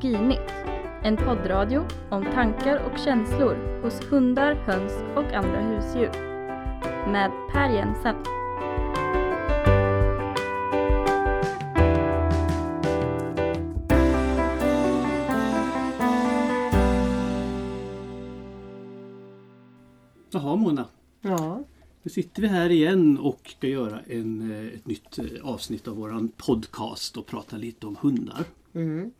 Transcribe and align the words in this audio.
Etologinytt, 0.00 0.50
en 1.02 1.16
poddradio 1.16 1.84
om 2.10 2.24
tankar 2.24 2.76
och 2.92 2.98
känslor 2.98 3.82
hos 3.82 4.00
hundar, 4.10 4.54
höns 4.54 4.92
och 5.16 5.32
andra 5.32 5.60
husdjur. 5.60 6.10
Med 7.12 7.30
Per 7.52 7.68
Jensen. 7.70 8.16
Jaha 20.30 20.56
Mona, 20.56 20.84
Ja. 21.20 21.64
nu 22.02 22.10
sitter 22.10 22.42
vi 22.42 22.48
här 22.48 22.70
igen 22.70 23.18
och 23.18 23.40
ska 23.58 23.66
göra 23.68 24.00
en, 24.00 24.50
eh, 24.50 24.74
ett 24.74 24.86
nytt 24.86 25.18
eh, 25.18 25.24
avsnitt 25.42 25.88
av 25.88 25.96
våran 25.96 26.28
podcast 26.36 27.16
och 27.16 27.26
prata 27.26 27.56
lite 27.56 27.86
om 27.86 27.96
hundar. 28.00 28.44
Mm. 28.74 29.10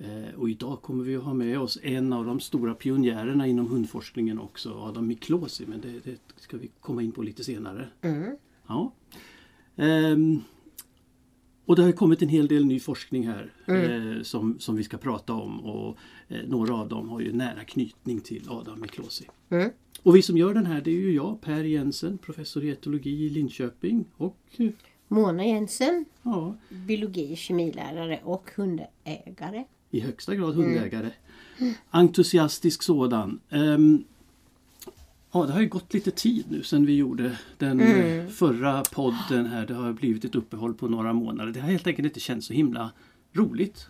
Eh, 0.00 0.34
Och 0.38 0.50
idag 0.50 0.82
kommer 0.82 1.04
vi 1.04 1.16
att 1.16 1.22
ha 1.22 1.34
med 1.34 1.58
oss 1.60 1.78
en 1.82 2.12
av 2.12 2.24
de 2.24 2.40
stora 2.40 2.74
pionjärerna 2.74 3.46
inom 3.46 3.66
hundforskningen 3.66 4.38
också, 4.38 4.74
Adam 4.74 5.06
Miklosi, 5.06 5.64
men 5.66 5.80
det, 5.80 6.00
det 6.04 6.16
ska 6.36 6.56
vi 6.56 6.70
komma 6.80 7.02
in 7.02 7.12
på 7.12 7.22
lite 7.22 7.44
senare. 7.44 7.88
Mm. 8.00 8.36
Ja. 8.66 8.92
Ehm, 9.76 10.40
och 11.66 11.76
det 11.76 11.82
har 11.82 11.92
kommit 11.92 12.22
en 12.22 12.28
hel 12.28 12.48
del 12.48 12.64
ny 12.64 12.80
forskning 12.80 13.26
här 13.28 13.52
eh, 13.66 14.22
som, 14.22 14.58
som 14.58 14.76
vi 14.76 14.84
ska 14.84 14.98
prata 14.98 15.32
om 15.34 15.60
och 15.60 15.96
eh, 16.28 16.48
några 16.48 16.74
av 16.74 16.88
dem 16.88 17.08
har 17.08 17.20
ju 17.20 17.32
nära 17.32 17.64
knytning 17.64 18.20
till 18.20 18.48
Adam 18.48 18.80
Miklosi. 18.80 19.24
Mm. 19.50 19.70
Och 20.02 20.16
vi 20.16 20.22
som 20.22 20.36
gör 20.36 20.54
den 20.54 20.66
här 20.66 20.80
det 20.80 20.90
är 20.90 21.00
ju 21.00 21.12
jag, 21.14 21.40
Per 21.40 21.64
Jensen, 21.64 22.18
professor 22.18 22.64
i 22.64 22.70
etologi 22.70 23.26
i 23.26 23.30
Linköping 23.30 24.04
och 24.16 24.36
eh, 24.56 24.70
Mona 25.08 25.46
Jensen, 25.46 26.04
ja, 26.22 26.56
biologi, 26.68 27.36
kemilärare 27.36 28.20
och 28.24 28.50
hundägare. 28.56 29.64
I 29.90 30.00
högsta 30.00 30.34
grad 30.34 30.54
hundägare. 30.54 31.10
Entusiastisk 31.90 32.82
sådan. 32.82 33.40
Ehm, 33.48 34.04
ja, 35.32 35.46
det 35.46 35.52
har 35.52 35.60
ju 35.60 35.68
gått 35.68 35.94
lite 35.94 36.10
tid 36.10 36.44
nu 36.50 36.62
sedan 36.62 36.86
vi 36.86 36.96
gjorde 36.96 37.38
den 37.58 37.80
eh, 37.80 38.26
förra 38.28 38.82
podden 38.82 39.46
här. 39.46 39.66
Det 39.66 39.74
har 39.74 39.92
blivit 39.92 40.24
ett 40.24 40.34
uppehåll 40.34 40.74
på 40.74 40.88
några 40.88 41.12
månader. 41.12 41.52
Det 41.52 41.60
har 41.60 41.70
helt 41.70 41.86
enkelt 41.86 42.06
inte 42.06 42.20
känts 42.20 42.46
så 42.46 42.52
himla 42.52 42.90
roligt. 43.32 43.88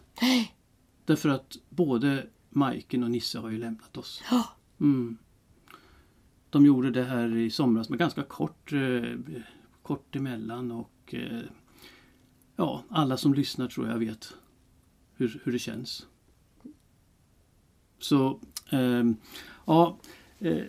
Därför 1.04 1.28
att 1.28 1.56
både 1.68 2.26
Majken 2.50 3.04
och 3.04 3.10
Nisse 3.10 3.38
har 3.38 3.50
ju 3.50 3.58
lämnat 3.58 3.96
oss. 3.96 4.22
Ja. 4.30 4.44
Mm. 4.80 5.16
De 6.50 6.66
gjorde 6.66 6.90
det 6.90 7.04
här 7.04 7.36
i 7.36 7.50
somras 7.50 7.88
med 7.88 7.98
ganska 7.98 8.22
kort, 8.22 8.72
eh, 8.72 9.36
kort 9.82 10.16
emellan 10.16 10.70
och 10.70 11.14
eh, 11.14 11.40
ja, 12.56 12.84
alla 12.88 13.16
som 13.16 13.34
lyssnar 13.34 13.68
tror 13.68 13.88
jag 13.88 13.98
vet 13.98 14.34
hur, 15.20 15.40
hur 15.44 15.52
det 15.52 15.58
känns. 15.58 16.06
Så 17.98 18.40
ehm, 18.70 19.16
ja, 19.66 19.98
eh, 20.38 20.64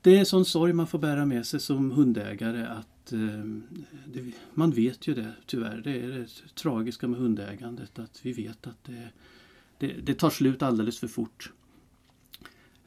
det 0.00 0.10
är 0.10 0.18
en 0.18 0.26
sån 0.26 0.44
sorg 0.44 0.72
man 0.72 0.86
får 0.86 0.98
bära 0.98 1.26
med 1.26 1.46
sig 1.46 1.60
som 1.60 1.90
hundägare 1.90 2.66
att 2.66 3.12
ehm, 3.12 3.62
det, 4.06 4.32
man 4.54 4.70
vet 4.70 5.06
ju 5.06 5.14
det 5.14 5.32
tyvärr. 5.46 5.80
Det 5.84 6.00
är 6.00 6.08
det 6.08 6.54
tragiska 6.54 7.08
med 7.08 7.20
hundägandet 7.20 7.98
att 7.98 8.20
vi 8.22 8.32
vet 8.32 8.66
att 8.66 8.84
det, 8.84 9.08
det, 9.78 9.86
det 9.86 10.14
tar 10.14 10.30
slut 10.30 10.62
alldeles 10.62 10.98
för 10.98 11.08
fort. 11.08 11.52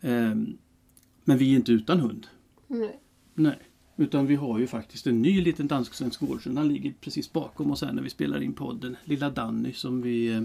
Ehm, 0.02 0.58
men 1.24 1.38
vi 1.38 1.52
är 1.52 1.56
inte 1.56 1.72
utan 1.72 2.00
hund. 2.00 2.28
Nej. 2.68 3.00
Nej. 3.34 3.60
Utan 3.96 4.28
vi 4.28 4.36
har 4.36 4.60
ju 4.60 4.68
faktiskt 4.68 5.08
en 5.08 5.22
ny 5.22 5.42
liten 5.42 5.68
dansk-svensk 5.68 6.20
gårdshund. 6.20 6.58
Han 6.58 6.68
ligger 6.68 6.94
precis 7.02 7.34
bakom 7.34 7.72
oss 7.72 7.82
här 7.82 7.94
när 7.94 8.02
vi 8.04 8.10
spelar 8.10 8.42
in 8.42 8.54
podden. 8.54 8.96
Lilla 9.04 9.30
Danny 9.30 9.74
som 9.74 10.02
vi, 10.02 10.34
eh, 10.34 10.42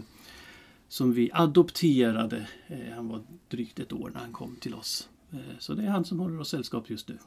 som 0.89 1.13
vi 1.13 1.31
adopterade. 1.33 2.49
Eh, 2.67 2.95
Han 2.95 3.09
var 3.09 3.21
drygt 3.49 3.79
ett 3.81 3.93
år 3.93 4.11
när 4.15 4.21
han 4.21 4.33
kom 4.33 4.57
till 4.57 4.75
oss. 4.75 5.09
Eh, 5.33 5.39
Så 5.59 5.75
det 5.75 5.83
är 5.83 5.89
han 5.89 6.05
som 6.05 6.21
håller 6.21 6.41
oss 6.41 6.49
sällskap 6.49 6.91
just 6.91 7.09
nu. 7.09 7.19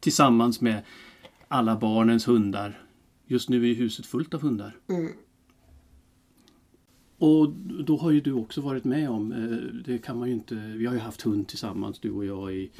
Tillsammans 0.00 0.60
med 0.60 0.82
alla 1.48 1.76
barnens 1.76 2.28
hundar. 2.28 2.82
Just 3.26 3.48
nu 3.48 3.70
är 3.70 3.74
huset 3.74 4.06
fullt 4.06 4.34
av 4.34 4.40
hundar. 4.42 4.76
Mm. 4.88 5.12
Och 7.18 7.48
då 7.84 7.96
har 7.96 8.10
ju 8.10 8.20
du 8.20 8.32
också 8.32 8.60
varit 8.60 8.84
med 8.84 9.10
om, 9.10 9.28
det 9.84 9.98
kan 9.98 10.18
man 10.18 10.28
ju 10.28 10.34
inte, 10.34 10.54
vi 10.54 10.86
har 10.86 10.94
ju 10.94 11.00
haft 11.00 11.22
hund 11.22 11.48
tillsammans 11.48 11.98
du 11.98 12.10
och 12.10 12.24
jag 12.24 12.54
i, 12.54 12.70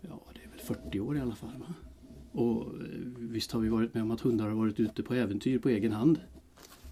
ja 0.00 0.22
det 0.34 0.40
är 0.44 0.48
väl 0.50 0.60
40 0.60 1.00
år 1.00 1.16
i 1.16 1.20
alla 1.20 1.34
fall. 1.34 1.50
Va? 1.58 1.74
Och 2.32 2.62
eh, 2.62 2.70
visst 3.18 3.52
har 3.52 3.60
vi 3.60 3.68
varit 3.68 3.94
med 3.94 4.02
om 4.02 4.10
att 4.10 4.20
hundar 4.20 4.48
har 4.48 4.54
varit 4.54 4.80
ute 4.80 5.02
på 5.02 5.14
äventyr 5.14 5.58
på 5.58 5.68
egen 5.68 5.92
hand. 5.92 6.20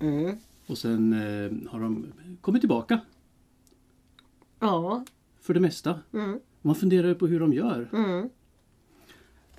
Mm. 0.00 0.36
Och 0.66 0.78
sen 0.78 1.12
eh, 1.12 1.70
har 1.70 1.80
de 1.80 2.06
kommit 2.40 2.62
tillbaka 2.62 3.00
Ja. 4.60 5.04
för 5.40 5.54
det 5.54 5.60
mesta. 5.60 6.00
Mm. 6.12 6.40
Man 6.62 6.74
funderar 6.74 7.08
ju 7.08 7.14
på 7.14 7.26
hur 7.26 7.40
de 7.40 7.52
gör. 7.52 7.88
Mm. 7.92 8.28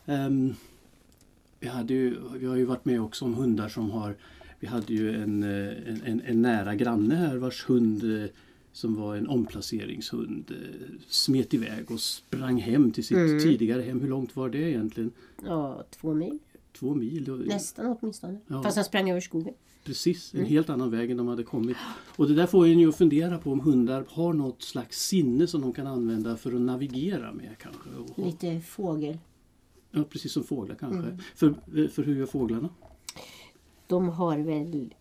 Ehm, 0.06 0.54
vi, 1.60 1.68
hade 1.68 1.94
ju, 1.94 2.18
vi 2.40 2.46
har 2.46 2.56
ju 2.56 2.66
varit 2.66 2.86
med 2.86 3.02
också 3.02 3.26
om 3.26 3.34
hundar 3.34 3.70
som 3.70 3.90
har 3.92 4.16
Vi 4.60 4.68
hade 4.68 4.94
ju 4.94 5.24
en, 5.24 5.44
eh, 5.44 5.90
en, 5.90 6.02
en, 6.06 6.22
en 6.22 6.42
nära 6.42 6.76
granne 6.76 7.16
här 7.16 7.38
vars 7.38 7.70
hund 7.70 8.04
eh, 8.24 8.30
som 8.80 8.96
var 8.96 9.16
en 9.16 9.28
omplaceringshund 9.28 10.52
eh, 10.52 10.58
smet 11.08 11.54
iväg 11.54 11.92
och 11.92 12.00
sprang 12.00 12.58
hem 12.62 12.92
till 12.92 13.06
sitt 13.06 13.18
Mm. 13.18 13.40
tidigare 13.40 13.82
hem. 13.82 14.02
Hur 14.02 14.08
långt 14.10 14.36
var 14.36 14.50
det 14.50 14.58
egentligen? 14.70 15.12
ja, 15.46 15.84
två 15.92 16.14
mil. 16.14 16.40
Två 16.80 16.96
mil? 16.96 17.44
Nästan 17.48 17.98
åtminstone. 18.02 18.40
Ja. 18.48 18.64
Fast 18.64 18.76
han 18.76 18.86
sprang 18.86 19.10
över 19.10 19.22
skogen. 19.22 19.54
Precis, 19.84 20.34
Mm. 20.34 20.46
en 20.46 20.50
helt 20.52 20.70
annan 20.70 20.92
väg 20.92 21.12
än 21.12 21.18
de 21.18 21.28
hade 21.28 21.44
kommit. 21.44 21.78
Och 22.16 22.28
det 22.28 22.36
där 22.36 22.48
får 22.48 22.66
en 22.68 22.80
ju 22.80 22.90
att 22.90 22.96
fundera 22.98 23.38
på 23.38 23.52
om 23.52 23.60
hundar 23.60 24.06
har 24.10 24.34
något 24.34 24.62
slags 24.62 25.00
sinne 25.08 25.48
som 25.48 25.62
de 25.62 25.74
kan 25.74 25.88
använda 25.88 26.38
för 26.38 26.56
att 26.56 26.62
navigera 26.62 27.34
med 27.34 27.56
kanske. 27.62 27.90
Och, 27.90 28.26
Lite 28.26 28.62
fågel. 28.62 29.18
ja, 29.92 30.04
precis 30.04 30.32
som 30.34 30.44
fåglar 30.44 30.76
kanske. 30.76 31.00
Mm. 31.00 31.18
För, 31.36 31.48
eh, 31.48 31.88
för 31.90 32.04
hur 32.04 32.16
gör 32.16 32.26
fåglarna? 32.26 32.70
De 33.88 34.10
har 34.10 34.38
väl 34.38 34.94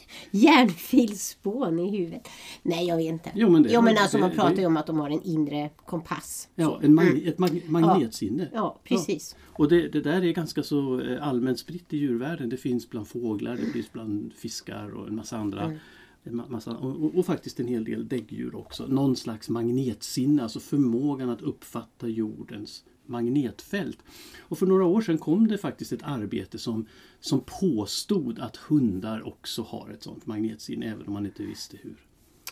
järnfilspån 0.30 1.78
i 1.78 1.90
huvudet. 1.98 2.28
Nej, 2.62 2.86
jag 2.86 2.96
vet 2.96 3.06
inte. 3.06 3.30
Jo, 3.34 3.50
men 3.50 3.62
det- 3.62 3.72
jo, 3.72 3.82
men 3.82 3.98
alltså 3.98 4.16
det- 4.16 4.20
man 4.20 4.30
pratar 4.30 4.56
ju 4.56 4.66
om 4.66 4.76
att 4.76 4.86
de 4.86 4.98
har 4.98 5.10
en 5.10 5.22
inre 5.22 5.70
kompass. 5.86 6.48
Ja, 6.54 6.80
en 6.82 6.94
mag- 6.94 7.28
ett 7.28 7.38
mag- 7.38 7.62
magnetsinne. 7.68 8.48
Ja, 8.54 8.80
precis. 8.84 9.36
Och 9.44 9.68
det, 9.68 9.88
det 9.88 10.00
där 10.00 10.24
är 10.24 10.32
ganska 10.32 10.62
så 10.62 11.00
eh, 11.00 11.28
allmänt 11.28 11.58
spritt 11.58 11.92
i 11.92 11.96
djurvärlden. 11.96 12.48
Det 12.48 12.56
finns 12.56 12.90
bland 12.90 13.08
fåglar, 13.08 13.56
det 13.56 13.66
finns 13.72 13.92
bland 13.92 14.32
fiskar 14.34 14.94
och 14.94 15.08
en 15.08 15.14
massa 15.16 15.36
andra. 15.36 15.62
Mm. 15.64 15.78
En 16.24 16.40
ma- 16.40 16.48
massa, 16.50 16.76
och, 16.76 17.04
och, 17.04 17.14
och 17.18 17.26
faktiskt 17.26 17.60
en 17.60 17.66
hel 17.68 17.84
del 17.84 18.08
däggdjur 18.08 18.54
också. 18.56 18.86
Någon 18.86 19.16
slags 19.16 19.48
magnetsinne, 19.48 20.42
alltså 20.42 20.60
förmågan 20.60 21.30
att 21.30 21.42
uppfatta 21.42 22.08
jordens 22.08 22.84
magnetfält. 23.06 23.98
Och 24.40 24.58
för 24.58 24.66
några 24.66 24.84
år 24.84 25.00
sedan 25.00 25.18
kom 25.18 25.48
det 25.48 25.58
faktiskt 25.58 25.92
ett 25.92 26.02
arbete 26.02 26.58
som, 26.58 26.86
som 27.20 27.40
påstod 27.60 28.38
att 28.38 28.56
hundar 28.56 29.26
också 29.28 29.62
har 29.62 29.90
ett 29.90 30.02
sånt 30.02 30.26
magnetsinne, 30.26 30.86
även 30.86 31.06
om 31.06 31.12
man 31.12 31.26
inte 31.26 31.42
visste 31.42 31.76
hur. 31.80 31.96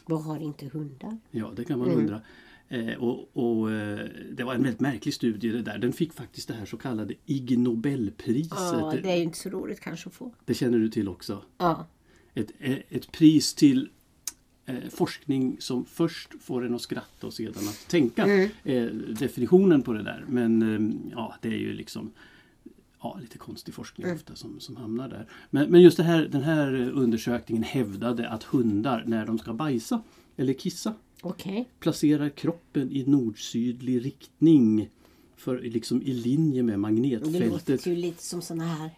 Vad 0.06 0.24
har 0.24 0.38
inte 0.38 0.66
hundar? 0.68 1.18
Ja, 1.30 1.52
det 1.56 1.64
kan 1.64 1.78
man 1.78 1.88
Mm. 1.88 2.00
undra. 2.00 2.20
Eh, 2.68 2.94
och, 2.94 3.30
och, 3.36 3.72
eh, 3.72 4.08
det 4.32 4.44
var 4.44 4.54
en 4.54 4.62
väldigt 4.62 4.80
märklig 4.80 5.14
studie 5.14 5.48
det 5.48 5.62
där. 5.62 5.78
Den 5.78 5.92
fick 5.92 6.12
faktiskt 6.12 6.48
det 6.48 6.54
här 6.54 6.66
så 6.66 6.76
kallade 6.76 7.14
Ig 7.26 7.58
Nobelpriset. 7.58 8.52
Ja, 8.58 8.90
det, 8.94 9.00
det 9.00 9.10
är 9.12 9.16
ju 9.16 9.22
inte 9.22 9.38
så 9.38 9.48
roligt 9.50 9.80
kanske 9.80 10.08
att 10.08 10.14
få. 10.14 10.34
det 10.44 10.54
känner 10.54 10.78
du 10.78 10.88
till 10.88 11.08
också. 11.08 11.42
Ja. 11.58 11.86
Ett, 12.34 12.50
eh, 12.58 12.76
ett 12.88 13.12
pris 13.12 13.54
till 13.54 13.88
eh, 14.76 14.88
forskning 14.90 15.56
som 15.60 15.84
först 15.84 16.28
får 16.42 16.66
en 16.66 16.74
att 16.74 16.80
skratta 16.80 17.26
och 17.26 17.32
sedan 17.34 17.68
att 17.68 17.88
tänka. 17.88 18.24
Mm. 18.24 18.50
Eh, 18.64 18.84
definitionen 19.14 19.82
på 19.82 19.92
det 19.92 20.02
där. 20.02 20.24
Men 20.28 20.62
eh, 20.62 21.12
ja, 21.12 21.34
det 21.42 21.48
är 21.48 21.58
ju 21.58 21.72
liksom 21.72 22.10
ja, 23.02 23.18
lite 23.20 23.38
konstig 23.38 23.74
forskning 23.74 24.04
Mm. 24.04 24.16
ofta 24.16 24.34
som, 24.34 24.60
som 24.60 24.76
hamnar 24.76 25.08
där. 25.08 25.26
Men, 25.50 25.70
men 25.70 25.80
just 25.82 25.96
det 25.96 26.02
här, 26.02 26.22
den 26.32 26.42
här 26.42 26.90
undersökningen 26.90 27.62
hävdade 27.62 28.28
att 28.28 28.42
hundar 28.42 29.04
när 29.06 29.26
de 29.26 29.38
ska 29.38 29.52
bajsa 29.54 30.02
eller 30.36 30.52
kissa 30.52 30.94
Okej. 31.22 31.68
placerar 31.80 32.28
kroppen 32.28 32.90
i 32.92 33.04
nord-sydlig 33.06 34.04
riktning. 34.04 34.88
För 35.36 35.58
liksom 35.60 36.02
i 36.02 36.12
linje 36.12 36.62
med 36.62 36.72
Det 36.72 36.78
magnetfältet. 36.78 37.50
låter 37.68 37.90
ju 37.90 37.96
lite 37.96 38.22
som 38.22 38.42
såna 38.42 38.64
här 38.64 38.90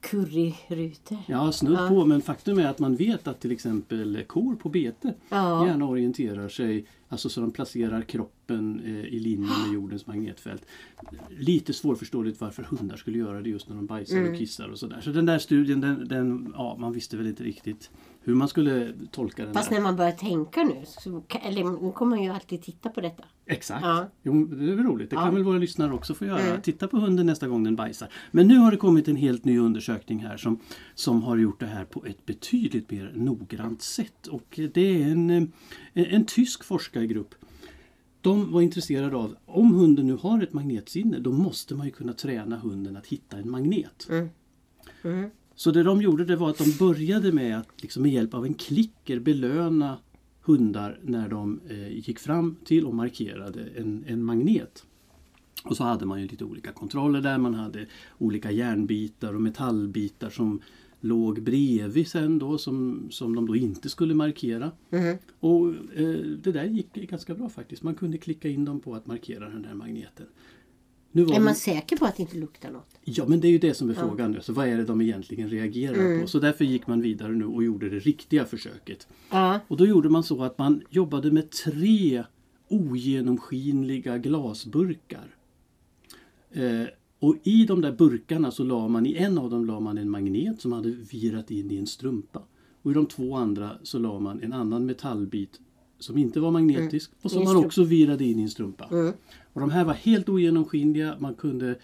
curryrutor. 0.00 1.18
Ja, 1.26 1.52
snudd 1.52 1.78
Ja. 1.78 1.88
på. 1.88 2.04
Men 2.04 2.22
faktum 2.22 2.58
är 2.58 2.66
att 2.66 2.78
man 2.78 2.96
vet 2.96 3.28
att 3.28 3.40
till 3.40 3.52
exempel 3.52 4.24
kor 4.26 4.54
på 4.56 4.68
bete 4.68 5.14
Ja. 5.28 5.66
gärna 5.66 5.86
orienterar 5.88 6.48
sig 6.48 6.84
Alltså 7.10 7.28
så 7.28 7.40
de 7.40 7.50
placerar 7.50 8.02
kroppen 8.02 8.80
eh, 8.84 9.04
i 9.04 9.18
linje 9.18 9.48
med 9.48 9.72
jordens 9.74 10.06
magnetfält. 10.06 10.66
Lite 11.38 11.72
svårförståeligt 11.72 12.40
varför 12.40 12.62
hundar 12.62 12.96
skulle 12.96 13.18
göra 13.18 13.40
det 13.42 13.48
just 13.50 13.68
när 13.68 13.76
de 13.76 13.86
bajsar 13.86 14.16
Mm. 14.16 14.32
och 14.32 14.38
kissar 14.38 14.68
och 14.68 14.78
sådär. 14.78 15.00
Så 15.00 15.10
den 15.10 15.26
där 15.26 15.38
studien, 15.38 15.80
den, 15.80 16.08
den, 16.08 16.52
ja, 16.56 16.76
man 16.80 16.92
visste 16.92 17.16
väl 17.16 17.26
inte 17.26 17.44
riktigt 17.44 17.90
hur 18.20 18.34
man 18.34 18.48
skulle 18.48 18.92
tolka 19.10 19.44
den 19.44 19.54
Fast 19.54 19.68
där. 19.68 19.76
när 19.76 19.82
man 19.82 19.96
börjar 19.96 20.12
tänka 20.12 20.62
nu, 20.62 20.74
så, 20.86 21.22
eller 21.42 21.64
nu 21.82 21.92
kommer 21.92 22.16
man 22.16 22.24
ju 22.24 22.30
alltid 22.30 22.62
titta 22.62 22.88
på 22.88 23.00
detta. 23.00 23.24
Exakt. 23.46 23.84
Ja. 23.84 24.08
Jo, 24.22 24.44
det 24.44 24.72
är 24.72 24.76
väl 24.76 24.84
roligt. 24.86 25.10
Det 25.10 25.16
kan 25.16 25.24
Ja. 25.24 25.30
väl 25.30 25.42
våra 25.44 25.58
lyssnare 25.58 25.92
också 25.92 26.14
få 26.14 26.24
göra. 26.24 26.40
Mm. 26.40 26.62
Titta 26.62 26.88
på 26.88 26.96
hunden 26.98 27.26
nästa 27.26 27.48
gång 27.48 27.64
den 27.64 27.76
bajsar. 27.76 28.08
Men 28.30 28.48
nu 28.48 28.56
har 28.58 28.70
det 28.70 28.76
kommit 28.76 29.08
en 29.08 29.16
helt 29.16 29.44
ny 29.44 29.58
undersökning 29.58 30.18
här 30.18 30.36
som, 30.36 30.58
som 30.94 31.22
har 31.22 31.36
gjort 31.36 31.60
det 31.60 31.66
här 31.66 31.84
på 31.84 32.04
ett 32.06 32.26
betydligt 32.26 32.90
mer 32.90 33.12
noggrant 33.14 33.82
sätt. 33.82 34.26
Och 34.26 34.60
det 34.74 35.02
är 35.02 35.08
en, 35.12 35.30
en, 35.30 35.52
en 35.94 36.24
tysk 36.26 36.64
forskargrupp. 36.98 37.34
De 38.20 38.52
var 38.52 38.62
intresserade 38.62 39.16
av, 39.16 39.36
om 39.46 39.74
hunden 39.74 40.06
nu 40.06 40.16
har 40.16 40.42
ett 40.42 40.52
magnetsinne, 40.52 41.18
då 41.18 41.32
måste 41.32 41.74
man 41.74 41.86
ju 41.86 41.92
kunna 41.92 42.12
träna 42.12 42.58
hunden 42.58 42.96
att 42.96 43.06
hitta 43.06 43.36
en 43.36 43.50
magnet. 43.50 44.06
Mm. 44.10 44.28
Mm. 45.02 45.30
Så 45.54 45.70
det 45.70 45.82
de 45.82 46.02
gjorde 46.02 46.24
det 46.24 46.36
var 46.36 46.50
att 46.50 46.58
de 46.58 46.76
började 46.78 47.32
med 47.32 47.58
att 47.58 47.82
liksom 47.82 48.02
med 48.02 48.12
hjälp 48.12 48.34
av 48.34 48.44
en 48.44 48.54
klicker 48.54 49.20
belöna 49.20 49.98
hundar 50.44 51.00
när 51.02 51.28
de 51.28 51.60
eh, 51.68 51.88
gick 51.88 52.18
fram 52.18 52.56
till 52.64 52.86
och 52.86 52.94
markerade 52.94 53.68
en, 53.76 54.04
en 54.06 54.22
magnet. 54.22 54.84
Och 55.64 55.76
så 55.76 55.84
hade 55.84 56.06
man 56.06 56.20
ju 56.20 56.28
lite 56.28 56.44
olika 56.44 56.72
kontroller 56.72 57.20
där. 57.20 57.38
Man 57.38 57.54
hade 57.54 57.86
olika 58.18 58.50
järnbitar 58.50 59.34
och 59.34 59.42
metallbitar 59.42 60.30
som 60.30 60.60
låg 61.00 61.42
bredvid 61.42 62.08
sen 62.08 62.38
då 62.38 62.58
som, 62.58 63.08
som 63.10 63.34
de 63.34 63.46
då 63.46 63.56
inte 63.56 63.88
skulle 63.88 64.14
markera. 64.14 64.70
Mm. 64.90 65.16
Och 65.40 65.68
eh, 65.96 66.08
det 66.42 66.52
där 66.52 66.64
gick 66.64 66.94
ganska 66.94 67.34
bra 67.34 67.48
faktiskt. 67.48 67.82
Man 67.82 67.94
kunde 67.94 68.18
klicka 68.18 68.48
in 68.48 68.64
dem 68.64 68.80
på 68.80 68.94
att 68.94 69.06
markera 69.06 69.48
den 69.48 69.64
här 69.64 69.74
magneten. 69.74 70.26
Nu 71.12 71.22
Är 71.22 71.26
de- 71.26 71.44
man 71.44 71.54
säker 71.54 71.96
på 71.96 72.04
att 72.04 72.16
det 72.16 72.22
inte 72.22 72.36
luktar 72.36 72.70
något? 72.70 72.88
Ja 73.04 73.24
men 73.28 73.40
det 73.40 73.48
är 73.48 73.50
ju 73.52 73.58
det 73.58 73.74
som 73.74 73.90
är 73.90 73.94
frågan 73.94 74.32
nu. 74.32 74.40
Så 74.40 74.52
vad 74.52 74.68
är 74.68 74.76
det 74.76 74.84
de 74.84 75.00
egentligen 75.00 75.48
reagerar 75.50 75.94
Mm. 75.94 76.20
på? 76.20 76.26
Så 76.26 76.38
därför 76.38 76.64
gick 76.64 76.86
man 76.86 77.00
vidare 77.00 77.32
nu 77.32 77.44
och 77.44 77.64
gjorde 77.64 77.88
det 77.88 77.98
riktiga 77.98 78.44
försöket. 78.44 79.08
Och 79.68 79.76
då 79.76 79.86
gjorde 79.86 80.08
man 80.08 80.22
så 80.22 80.42
att 80.42 80.58
man 80.58 80.82
jobbade 80.90 81.30
med 81.30 81.50
tre 81.50 82.24
ogenomskinliga 82.68 84.18
glasburkar. 84.18 85.34
Eh, 86.52 86.82
och 87.18 87.36
i 87.42 87.64
de 87.66 87.80
där 87.80 87.92
burkarna 87.92 88.50
så 88.50 88.64
la 88.64 88.88
man 88.88 89.06
i 89.06 89.14
en 89.16 89.38
av 89.38 89.50
dem 89.50 89.64
la 89.66 89.80
man 89.80 89.98
en 89.98 90.10
magnet 90.10 90.60
som 90.60 90.72
hade 90.72 90.90
virat 90.90 91.50
in 91.50 91.70
i 91.70 91.76
en 91.76 91.86
strumpa. 91.86 92.42
Och 92.82 92.90
i 92.90 92.94
de 92.94 93.06
två 93.06 93.36
andra 93.36 93.70
så 93.82 93.98
la 93.98 94.18
man 94.18 94.42
en 94.42 94.52
annan 94.52 94.86
metallbit 94.86 95.60
som 95.98 96.18
inte 96.18 96.40
var 96.40 96.50
magnetisk 96.50 97.10
och 97.22 97.26
I 97.30 97.34
som 97.34 97.44
man 97.44 97.56
också 97.56 97.84
virade 97.84 98.24
in 98.24 98.38
i 98.38 98.42
en 98.42 98.50
strumpa. 98.50 98.88
Mm. 98.90 99.12
Och 99.52 99.60
de 99.60 99.70
här 99.70 99.84
var 99.84 99.94
helt 99.94 100.28
ogenomskinliga. 100.28 101.16
Man 101.18 101.34
kunde 101.34 101.78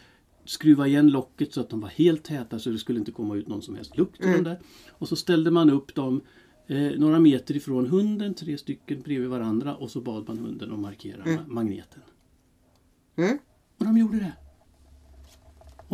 skruva 0.44 0.86
igen 0.86 1.08
locket 1.10 1.52
så 1.52 1.60
att 1.60 1.70
de 1.70 1.80
var 1.80 1.88
helt 1.88 2.22
täta 2.24 2.58
så 2.58 2.70
det 2.70 2.78
skulle 2.78 2.98
inte 2.98 3.12
komma 3.12 3.36
ut 3.36 3.48
någon 3.48 3.62
som 3.62 3.74
helst 3.74 3.96
lukt 3.98 4.24
Mm. 4.24 4.44
där. 4.44 4.58
Och 4.90 5.08
så 5.08 5.16
ställde 5.16 5.50
man 5.50 5.70
upp 5.70 5.94
dem 5.94 6.20
eh, 6.66 6.92
några 6.98 7.20
meter 7.20 7.56
ifrån 7.56 7.86
hunden, 7.86 8.34
tre 8.34 8.58
stycken 8.58 9.00
bredvid 9.02 9.28
varandra 9.30 9.74
och 9.76 9.90
så 9.90 10.00
bad 10.00 10.28
man 10.28 10.38
hunden 10.38 10.72
att 10.72 10.78
markera 10.78 11.22
Mm. 11.22 11.38
ma- 11.38 11.48
magneten. 11.48 12.02
Mm. 13.16 13.38
Och 13.78 13.84
de 13.84 13.98
gjorde 13.98 14.16
det. 14.18 14.32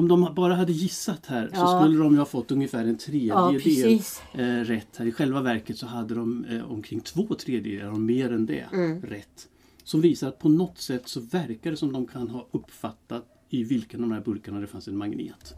Om 0.01 0.09
de 0.09 0.35
bara 0.35 0.55
hade 0.55 0.73
gissat 0.73 1.27
här 1.27 1.49
så 1.49 1.53
Ja. 1.61 1.81
skulle 1.83 1.99
de 1.99 2.13
ju 2.13 2.19
ha 2.19 2.25
fått 2.27 2.51
ungefär 2.51 2.81
en 2.85 2.89
Ja, 2.91 2.97
tredjedel 2.99 3.61
precis. 3.61 4.23
eh, 4.35 4.45
rätt. 4.47 4.97
Här. 4.97 5.07
I 5.07 5.13
själva 5.13 5.43
verket 5.43 5.79
så 5.79 5.87
hade 5.87 6.15
de 6.15 6.45
eh, 6.45 6.71
omkring 6.73 7.01
två 7.01 7.35
tredjedelar 7.35 7.91
och 7.93 8.01
mer 8.01 8.33
än 8.33 8.47
det 8.47 8.67
Mm. 8.73 9.03
rätt. 9.03 9.49
Som 9.85 10.01
visar 10.01 10.29
att 10.29 10.39
på 10.39 10.49
något 10.49 10.79
sätt 10.79 11.09
så 11.09 11.21
verkar 11.21 11.71
det 11.71 11.77
som 11.77 11.93
de 11.93 12.07
kan 12.07 12.29
ha 12.31 12.49
uppfattat 12.51 13.27
i 13.49 13.65
vilken 13.65 14.03
av 14.03 14.09
de 14.09 14.15
här 14.15 14.23
burkarna 14.25 14.61
det 14.61 14.67
fanns 14.67 14.89
en 14.89 14.97
magnet. 14.97 15.55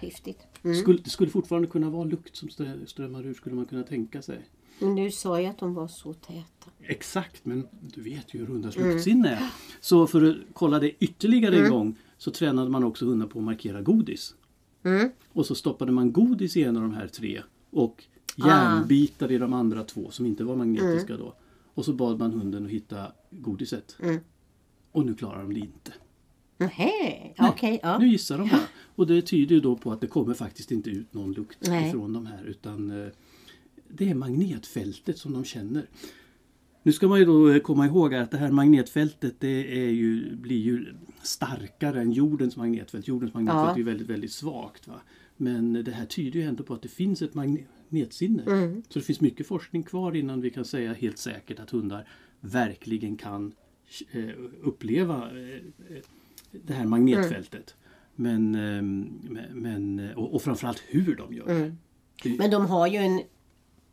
Häftigt. 0.00 0.38
Mm. 0.64 0.76
Skulle, 0.76 0.98
det 1.04 1.10
skulle 1.10 1.30
fortfarande 1.30 1.68
kunna 1.68 1.90
vara 1.90 2.04
lukt 2.04 2.36
som 2.36 2.48
strö- 2.48 2.86
strömmar 2.86 3.26
ur 3.26 3.34
skulle 3.34 3.54
man 3.56 3.64
kunna 3.66 3.82
tänka 3.82 4.22
sig. 4.22 4.40
Men 4.78 4.94
du 4.96 5.10
sa 5.10 5.40
ju 5.40 5.46
att 5.46 5.58
de 5.58 5.74
var 5.74 5.88
så 5.88 6.12
täta. 6.14 6.70
Exakt, 6.82 7.44
men 7.44 7.66
du 7.94 8.00
vet 8.02 8.34
ju 8.34 8.38
hur 8.38 8.46
hundars 8.46 8.76
Mm. 8.76 8.90
luktsinne 8.90 9.28
är. 9.28 9.50
Så 9.80 10.06
för 10.06 10.30
att 10.30 10.36
kolla 10.52 10.78
det 10.78 11.04
ytterligare 11.04 11.54
en 11.54 11.60
Mm. 11.60 11.72
gång 11.72 11.96
så 12.20 12.30
tränade 12.30 12.70
man 12.70 12.84
också 12.84 13.06
hundar 13.06 13.26
på 13.26 13.38
att 13.38 13.44
markera 13.44 13.82
godis. 13.82 14.34
Mm. 14.82 15.10
Och 15.28 15.46
så 15.46 15.54
stoppade 15.54 15.92
man 15.92 16.12
godis 16.12 16.56
i 16.56 16.62
en 16.62 16.76
av 16.76 16.82
de 16.82 16.94
här 16.94 17.08
tre 17.08 17.42
och 17.70 18.04
Ah. 18.38 18.48
järnbitar 18.48 19.32
i 19.32 19.38
de 19.38 19.52
andra 19.52 19.84
två 19.84 20.10
som 20.10 20.26
inte 20.26 20.44
var 20.44 20.56
magnetiska 20.56 21.16
då. 21.16 21.34
Och 21.74 21.84
så 21.84 21.92
bad 21.92 22.18
man 22.18 22.32
hunden 22.32 22.64
att 22.64 22.70
hitta 22.70 23.12
godiset. 23.30 23.96
Mm. 24.02 24.20
Och 24.92 25.06
nu 25.06 25.14
klarar 25.14 25.42
de 25.42 25.54
det 25.54 25.60
inte. 25.60 25.92
Nej, 26.58 27.34
okej. 27.38 27.80
ja. 27.82 27.98
Nu 27.98 28.08
gissar 28.08 28.38
de 28.38 28.48
bara. 28.48 28.60
Och 28.96 29.06
det 29.06 29.22
tyder 29.22 29.54
ju 29.54 29.60
då 29.60 29.76
på 29.76 29.92
att 29.92 30.00
det 30.00 30.06
kommer 30.06 30.34
faktiskt 30.34 30.70
inte 30.70 30.90
ut 30.90 31.14
någon 31.14 31.32
lukt 31.32 31.58
Nej. 31.68 31.88
ifrån 31.88 32.12
de 32.12 32.26
här 32.26 32.44
utan 32.44 32.90
eh, 32.90 33.08
det 33.88 34.10
är 34.10 34.14
magnetfältet 34.14 35.18
som 35.18 35.32
de 35.32 35.44
känner. 35.44 35.88
Nu 36.82 36.92
ska 36.92 37.08
man 37.08 37.18
ju 37.18 37.24
då 37.24 37.50
eh, 37.50 37.58
komma 37.60 37.86
ihåg 37.86 38.14
att 38.14 38.30
det 38.30 38.36
här 38.38 38.50
magnetfältet 38.50 39.34
det 39.38 39.82
är 39.86 39.90
ju, 39.90 40.36
blir 40.36 40.58
ju 40.58 40.94
starkare 41.22 42.00
än 42.00 42.12
jordens 42.12 42.56
magnetfält. 42.56 43.08
Jordens 43.08 43.34
magnetfält 43.34 43.76
Ja. 43.76 43.80
är 43.80 43.84
väldigt, 43.84 44.06
väldigt 44.10 44.32
svagt. 44.32 44.88
Va? 44.88 45.00
Men 45.36 45.72
det 45.84 45.90
här 45.92 46.06
tyder 46.06 46.40
ju 46.40 46.46
ändå 46.46 46.62
på 46.64 46.74
att 46.74 46.82
det 46.82 46.88
finns 46.88 47.22
ett 47.22 47.34
magnetsinne. 47.34 48.42
Mm. 48.42 48.82
Så 48.88 48.98
det 48.98 49.04
finns 49.04 49.20
mycket 49.20 49.46
forskning 49.46 49.82
kvar 49.82 50.16
innan 50.16 50.40
vi 50.40 50.50
kan 50.50 50.64
säga 50.64 50.92
helt 50.92 51.18
säkert 51.18 51.58
att 51.60 51.70
hundar 51.70 52.08
verkligen 52.40 53.16
kan 53.16 53.52
eh, 54.12 54.28
uppleva 54.62 55.16
eh, 55.16 55.54
eh, 55.96 56.02
det 56.52 56.72
här 56.72 56.86
magnetfältet. 56.86 57.74
Men, 58.14 58.54
ehm, 58.54 59.08
men, 59.22 59.44
men 59.62 60.10
och, 60.16 60.34
och 60.34 60.42
framförallt 60.42 60.82
hur 60.88 61.16
de 61.16 61.34
gör 61.34 61.46
det. 61.46 61.52
Mm. 61.54 61.78
Det- 62.22 62.38
Men 62.38 62.50
de 62.50 62.66
har 62.66 62.86
ju 62.86 62.96
en... 62.98 63.20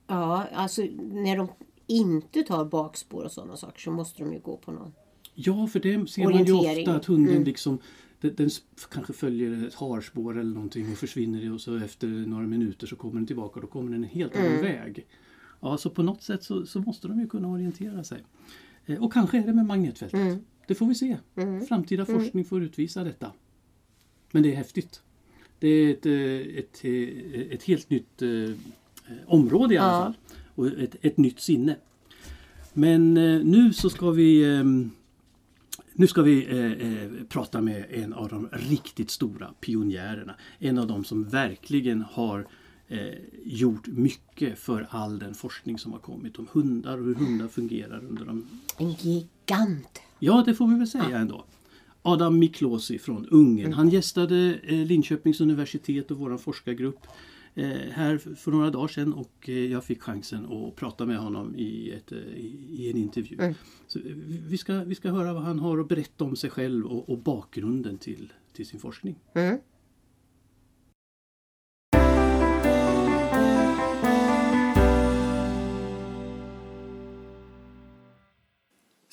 Ja, 0.07 0.47
alltså 0.53 0.81
när 1.11 1.37
de 1.37 1.47
inte 1.87 2.43
tar 2.43 2.65
bakspår 2.65 3.23
och 3.23 3.31
sådana 3.31 3.57
saker 3.57 3.79
så 3.81 3.91
måste 3.91 4.23
de 4.23 4.33
ju 4.33 4.39
gå 4.39 4.57
på 4.57 4.71
någon. 4.71 4.91
Ja, 5.33 5.67
för 5.67 5.79
det 5.79 6.09
ser 6.09 6.23
man 6.23 6.45
ju 6.45 6.53
ofta 6.53 6.95
att 6.95 7.05
hunden 7.05 7.31
Mm. 7.33 7.43
liksom 7.43 7.79
den, 8.21 8.35
den 8.35 8.49
kanske 8.91 9.13
följer 9.13 9.67
ett 9.67 9.73
harspår 9.75 10.39
eller 10.39 10.53
någonting 10.53 10.91
och 10.91 10.97
försvinner 10.97 11.53
och 11.53 11.61
så 11.61 11.77
efter 11.77 12.07
några 12.07 12.47
minuter 12.47 12.87
så 12.87 12.95
kommer 12.95 13.15
den 13.15 13.27
tillbaka 13.27 13.55
och 13.55 13.61
då 13.61 13.67
kommer 13.67 13.91
den 13.91 14.03
en 14.03 14.09
helt 14.09 14.35
annan 14.35 14.47
Mm. 14.51 14.61
väg. 14.61 15.05
Ja, 15.59 15.77
så 15.77 15.89
på 15.89 16.03
något 16.03 16.23
sätt 16.23 16.43
så, 16.43 16.65
så 16.65 16.79
måste 16.79 17.07
de 17.07 17.19
ju 17.19 17.27
kunna 17.27 17.47
orientera 17.47 18.03
sig. 18.03 18.23
Eh, 18.85 19.03
och 19.03 19.13
kanske 19.13 19.37
är 19.37 19.45
det 19.45 19.53
med 19.53 19.65
magnetfältet. 19.65 20.19
Mm. 20.19 20.39
Det 20.67 20.75
får 20.75 20.85
vi 20.85 20.95
se. 20.95 21.17
Mm. 21.35 21.65
Framtida 21.65 22.05
Mm. 22.05 22.21
forskning 22.21 22.45
får 22.45 22.63
utvisa 22.63 23.03
detta. 23.03 23.31
Men 24.31 24.43
det 24.43 24.51
är 24.51 24.55
häftigt. 24.55 25.01
Det 25.59 25.67
är 25.67 25.91
ett, 25.91 26.05
eh, 26.05 26.57
ett, 26.59 26.81
eh, 26.85 27.53
ett 27.53 27.63
helt 27.63 27.89
nytt 27.89 28.21
eh, 28.21 28.29
område 29.27 29.73
i 29.73 29.77
alla 29.77 29.93
Ja. 29.93 30.03
fall. 30.03 30.13
Och 30.57 30.67
ett, 30.67 30.95
ett 31.01 31.17
nytt 31.17 31.39
sinne. 31.39 31.75
Men 32.73 33.17
eh, 33.17 33.43
nu 33.43 33.73
så 33.73 33.89
ska 33.89 34.11
vi 34.11 34.55
ehm, 34.55 34.91
nu 35.99 36.07
ska 36.07 36.21
vi 36.21 36.45
eh, 36.45 36.87
eh, 36.87 37.09
prata 37.29 37.61
med 37.61 37.85
en 37.89 38.13
av 38.13 38.29
de 38.29 38.49
riktigt 38.51 39.11
stora 39.11 39.53
pionjärerna. 39.59 40.35
En 40.59 40.77
av 40.77 40.87
de 40.87 41.03
som 41.03 41.23
verkligen 41.23 42.01
har 42.01 42.47
eh, 42.87 42.99
gjort 43.43 43.87
mycket 43.87 44.59
för 44.59 44.87
all 44.89 45.19
den 45.19 45.33
forskning 45.33 45.79
som 45.79 45.91
har 45.91 45.99
kommit 45.99 46.39
om 46.39 46.47
hundar 46.51 46.97
och 46.97 47.05
hur 47.05 47.15
hundar 47.15 47.47
fungerar 47.47 48.05
under 48.09 48.25
de 48.25 48.47
En 48.77 48.91
gigant. 48.91 50.01
Ja, 50.19 50.43
det 50.45 50.55
får 50.55 50.67
vi 50.67 50.75
väl 50.75 50.87
säga 50.87 51.17
ändå. 51.17 51.45
Adam 52.01 52.39
Miklosi 52.39 52.99
från 52.99 53.27
Ungern. 53.27 53.73
Han 53.73 53.89
gästade 53.89 54.59
eh, 54.63 54.85
Linköpings 54.85 55.41
universitet 55.41 56.11
och 56.11 56.17
vår 56.17 56.37
forskargrupp 56.37 57.07
här 57.65 58.15
f- 58.15 58.37
för 58.39 58.51
några 58.51 58.69
dagar 58.69 58.87
sedan 58.87 59.13
och 59.13 59.49
eh, 59.49 59.65
jag 59.71 59.83
fick 59.83 60.01
chansen 60.01 60.45
att 60.45 60.75
prata 60.75 61.05
med 61.05 61.17
honom 61.17 61.55
i, 61.55 61.91
ett, 61.91 62.11
eh, 62.11 62.17
i, 62.17 62.89
en 62.91 62.97
intervju. 62.97 63.37
Mm. 63.39 63.49
Eh, 63.95 64.01
vi, 64.47 64.57
ska, 64.57 64.83
vi 64.83 64.95
ska 64.95 65.09
höra 65.11 65.33
vad 65.33 65.43
han 65.43 65.59
har 65.59 65.77
att 65.79 65.87
berätta 65.87 66.23
om 66.23 66.35
sig 66.35 66.49
själv 66.49 66.85
och, 66.85 67.09
och 67.09 67.17
bakgrunden 67.17 67.97
till, 67.97 68.33
till 68.53 68.65
sin 68.65 68.79
forskning. 68.79 69.15
Mm. 69.33 69.57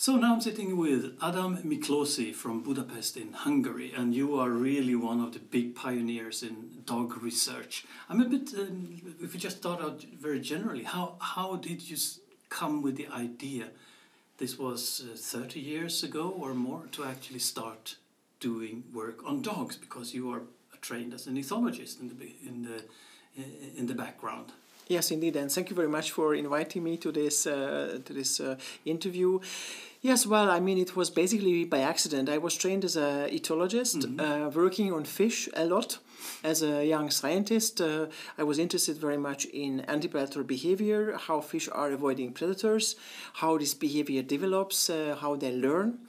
So 0.05 0.17
now 0.17 0.35
I'm 0.35 0.41
sitting 0.43 0.77
with 0.77 1.17
Adam 1.23 1.57
Miklosi 1.63 2.35
from 2.35 2.63
Budapest 2.63 3.17
in 3.17 3.33
Hungary, 3.33 3.91
and 3.97 4.15
you 4.15 4.39
are 4.39 4.51
really 4.51 4.95
one 4.95 5.19
of 5.19 5.33
the 5.33 5.39
big 5.39 5.75
pioneers 5.75 6.43
in 6.43 6.83
dog 6.85 7.23
research. 7.23 7.87
I'm 8.11 8.21
a 8.21 8.27
bit, 8.27 8.53
um, 8.53 9.01
if 9.23 9.33
we 9.33 9.39
just 9.41 9.57
start 9.57 9.81
out 9.81 10.05
very 10.21 10.41
generally, 10.41 10.83
how, 10.83 11.15
how 11.21 11.57
did 11.57 11.89
you 11.89 11.97
come 12.51 12.83
with 12.83 12.97
the 12.97 13.09
idea? 13.09 13.69
This 14.37 14.59
was 14.59 15.07
uh, 15.11 15.17
30 15.17 15.59
years 15.59 16.03
ago 16.03 16.29
or 16.39 16.53
more 16.53 16.83
to 16.93 17.05
actually 17.05 17.39
start 17.39 17.97
doing 18.41 18.85
work 18.93 19.27
on 19.27 19.41
dogs 19.41 19.75
because 19.75 20.13
you 20.13 20.31
are 20.31 20.43
trained 20.83 21.15
as 21.15 21.27
an 21.27 21.39
ethologist 21.39 22.03
in 22.03 22.09
the, 22.09 22.15
in 22.47 22.63
the, 22.63 22.85
in 23.75 23.87
the 23.87 23.95
background. 23.95 24.53
Yes, 24.87 25.11
indeed, 25.11 25.37
and 25.37 25.51
thank 25.51 25.71
you 25.71 25.77
very 25.77 25.89
much 25.89 26.13
for 26.13 26.35
inviting 26.35 26.85
me 26.85 26.99
to 26.99 27.11
this 27.11 27.47
uh, 27.47 28.01
to 28.05 28.13
this 28.13 28.39
uh, 28.39 28.57
interview. 28.85 29.41
Yes, 30.05 30.27
well, 30.27 30.51
I 30.51 30.61
mean, 30.61 30.77
it 30.77 30.95
was 30.95 31.09
basically 31.09 31.65
by 31.65 31.79
accident. 31.79 32.29
I 32.29 32.37
was 32.37 32.55
trained 32.57 32.85
as 32.85 32.95
a 32.95 33.27
etologist, 33.33 34.05
uh, 34.21 34.51
working 34.51 34.93
on 34.93 35.05
fish 35.07 35.49
a 35.55 35.65
lot. 35.65 35.97
As 36.43 36.63
a 36.63 36.85
young 36.85 37.11
scientist, 37.11 37.81
uh, 37.81 38.09
I 38.37 38.43
was 38.43 38.59
interested 38.59 38.99
very 38.99 39.17
much 39.17 39.47
in 39.47 39.83
antipredatory 39.89 40.47
behavior, 40.47 41.17
how 41.17 41.41
fish 41.41 41.71
are 41.73 41.91
avoiding 41.91 42.35
predators, 42.35 42.97
how 43.33 43.57
this 43.57 43.73
behavior 43.73 44.21
develops, 44.21 44.91
uh, 44.91 45.17
how 45.19 45.37
they 45.37 45.53
learn. 45.57 46.01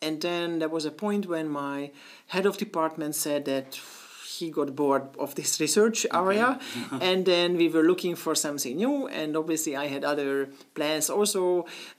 And 0.00 0.20
then 0.20 0.60
there 0.60 0.68
was 0.68 0.84
a 0.84 0.92
point 0.92 1.26
when 1.26 1.48
my 1.48 1.90
head 2.28 2.46
of 2.46 2.56
department 2.56 3.16
said 3.16 3.46
that 3.46 3.80
he 4.40 4.50
got 4.50 4.68
bored 4.80 5.06
of 5.24 5.34
this 5.34 5.60
research 5.60 5.98
area 6.24 6.58
and 7.08 7.20
then 7.32 7.48
we 7.62 7.66
were 7.74 7.84
looking 7.90 8.14
for 8.24 8.34
something 8.34 8.74
new 8.84 8.96
and 9.20 9.36
obviously 9.36 9.72
i 9.84 9.86
had 9.94 10.02
other 10.12 10.48
plans 10.74 11.06
also 11.18 11.42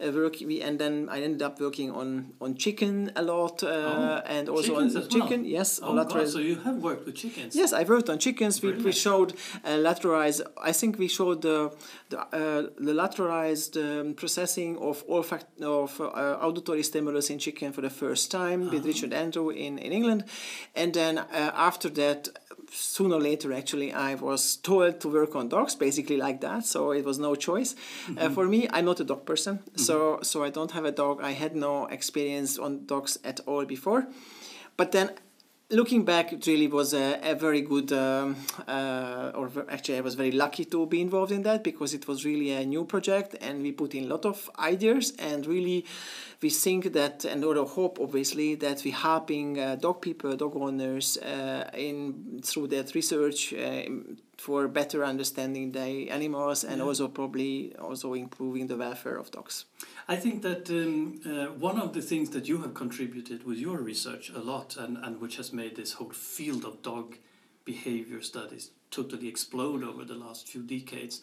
uh, 0.05 0.11
work 0.19 0.35
we, 0.49 0.55
and 0.67 0.75
then 0.83 0.93
i 1.15 1.17
ended 1.27 1.41
up 1.47 1.55
working 1.67 1.89
on 2.01 2.09
on 2.41 2.55
chicken 2.55 2.93
a 3.15 3.21
lot 3.33 3.63
uh, 3.63 3.67
Oh, 3.71 4.21
and 4.35 4.45
also 4.55 4.71
on 4.81 4.87
well? 4.93 5.07
chicken 5.15 5.39
yes 5.57 5.79
Oh, 5.83 5.93
God, 6.03 6.27
so 6.35 6.39
you 6.39 6.55
have 6.67 6.77
worked 6.89 7.05
with 7.05 7.15
chickens? 7.15 7.51
Yes, 7.61 7.69
I 7.73 7.83
worked 7.93 8.09
on 8.09 8.17
chickens. 8.25 8.61
We, 8.63 8.69
we 8.87 8.91
showed 9.05 9.29
uh, 9.65 9.77
lateralized. 9.87 10.41
I 10.69 10.71
think 10.79 10.91
we 11.03 11.07
showed 11.17 11.41
the 11.47 11.57
the, 12.11 12.19
uh, 12.19 12.61
the 12.87 12.93
lateralized 13.03 13.73
um, 13.77 14.13
processing 14.21 14.71
of 14.89 14.95
olfact 15.07 15.45
of 15.79 15.89
uh, 16.01 16.47
auditory 16.47 16.83
stimulus 16.83 17.29
in 17.33 17.37
chicken 17.39 17.71
for 17.75 17.81
the 17.87 17.89
first 18.03 18.23
time 18.31 18.59
with 18.71 18.83
Richard 18.91 19.13
Andrew 19.23 19.47
in, 19.49 19.73
in 19.85 19.91
England, 19.99 20.21
and 20.75 20.93
then 20.93 21.13
uh, 21.17 21.51
after 21.69 21.89
that. 22.01 22.21
Sooner 22.73 23.15
or 23.15 23.21
later, 23.21 23.51
actually, 23.51 23.91
I 23.91 24.15
was 24.15 24.55
told 24.55 25.01
to 25.01 25.09
work 25.09 25.35
on 25.35 25.49
dogs, 25.49 25.75
basically 25.75 26.15
like 26.15 26.39
that. 26.39 26.65
So 26.65 26.91
it 26.91 27.03
was 27.03 27.19
no 27.19 27.35
choice 27.35 27.75
uh, 28.17 28.29
for 28.29 28.45
me. 28.47 28.69
I'm 28.71 28.85
not 28.85 29.01
a 29.01 29.03
dog 29.03 29.25
person, 29.25 29.59
so 29.75 30.19
so 30.21 30.43
I 30.43 30.49
don't 30.49 30.71
have 30.71 30.85
a 30.85 30.91
dog. 30.91 31.21
I 31.21 31.31
had 31.31 31.53
no 31.53 31.87
experience 31.87 32.57
on 32.57 32.85
dogs 32.85 33.19
at 33.25 33.41
all 33.45 33.65
before, 33.65 34.07
but 34.77 34.93
then 34.93 35.11
looking 35.71 36.03
back, 36.03 36.33
it 36.33 36.45
really 36.45 36.67
was 36.67 36.93
a, 36.93 37.19
a 37.23 37.33
very 37.33 37.61
good, 37.61 37.91
um, 37.93 38.35
uh, 38.67 39.31
or 39.33 39.49
actually, 39.69 39.97
I 39.97 40.01
was 40.01 40.15
very 40.15 40.31
lucky 40.31 40.65
to 40.65 40.85
be 40.85 41.01
involved 41.01 41.31
in 41.31 41.43
that 41.43 41.63
because 41.63 41.93
it 41.93 42.07
was 42.07 42.25
really 42.25 42.51
a 42.51 42.65
new 42.65 42.85
project 42.85 43.35
and 43.41 43.61
we 43.61 43.71
put 43.71 43.95
in 43.95 44.05
a 44.05 44.07
lot 44.07 44.25
of 44.25 44.49
ideas 44.59 45.13
and 45.17 45.45
really 45.45 45.85
we 46.41 46.49
think 46.49 46.93
that, 46.93 47.25
and 47.25 47.43
or 47.43 47.65
hope 47.65 47.99
obviously, 47.99 48.55
that 48.55 48.81
we're 48.83 48.95
helping 48.95 49.59
uh, 49.59 49.75
dog 49.75 50.01
people, 50.01 50.35
dog 50.35 50.55
owners 50.55 51.17
uh, 51.17 51.69
in 51.73 52.41
through 52.43 52.67
that 52.67 52.95
research. 52.95 53.53
Uh, 53.53 53.83
for 54.41 54.67
better 54.67 55.05
understanding 55.05 55.71
the 55.71 56.09
animals 56.09 56.63
and 56.63 56.81
also 56.81 57.07
probably 57.07 57.75
also 57.75 58.15
improving 58.15 58.65
the 58.65 58.75
welfare 58.75 59.17
of 59.17 59.29
dogs. 59.29 59.65
I 60.07 60.15
think 60.15 60.41
that 60.41 60.67
um, 60.71 61.21
uh, 61.23 61.53
one 61.59 61.79
of 61.79 61.93
the 61.93 62.01
things 62.01 62.31
that 62.31 62.47
you 62.47 62.57
have 62.63 62.73
contributed 62.73 63.45
with 63.45 63.59
your 63.59 63.77
research 63.77 64.31
a 64.31 64.39
lot, 64.39 64.77
and, 64.77 64.97
and 64.97 65.21
which 65.21 65.37
has 65.37 65.53
made 65.53 65.75
this 65.75 65.93
whole 65.93 66.09
field 66.09 66.65
of 66.65 66.81
dog 66.81 67.17
behavior 67.65 68.23
studies 68.23 68.71
totally 68.89 69.27
explode 69.27 69.83
over 69.83 70.03
the 70.03 70.15
last 70.15 70.47
few 70.47 70.63
decades, 70.63 71.21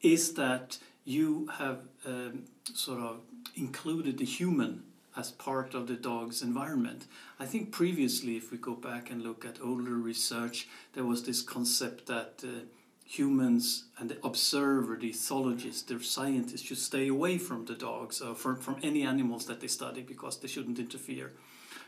is 0.00 0.32
that 0.32 0.78
you 1.04 1.48
have 1.58 1.80
um, 2.06 2.44
sort 2.74 3.00
of 3.00 3.20
included 3.56 4.18
the 4.18 4.24
human 4.24 4.82
as 5.16 5.30
part 5.32 5.74
of 5.74 5.86
the 5.88 5.94
dog's 5.94 6.42
environment. 6.42 7.06
I 7.40 7.46
think 7.46 7.72
previously, 7.72 8.36
if 8.36 8.52
we 8.52 8.58
go 8.58 8.74
back 8.74 9.10
and 9.10 9.22
look 9.22 9.44
at 9.44 9.58
older 9.62 9.94
research, 9.94 10.68
there 10.92 11.04
was 11.04 11.24
this 11.24 11.42
concept 11.42 12.06
that 12.06 12.44
uh, 12.44 12.66
humans 13.04 13.84
and 13.98 14.10
the 14.10 14.18
observer, 14.24 14.96
the 14.96 15.10
ethologist, 15.10 15.86
the 15.86 15.98
scientist 15.98 16.66
should 16.66 16.78
stay 16.78 17.08
away 17.08 17.38
from 17.38 17.64
the 17.64 17.74
dogs 17.74 18.20
or 18.20 18.34
from, 18.34 18.56
from 18.56 18.76
any 18.82 19.02
animals 19.02 19.46
that 19.46 19.60
they 19.60 19.66
study 19.66 20.02
because 20.02 20.38
they 20.38 20.48
shouldn't 20.48 20.78
interfere. 20.78 21.32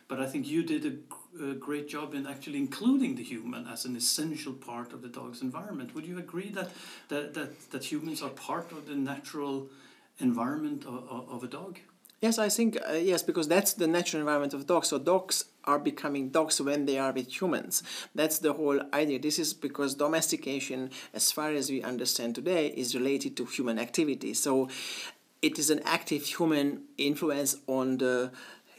But 0.08 0.20
I 0.20 0.26
think 0.26 0.48
you 0.48 0.64
did 0.64 1.04
a 1.40 1.54
great 1.54 1.88
job 1.88 2.14
in 2.14 2.26
actually 2.26 2.58
including 2.58 3.14
the 3.14 3.22
human 3.22 3.68
as 3.68 3.84
an 3.84 3.94
essential 3.94 4.52
part 4.54 4.92
of 4.92 5.02
the 5.02 5.08
dog's 5.08 5.40
environment. 5.40 5.94
Would 5.94 6.04
you 6.04 6.18
agree 6.18 6.50
that, 6.50 6.70
that, 7.10 7.34
that, 7.34 7.70
that 7.70 7.84
humans 7.84 8.20
are 8.20 8.30
part 8.30 8.72
of 8.72 8.88
the 8.88 8.96
natural 8.96 9.68
environment 10.20 10.84
of, 10.84 11.28
of, 11.28 11.44
a 11.44 11.46
dog? 11.46 11.78
Yes, 12.20 12.38
I 12.38 12.48
think 12.48 12.78
uh, 12.88 12.92
yes, 12.92 13.22
because 13.22 13.48
that's 13.48 13.72
the 13.72 13.86
natural 13.86 14.20
environment 14.20 14.54
of 14.54 14.66
dogs. 14.66 14.88
So 14.88 14.98
dogs 14.98 15.46
are 15.64 15.78
becoming 15.78 16.28
dogs 16.28 16.60
when 16.60 16.84
they 16.86 16.98
are 16.98 17.12
with 17.12 17.40
humans. 17.40 17.82
That's 18.14 18.38
the 18.38 18.52
whole 18.52 18.80
idea. 18.92 19.18
This 19.18 19.38
is 19.38 19.54
because 19.54 19.94
domestication, 19.94 20.90
as 21.14 21.32
far 21.32 21.50
as 21.52 21.70
we 21.70 21.82
understand 21.82 22.34
today, 22.34 22.68
is 22.68 22.94
related 22.94 23.36
to 23.38 23.46
human 23.46 23.78
activity. 23.78 24.34
So 24.34 24.68
it 25.42 25.58
is 25.58 25.70
an 25.70 25.80
active 25.84 26.24
human 26.24 26.82
influence 26.98 27.56
on 27.66 27.96
the 27.96 28.32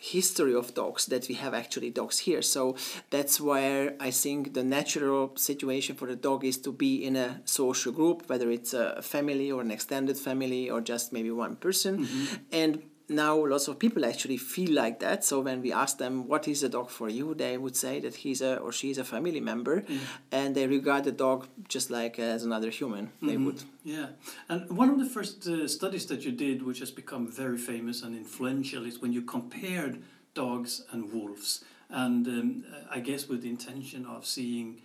history 0.04 0.56
of 0.56 0.74
dogs 0.74 1.06
that 1.06 1.28
we 1.30 1.36
have 1.36 1.54
actually 1.54 1.92
dogs 1.92 2.18
here. 2.18 2.42
So 2.42 2.76
that's 3.12 3.40
where 3.40 3.96
I 4.00 4.10
think 4.10 4.56
the 4.56 4.64
natural 4.64 5.32
situation 5.36 5.96
for 5.96 6.08
the 6.08 6.16
dog 6.16 6.44
is 6.44 6.58
to 6.60 6.72
be 6.72 7.06
in 7.06 7.16
a 7.16 7.40
social 7.46 7.92
group, 7.92 8.28
whether 8.28 8.50
it's 8.50 8.74
a 8.74 9.00
family 9.04 9.52
or 9.52 9.62
an 9.62 9.70
extended 9.70 10.18
family 10.18 10.72
or 10.72 10.82
just 10.82 11.14
maybe 11.14 11.30
one 11.30 11.56
person. 11.56 12.00
Mm-hmm. 12.00 12.36
And 12.52 12.84
now 13.12 13.46
lots 13.46 13.68
of 13.68 13.78
people 13.78 14.06
actually 14.06 14.38
feel 14.38 14.72
like 14.74 15.00
that. 15.00 15.24
So 15.24 15.42
when 15.42 15.62
we 15.62 15.72
ask 15.72 15.98
them 15.98 16.28
what 16.28 16.48
is 16.48 16.64
a 16.64 16.70
dog 16.70 16.90
for 16.90 17.10
you, 17.10 17.34
they 17.36 17.58
would 17.58 17.76
say 17.76 18.00
that 18.00 18.16
he's 18.16 18.42
a 18.42 18.58
or 18.58 18.72
she's 18.72 18.98
a 18.98 19.04
family 19.04 19.40
member, 19.40 19.84
and 20.32 20.56
they 20.56 20.68
regard 20.68 21.04
the 21.04 21.12
dog 21.12 21.48
just 21.68 21.92
like 21.92 22.18
as 22.20 22.44
another 22.44 22.70
human. 22.70 23.12
They 23.22 23.38
would. 23.38 23.64
Yeah, 23.84 24.08
and 24.50 24.70
one 24.78 24.90
of 24.90 25.00
the 25.00 25.06
first 25.06 25.48
uh, 25.48 25.68
studies 25.68 26.06
that 26.08 26.24
you 26.26 26.32
did, 26.32 26.64
which 26.64 26.80
has 26.80 26.92
become 26.92 27.28
very 27.32 27.58
famous 27.58 28.04
and 28.04 28.16
influential, 28.16 28.86
is 28.86 29.00
when 29.02 29.12
you 29.14 29.22
compared 29.22 30.02
dogs 30.34 30.84
and 30.92 31.12
wolves, 31.14 31.64
and 31.90 32.28
um, 32.28 32.64
I 32.90 33.00
guess 33.00 33.28
with 33.28 33.42
the 33.42 33.50
intention 33.50 34.06
of 34.06 34.26
seeing 34.26 34.82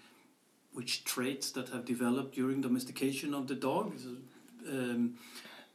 which 0.73 1.05
traits 1.05 1.51
that 1.53 1.69
have 1.71 1.85
developed 1.85 2.35
during 2.35 2.61
domestication 2.61 3.33
of 3.33 3.47
the 3.49 3.55
dog. 3.55 3.95
Um, 4.69 5.15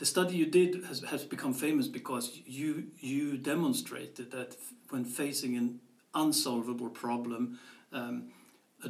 the 0.02 0.08
study 0.08 0.36
you 0.36 0.48
did 0.48 0.84
has, 0.86 1.02
has 1.02 1.24
become 1.24 1.54
famous 1.54 1.88
because 1.88 2.42
you 2.48 2.88
you 3.00 3.38
demonstrated 3.38 4.32
that 4.32 4.58
when 4.90 5.06
facing 5.06 5.56
an 5.56 5.80
unsolvable 6.16 6.90
problem, 6.90 7.60
um, 7.94 8.16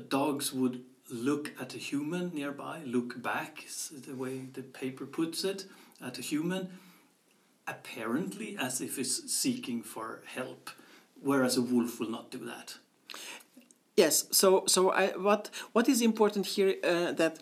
dogs 0.07 0.53
would 0.53 0.85
look 1.09 1.51
at 1.59 1.75
a 1.75 1.77
human 1.77 2.31
nearby, 2.33 2.79
look 2.85 3.21
back, 3.21 3.65
the 4.07 4.15
way 4.15 4.35
the 4.53 4.61
paper 4.61 5.05
puts 5.05 5.43
it, 5.43 5.65
at 6.01 6.17
a 6.17 6.21
human, 6.21 6.69
apparently 7.67 8.55
as 8.57 8.79
if 8.79 8.97
it's 8.97 9.15
seeking 9.29 9.83
for 9.83 10.21
help, 10.25 10.69
whereas 11.21 11.57
a 11.57 11.61
wolf 11.61 11.99
will 11.99 12.09
not 12.09 12.31
do 12.31 12.39
that. 12.45 12.77
Yes. 13.97 14.27
So 14.31 14.63
so 14.65 14.91
I 14.91 15.07
what 15.17 15.49
what 15.73 15.89
is 15.89 16.01
important 16.01 16.45
here 16.55 16.75
uh, 16.85 17.11
that 17.11 17.39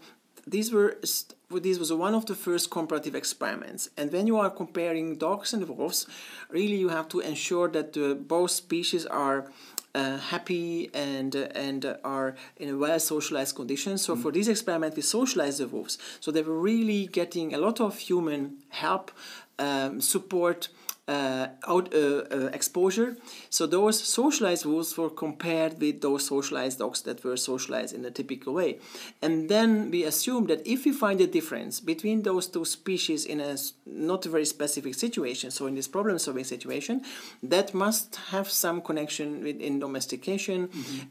these 0.48 0.72
were 0.72 0.98
st- 1.04 1.39
this 1.58 1.80
was 1.80 1.92
one 1.92 2.14
of 2.14 2.28
the 2.28 2.36
first 2.36 2.70
comparative 2.70 3.16
experiments, 3.16 3.90
and 3.98 4.12
when 4.12 4.28
you 4.28 4.38
are 4.38 4.52
comparing 4.52 5.16
dogs 5.16 5.52
and 5.52 5.68
wolves, 5.68 6.06
really 6.50 6.76
you 6.76 6.90
have 6.90 7.08
to 7.10 7.22
ensure 7.22 7.68
that 7.70 7.98
uh, 7.98 8.14
both 8.14 8.52
species 8.52 9.06
are. 9.06 9.52
Uh, 9.96 10.20
happy 10.20 10.88
and 10.94 11.36
uh, 11.36 11.48
and 11.56 11.84
uh, 11.84 11.96
are 12.04 12.36
in 12.58 12.70
a 12.70 12.78
well 12.78 13.00
socialized 13.00 13.56
condition. 13.56 13.98
So 13.98 14.16
for 14.16 14.32
this 14.32 14.48
experiment, 14.48 14.96
we 14.96 15.02
socialized 15.02 15.58
the 15.60 15.68
wolves. 15.68 15.98
So 16.20 16.30
they 16.30 16.44
were 16.44 16.60
really 16.60 17.08
getting 17.08 17.56
a 17.56 17.58
lot 17.58 17.82
of 17.82 17.98
human 17.98 18.58
help, 18.70 19.10
um, 19.58 20.00
support, 20.00 20.70
out, 21.10 21.94
uh, 21.94 22.24
uh, 22.32 22.50
exposure. 22.54 23.18
So 23.50 23.66
those 23.66 24.02
socialized 24.02 24.66
wolves 24.66 24.98
were 24.98 25.10
compared 25.10 25.80
with 25.80 26.02
those 26.02 26.26
socialized 26.26 26.80
dogs 26.80 27.02
that 27.04 27.24
were 27.24 27.38
socialized 27.38 27.96
in 27.96 28.06
a 28.06 28.12
typical 28.12 28.54
way. 28.54 28.80
And 29.22 29.50
then 29.50 29.92
we 29.92 30.04
assume 30.04 30.48
that 30.48 30.66
if 30.68 30.86
we 30.86 30.92
find 30.92 31.20
a 31.22 31.28
difference 31.28 31.80
between 31.80 32.24
those 32.24 32.48
two 32.48 32.66
species 32.66 33.26
in 33.26 33.40
a 33.40 33.56
not 33.86 34.24
very 34.26 34.46
specific 34.46 34.94
situation, 34.94 35.52
so 35.52 35.68
in 35.68 35.76
this 35.76 35.88
problem-solving 35.88 36.44
situation, 36.44 37.02
that 37.42 37.74
must 37.74 38.16
have 38.32 38.50
some 38.50 38.82
connection 38.82 39.44
with 39.44 39.60
in 39.60 39.80
domestication 39.80 40.70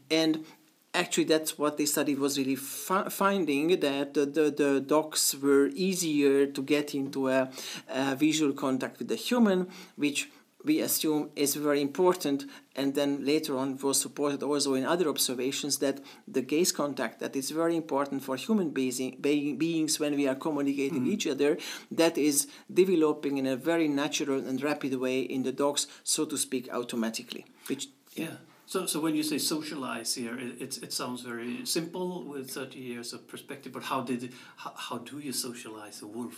and 0.09 0.45
actually 0.93 1.25
that's 1.25 1.57
what 1.57 1.77
they 1.77 1.85
studied 1.85 2.19
was 2.19 2.37
really 2.37 2.55
fi- 2.55 3.09
finding 3.09 3.79
that 3.79 4.13
the, 4.13 4.25
the, 4.25 4.51
the 4.51 4.81
dogs 4.81 5.35
were 5.41 5.67
easier 5.73 6.45
to 6.47 6.61
get 6.61 6.95
into 6.95 7.29
a, 7.29 7.49
a 7.87 8.15
visual 8.15 8.53
contact 8.53 8.99
with 8.99 9.07
the 9.07 9.15
human 9.15 9.67
which 9.95 10.29
we 10.65 10.81
assume 10.81 11.29
is 11.37 11.55
very 11.55 11.81
important 11.81 12.43
and 12.75 12.93
then 12.93 13.23
later 13.25 13.55
on 13.57 13.77
was 13.77 14.01
supported 14.01 14.43
also 14.43 14.73
in 14.73 14.83
other 14.83 15.07
observations 15.07 15.77
that 15.77 16.01
the 16.27 16.41
gaze 16.41 16.73
contact 16.73 17.19
that 17.21 17.33
is 17.35 17.49
very 17.51 17.77
important 17.77 18.21
for 18.21 18.35
human 18.35 18.69
being, 18.71 19.15
being, 19.21 19.57
beings 19.57 19.99
when 20.01 20.15
we 20.15 20.27
are 20.27 20.35
communicating 20.35 21.03
with 21.05 21.13
each 21.13 21.27
other 21.27 21.57
that 21.89 22.17
is 22.17 22.47
developing 22.73 23.37
in 23.37 23.45
a 23.47 23.55
very 23.55 23.87
natural 23.87 24.39
and 24.39 24.61
rapid 24.61 24.95
way 24.95 25.21
in 25.21 25.43
the 25.43 25.51
dogs 25.53 25.87
so 26.03 26.25
to 26.25 26.37
speak 26.37 26.67
automatically 26.73 27.45
which 27.67 27.87
Yeah. 28.15 28.35
So, 28.69 28.85
so 28.85 28.99
when 28.99 29.15
you 29.15 29.23
say 29.23 29.39
socialize 29.39 30.13
here, 30.13 30.37
it, 30.37 30.61
it, 30.61 30.83
it 30.83 30.93
sounds 30.93 31.23
very 31.23 31.65
simple 31.65 32.23
with 32.23 32.51
30 32.51 32.77
years 32.77 33.13
of 33.13 33.27
perspective, 33.27 33.73
but 33.73 33.81
how 33.81 34.01
did 34.01 34.25
it, 34.25 34.33
how, 34.57 34.73
how 34.75 34.97
do 34.99 35.17
you 35.17 35.33
socialize 35.33 36.03
a 36.03 36.05
wolf? 36.05 36.35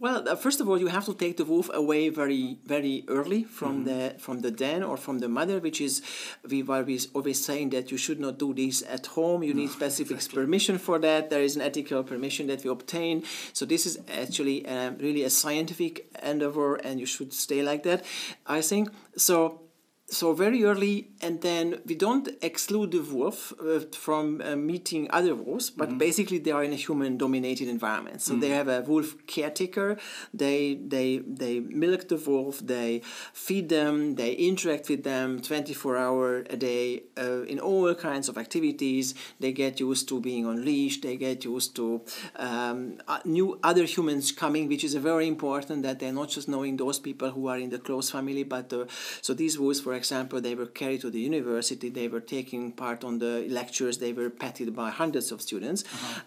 Well, 0.00 0.28
uh, 0.28 0.34
first 0.34 0.60
of 0.60 0.68
all, 0.68 0.80
you 0.80 0.88
have 0.88 1.04
to 1.04 1.14
take 1.14 1.36
the 1.36 1.44
wolf 1.44 1.70
away 1.72 2.08
very, 2.08 2.58
very 2.66 3.04
early 3.06 3.44
from 3.44 3.84
the 3.84 4.16
from 4.18 4.40
the 4.40 4.50
den 4.50 4.82
or 4.82 4.96
from 4.96 5.20
the 5.20 5.28
mother, 5.28 5.60
which 5.60 5.80
is 5.80 6.02
we 6.50 6.64
were 6.64 6.82
we 6.82 6.98
always 7.14 7.44
saying 7.44 7.70
that 7.70 7.92
you 7.92 7.98
should 7.98 8.18
not 8.18 8.36
do 8.36 8.52
this 8.52 8.82
at 8.82 9.06
home. 9.06 9.44
You 9.44 9.54
need 9.54 9.70
specific 9.70 10.18
permission 10.28 10.78
for 10.78 10.98
that. 10.98 11.30
There 11.30 11.42
is 11.42 11.54
an 11.54 11.62
ethical 11.62 12.02
permission 12.02 12.48
that 12.48 12.64
we 12.64 12.70
obtain. 12.70 13.22
So 13.52 13.64
this 13.64 13.86
is 13.86 14.00
actually 14.12 14.66
um, 14.66 14.98
really 14.98 15.22
a 15.22 15.30
scientific 15.30 16.08
endeavor, 16.20 16.74
and 16.74 16.98
you 16.98 17.06
should 17.06 17.32
stay 17.32 17.62
like 17.62 17.84
that. 17.84 18.04
I 18.44 18.60
think 18.60 18.88
so 19.16 19.63
so 20.06 20.34
very 20.34 20.62
early, 20.64 21.08
and 21.22 21.40
then 21.40 21.80
we 21.86 21.94
don't 21.94 22.28
exclude 22.42 22.90
the 22.90 23.00
wolf 23.00 23.54
uh, 23.58 23.80
from 23.92 24.42
uh, 24.42 24.54
meeting 24.54 25.08
other 25.10 25.34
wolves, 25.34 25.70
but 25.70 25.96
basically 25.96 26.38
they 26.38 26.50
are 26.50 26.62
in 26.62 26.72
a 26.72 26.76
human-dominated 26.76 27.68
environment. 27.68 28.20
So 28.20 28.36
they 28.36 28.50
have 28.50 28.68
a 28.68 28.82
wolf 28.82 29.14
caretaker. 29.26 29.96
They 30.32 30.74
they 30.74 31.18
they 31.26 31.60
milk 31.60 32.08
the 32.08 32.16
wolf. 32.16 32.60
They 32.60 33.00
feed 33.32 33.70
them. 33.70 34.14
They 34.16 34.32
interact 34.32 34.90
with 34.90 35.04
them 35.04 35.40
24 35.40 35.96
hour 35.96 36.44
a 36.50 36.56
day 36.56 37.04
uh, 37.16 37.42
in 37.42 37.58
all 37.58 37.94
kinds 37.94 38.28
of 38.28 38.36
activities. 38.36 39.14
They 39.40 39.52
get 39.52 39.80
used 39.80 40.08
to 40.10 40.20
being 40.20 40.44
on 40.44 40.64
leash. 40.64 41.00
They 41.00 41.16
get 41.16 41.44
used 41.44 41.74
to 41.76 42.02
um, 42.36 42.98
uh, 43.08 43.20
new 43.24 43.58
other 43.62 43.84
humans 43.84 44.32
coming, 44.32 44.68
which 44.68 44.84
is 44.84 44.94
very 44.96 45.26
important 45.26 45.82
that 45.84 45.98
they're 45.98 46.12
not 46.12 46.28
just 46.28 46.46
knowing 46.46 46.76
those 46.76 46.98
people 46.98 47.30
who 47.30 47.48
are 47.48 47.58
in 47.58 47.70
the 47.70 47.78
close 47.78 48.10
family, 48.10 48.42
but 48.42 48.70
uh, 48.72 48.84
so 49.22 49.32
these 49.32 49.58
wolves, 49.58 49.80
for 49.80 49.93
example, 49.94 50.40
they 50.40 50.54
were 50.54 50.66
carried 50.66 51.00
to 51.02 51.10
the 51.10 51.20
university. 51.20 51.88
They 51.88 52.08
were 52.08 52.20
taking 52.20 52.72
part 52.72 53.04
on 53.04 53.18
the 53.18 53.46
lectures. 53.48 53.98
They 53.98 54.12
were 54.12 54.30
petted 54.30 54.74
by 54.74 54.90
hundreds 54.90 55.32
of 55.32 55.40
students, 55.40 55.84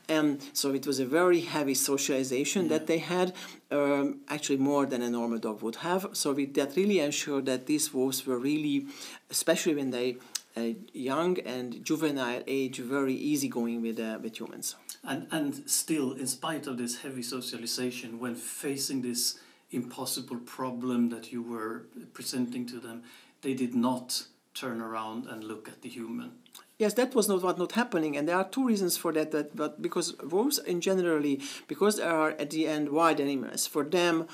and 0.08 0.42
so 0.54 0.74
it 0.74 0.86
was 0.88 1.00
a 1.00 1.06
very 1.06 1.42
heavy 1.42 1.74
socialization 1.74 2.68
that 2.70 2.88
they 2.88 3.00
had. 3.00 3.34
Um, 3.70 4.22
actually, 4.30 4.58
more 4.58 4.86
than 4.86 5.02
a 5.02 5.10
normal 5.10 5.40
dog 5.40 5.62
would 5.62 5.78
have. 5.78 6.10
So 6.14 6.32
we, 6.32 6.46
that 6.46 6.76
really 6.76 7.00
ensured 7.00 7.46
that 7.48 7.66
these 7.66 7.94
wolves 7.94 8.26
were 8.26 8.40
really, 8.40 8.88
especially 9.30 9.76
when 9.76 9.92
they 9.92 10.18
uh, 10.58 10.74
young 10.94 11.38
and 11.40 11.84
juvenile 11.84 12.42
age, 12.48 12.78
very 12.80 13.14
easygoing 13.14 13.82
with 13.82 14.00
uh, 14.00 14.18
with 14.22 14.40
humans. 14.40 14.76
And, 15.04 15.28
and 15.32 15.70
still, 15.70 16.14
in 16.14 16.28
spite 16.28 16.68
of 16.68 16.78
this 16.78 16.98
heavy 16.98 17.24
socialization, 17.24 18.20
when 18.20 18.36
facing 18.36 19.02
this 19.04 19.40
impossible 19.72 20.38
problem 20.38 21.10
that 21.10 21.32
you 21.32 21.42
were 21.42 21.86
presenting 22.14 22.66
to 22.68 22.80
them, 22.80 23.04
they 23.42 23.54
did 23.54 23.76
not 23.76 24.28
turn 24.54 24.82
around 24.82 25.28
and 25.28 25.44
look 25.44 25.68
at 25.70 25.82
the 25.82 25.90
human. 25.90 26.32
Yes, 26.80 26.94
that 26.94 27.16
was 27.16 27.28
not 27.28 27.42
what 27.42 27.58
not 27.58 27.72
happening, 27.72 28.16
and 28.16 28.28
there 28.28 28.38
are 28.38 28.48
two 28.48 28.68
reasons 28.68 28.98
for 28.98 29.12
that. 29.14 29.32
That 29.32 29.56
but 29.56 29.82
because 29.82 30.16
wolves 30.20 30.60
in 30.60 30.80
generally, 30.80 31.42
because 31.68 31.98
they 31.98 32.04
are 32.04 32.32
at 32.32 32.52
the 32.52 32.68
end 32.68 32.90
wild 32.90 33.20
animals, 33.20 33.66
for 33.66 33.84
them, 33.84 34.28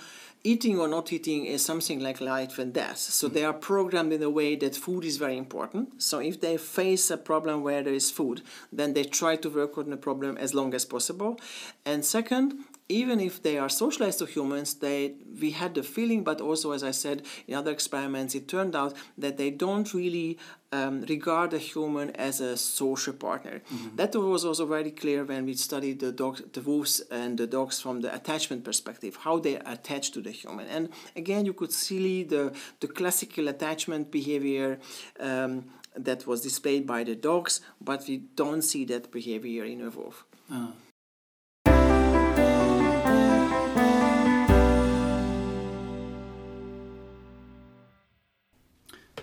eating 0.44 0.78
or 0.78 0.90
not 0.90 1.14
eating 1.14 1.46
is 1.46 1.64
something 1.64 2.02
like 2.02 2.20
life 2.20 2.60
and 2.60 2.74
death. 2.74 2.98
So 2.98 3.30
mm. 3.30 3.34
they 3.34 3.46
are 3.46 3.54
programmed 3.54 4.12
in 4.12 4.22
a 4.22 4.30
way 4.30 4.56
that 4.58 4.76
food 4.76 5.06
is 5.06 5.18
very 5.18 5.38
important. 5.38 6.02
So 6.04 6.20
if 6.20 6.42
they 6.42 6.58
face 6.58 7.10
a 7.10 7.18
problem 7.18 7.64
where 7.64 7.82
there 7.82 7.94
is 7.94 8.12
food, 8.12 8.42
then 8.72 8.94
they 8.94 9.04
try 9.04 9.38
to 9.38 9.50
work 9.50 9.78
on 9.78 9.90
the 9.90 9.98
problem 9.98 10.38
as 10.38 10.54
long 10.54 10.74
as 10.74 10.84
possible. 10.84 11.40
And 11.86 12.04
second, 12.04 12.66
even 13.02 13.20
if 13.20 13.42
they 13.42 13.58
are 13.58 13.70
socialized 13.70 14.20
to 14.20 14.26
humans, 14.26 14.76
they 14.76 15.16
we 15.42 15.52
had 15.52 15.74
the 15.74 15.84
feeling, 15.84 16.24
but 16.24 16.40
also 16.42 16.72
as 16.72 16.84
I 16.84 16.92
said 16.92 17.24
in 17.48 17.56
other 17.56 17.72
experiments, 17.72 18.36
it 18.36 18.48
turned 18.48 18.76
out 18.76 18.94
that 19.18 19.38
they 19.38 19.50
don't 19.50 19.92
really 19.94 20.38
um, 20.72 21.02
regard 21.16 21.54
a 21.54 21.58
human 21.58 22.12
as 22.28 22.40
a 22.40 22.56
social 22.56 23.14
partner. 23.14 23.62
That 23.96 24.16
was 24.16 24.46
also 24.46 24.66
very 24.66 24.92
clear 24.92 25.24
when 25.24 25.46
we 25.46 25.54
studied 25.56 26.00
the 26.00 26.12
dogs, 26.12 26.42
the 26.54 26.62
wolves 26.62 27.02
and 27.12 27.38
the 27.38 27.48
dogs 27.48 27.82
from 27.82 28.02
the 28.02 28.14
attachment 28.14 28.64
perspective, 28.64 29.18
how 29.26 29.40
they 29.40 29.56
attach 29.56 30.12
to 30.12 30.22
the 30.22 30.32
human. 30.32 30.68
And 30.68 30.90
again, 31.16 31.46
you 31.46 31.54
could 31.54 31.74
see 31.74 32.24
the 32.24 32.44
the 32.80 32.88
classical 32.88 33.48
attachment 33.48 34.12
behavior. 34.12 34.80
Um, 35.20 35.54
that 35.96 36.26
was 36.26 36.42
displayed 36.42 36.88
by 36.88 37.04
the 37.04 37.16
dogs, 37.16 37.62
but 37.80 38.08
we 38.08 38.18
don't 38.36 38.64
see 38.64 38.84
that 38.84 39.12
behavior 39.12 39.64
in 39.64 39.80
a 39.82 39.92
wolf. 39.92 40.26
Ja. 40.50 40.74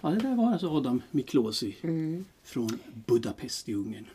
Ja, 0.02 0.08
det 0.10 0.16
där 0.18 0.34
var 0.36 0.52
alltså 0.52 0.68
Adam 0.70 1.02
Miklosi 1.10 1.76
från 2.44 2.68
Budapest 3.06 3.68
i 3.68 3.74
Ungern. 3.74 4.06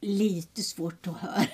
Lite 0.00 0.62
svårt 0.62 1.06
att 1.06 1.16
höra. 1.16 1.44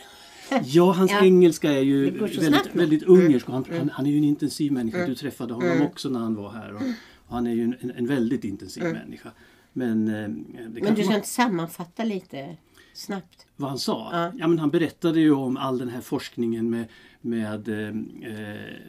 Ja, 0.64 0.92
hans 0.92 1.10
Ja. 1.20 1.24
engelska 1.24 1.72
är 1.72 1.80
ju 1.80 2.10
väldigt, 2.10 2.74
väldigt 2.74 3.02
ungersk. 3.02 3.46
Han, 3.46 3.64
han, 3.70 3.90
han 3.90 4.06
är 4.06 4.10
ju 4.10 4.18
en 4.18 4.24
intensiv 4.24 4.72
människa. 4.72 5.06
Du 5.06 5.14
träffade 5.14 5.54
honom 5.54 5.82
också 5.82 6.08
när 6.08 6.20
han 6.20 6.34
var 6.34 6.50
här. 6.50 6.74
Och, 6.74 6.82
och 7.26 7.34
han 7.34 7.46
är 7.46 7.54
ju 7.54 7.62
en, 7.80 7.90
en 7.96 8.06
väldigt 8.06 8.44
intensiv 8.44 8.82
människa. 8.82 9.30
Men, 9.72 10.08
eh, 10.08 10.28
Men 10.28 10.74
du 10.74 10.80
ska 10.82 11.04
man- 11.04 11.14
inte 11.16 11.28
sammanfatta 11.28 12.04
lite 12.04 12.56
snabbt? 12.94 13.46
vad 13.56 13.68
han 13.68 13.78
sa? 13.78 14.08
Ja. 14.12 14.32
Ja. 14.38 14.46
men 14.48 14.58
han 14.58 14.70
berättade 14.70 15.20
ju 15.20 15.30
om 15.32 15.56
all 15.56 15.78
den 15.78 15.88
här 15.88 16.00
forskningen 16.00 16.70
med, 16.70 16.84
med, 17.20 17.68
eh, 17.68 17.94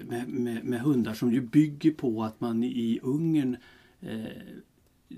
med, 0.07 0.27
med, 0.27 0.63
med 0.63 0.79
hundar 0.81 1.13
som 1.13 1.33
ju 1.33 1.41
bygger 1.41 1.91
på 1.91 2.23
att 2.23 2.41
man 2.41 2.63
i 2.63 2.99
Ungern 3.03 3.57
eh, 4.01 4.09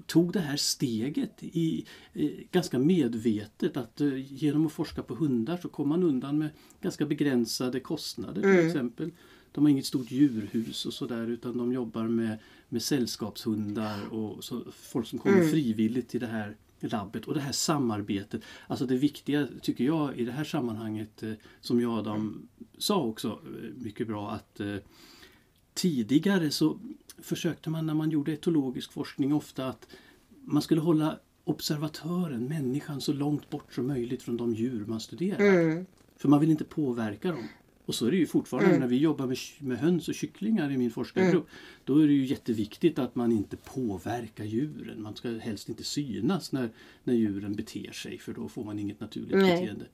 tog 0.06 0.34
det 0.34 0.39
här 0.39 0.58
steget 0.58 1.43
i, 1.43 1.86
eh, 2.13 2.30
ganska 2.52 2.80
medvetet 2.80 3.78
att 3.78 4.02
eh, 4.02 4.34
genom 4.34 4.65
att 4.65 4.71
forska 4.71 5.04
på 5.04 5.15
hundar 5.15 5.58
så 5.58 5.69
kom 5.69 5.89
man 5.89 6.04
undan 6.04 6.38
med 6.38 6.49
ganska 6.82 7.06
begränsade 7.06 7.80
kostnader 7.80 8.41
till 8.41 8.67
exempel. 8.67 9.12
De 9.52 9.63
har 9.63 9.69
inget 9.69 9.86
stort 9.86 10.12
djurhus 10.12 10.86
och 10.86 10.93
sådär 10.93 11.28
utan 11.28 11.58
de 11.58 11.73
jobbar 11.73 12.08
med, 12.08 12.38
med 12.69 12.82
sällskapshundar 12.82 14.13
och 14.13 14.43
så, 14.43 14.63
folk 14.71 15.08
som 15.08 15.19
kommer 15.19 15.47
frivilligt 15.47 16.10
till 16.10 16.19
det 16.19 16.28
här 16.28 16.56
labbet 16.80 17.25
och 17.25 17.34
det 17.34 17.39
här 17.39 17.52
samarbetet. 17.52 18.41
Alltså 18.67 18.86
det 18.86 18.95
viktiga 18.95 19.47
tycker 19.62 19.84
jag 19.84 20.17
i 20.17 20.25
det 20.25 20.32
här 20.32 20.43
sammanhanget 20.43 21.23
eh, 21.23 21.34
som 21.62 21.82
jag 21.82 21.99
Adam 21.99 22.47
sa 22.78 23.04
också 23.04 23.28
eh, 23.28 23.84
mycket 23.84 24.08
bra 24.08 24.32
att 24.32 24.60
eh, 24.60 24.75
tidigare 25.81 26.51
så 26.51 26.79
försökte 27.17 27.69
man 27.69 27.85
när 27.85 27.93
man 27.93 28.09
gjorde 28.09 28.33
etologisk 28.33 28.91
forskning 28.91 29.33
ofta 29.33 29.67
att 29.67 29.87
man 30.43 30.61
skulle 30.61 30.81
hålla 30.81 31.19
observatören, 31.43 32.45
människan, 32.45 33.01
så 33.01 33.13
långt 33.13 33.49
bort 33.49 33.73
som 33.73 33.87
möjligt 33.87 34.23
från 34.23 34.37
de 34.37 34.53
djur 34.53 34.85
man 34.85 34.99
studerar. 34.99 35.85
För 36.17 36.29
man 36.29 36.39
vill 36.39 36.51
inte 36.51 36.63
påverka 36.63 37.31
dem. 37.31 37.47
Och 37.85 37.95
så 37.95 38.05
är 38.05 38.11
det 38.11 38.17
ju 38.17 38.27
fortfarande 38.27 38.79
när 38.79 38.87
vi 38.87 38.97
jobbar 38.97 39.27
med, 39.27 39.37
med 39.59 39.77
höns 39.77 40.07
och 40.07 40.13
kycklingar 40.13 40.71
i 40.71 40.77
min 40.77 40.91
forskargrupp. 40.91 41.47
Då 41.83 41.97
är 41.97 42.07
det 42.07 42.13
ju 42.13 42.25
jätteviktigt 42.25 42.99
att 42.99 43.15
man 43.15 43.31
inte 43.31 43.57
påverkar 43.57 44.43
djuren. 44.43 45.01
Man 45.01 45.15
ska 45.15 45.29
helst 45.29 45.69
inte 45.69 45.83
synas 45.83 46.51
när, 46.51 46.69
när 47.03 47.13
djuren 47.13 47.53
beter 47.53 47.91
sig 47.91 48.17
för 48.17 48.33
då 48.33 48.49
får 48.49 48.63
man 48.63 48.79
inget 48.79 48.99
naturligt 48.99 49.37
Nej. 49.37 49.61
beteende. 49.61 49.85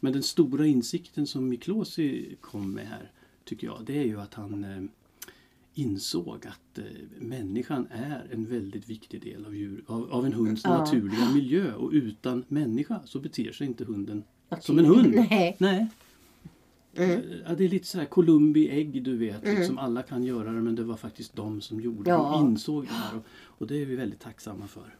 Men 0.00 0.12
den 0.12 0.22
stora 0.22 0.66
insikten 0.66 1.26
som 1.26 1.48
Miklosi 1.48 2.36
kom 2.40 2.72
med 2.72 2.86
här 2.86 3.10
tycker 3.44 3.66
jag, 3.66 3.84
det 3.86 3.98
är 3.98 4.04
ju 4.04 4.20
att 4.20 4.34
han 4.34 4.64
eh, 4.64 4.82
insåg 5.74 6.46
att 6.46 6.78
eh, 6.78 6.84
människan 7.18 7.86
är 7.90 8.26
en 8.32 8.46
väldigt 8.46 8.88
viktig 8.90 9.22
del 9.22 9.44
av, 9.46 9.56
djur, 9.56 9.84
av, 9.86 10.12
av 10.12 10.26
en 10.26 10.32
hunds 10.32 10.62
Ja. 10.64 10.78
naturliga 10.78 11.30
miljö 11.34 11.74
och 11.74 11.90
utan 11.92 12.44
människa 12.48 13.00
så 13.04 13.18
beter 13.20 13.52
sig 13.52 13.66
inte 13.66 13.84
hunden 13.84 14.22
som 14.60 14.78
en 14.78 14.84
hund. 14.84 15.14
Nej. 15.30 15.56
Nej. 15.58 15.86
Ja, 17.46 17.54
det 17.54 17.64
är 17.64 17.68
lite 17.68 17.86
så 17.86 17.98
här 17.98 18.04
Columbi 18.04 18.68
ägg 18.68 19.02
du 19.02 19.16
vet. 19.16 19.44
Liksom 19.44 19.78
alla 19.78 20.02
kan 20.02 20.24
göra 20.24 20.52
det 20.52 20.60
men 20.60 20.74
det 20.74 20.84
var 20.84 20.96
faktiskt 20.96 21.36
de 21.36 21.60
som 21.60 21.80
gjorde 21.80 22.10
Ja. 22.10 22.34
och 22.34 22.40
insåg 22.48 22.84
det 22.84 22.92
här. 22.92 23.16
Och, 23.16 23.24
och 23.60 23.66
det 23.66 23.82
är 23.82 23.86
vi 23.86 23.96
väldigt 23.96 24.20
tacksamma 24.20 24.66
för. 24.66 24.94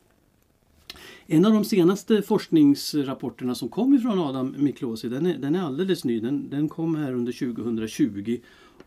En 1.26 1.44
av 1.44 1.52
de 1.52 1.64
senaste 1.64 2.22
forskningsrapporterna 2.22 3.54
som 3.54 3.68
kom 3.68 3.94
ifrån 3.94 4.18
Adam 4.18 4.54
Miklosi, 4.58 5.08
den 5.08 5.26
är, 5.26 5.38
den 5.38 5.54
är 5.54 5.60
alldeles 5.60 6.04
ny. 6.04 6.20
Den, 6.20 6.50
den 6.50 6.68
kom 6.68 6.94
här 6.94 7.12
under 7.12 7.32
2020 7.54 8.38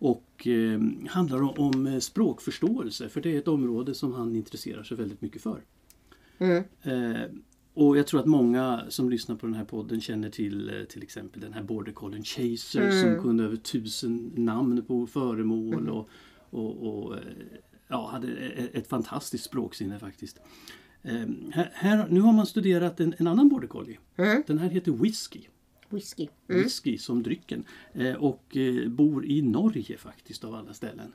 och 0.04 0.48
eh, 0.48 0.82
handlar 1.10 1.60
om, 1.60 1.88
eh, 1.88 2.00
språkförståelse 2.00 3.10
för 3.10 3.22
det 3.22 3.36
är 3.36 3.38
ett 3.38 3.48
område 3.48 3.94
som 3.96 4.14
han 4.14 4.36
intresserar 4.36 4.84
sig 4.84 4.98
väldigt 4.98 5.22
mycket 5.22 5.42
för. 5.42 5.62
Eh, 6.82 7.30
och 7.74 7.98
jag 7.98 8.08
tror 8.08 8.20
att 8.20 8.26
många 8.26 8.84
som 8.90 9.10
lyssnar 9.10 9.36
på 9.36 9.46
den 9.46 9.56
här 9.56 9.66
podden 9.66 10.02
känner 10.02 10.30
till 10.30 10.86
till 10.90 11.04
exempel 11.04 11.42
den 11.42 11.54
här 11.54 11.64
border 11.64 11.92
collien 11.92 12.24
Chaser 12.24 12.82
som 13.02 13.24
kunde 13.24 13.44
över 13.44 13.56
tusen 13.56 14.32
namn 14.36 14.82
på 14.86 15.08
föremål 15.08 15.90
och, 15.90 16.10
och, 16.50 16.88
och 16.88 17.16
eh, 17.16 17.22
ja, 17.88 18.10
hade 18.12 18.28
e- 18.28 18.70
ett 18.74 18.88
fantastiskt 18.88 19.44
språksinne 19.44 20.00
faktiskt. 20.00 20.40
Eh, 21.02 21.28
här, 21.74 22.08
nu 22.10 22.20
har 22.22 22.34
man 22.34 22.46
studerat 22.46 23.00
en, 23.00 23.14
en 23.18 23.28
annan 23.28 23.50
border 23.50 23.68
collie. 23.68 23.98
Den 24.48 24.58
här 24.58 24.70
heter 24.70 24.92
Whisky. 25.94 26.28
Whisky. 26.48 26.64
Whisky 26.64 26.98
som 26.98 27.24
drycken. 27.24 27.64
Eh, 27.94 28.14
och 28.14 28.58
eh, 28.58 28.90
bor 28.90 29.26
i 29.26 29.42
Norge 29.42 29.98
faktiskt 29.98 30.44
av 30.44 30.56
alla 30.56 30.74
ställen. 30.74 31.14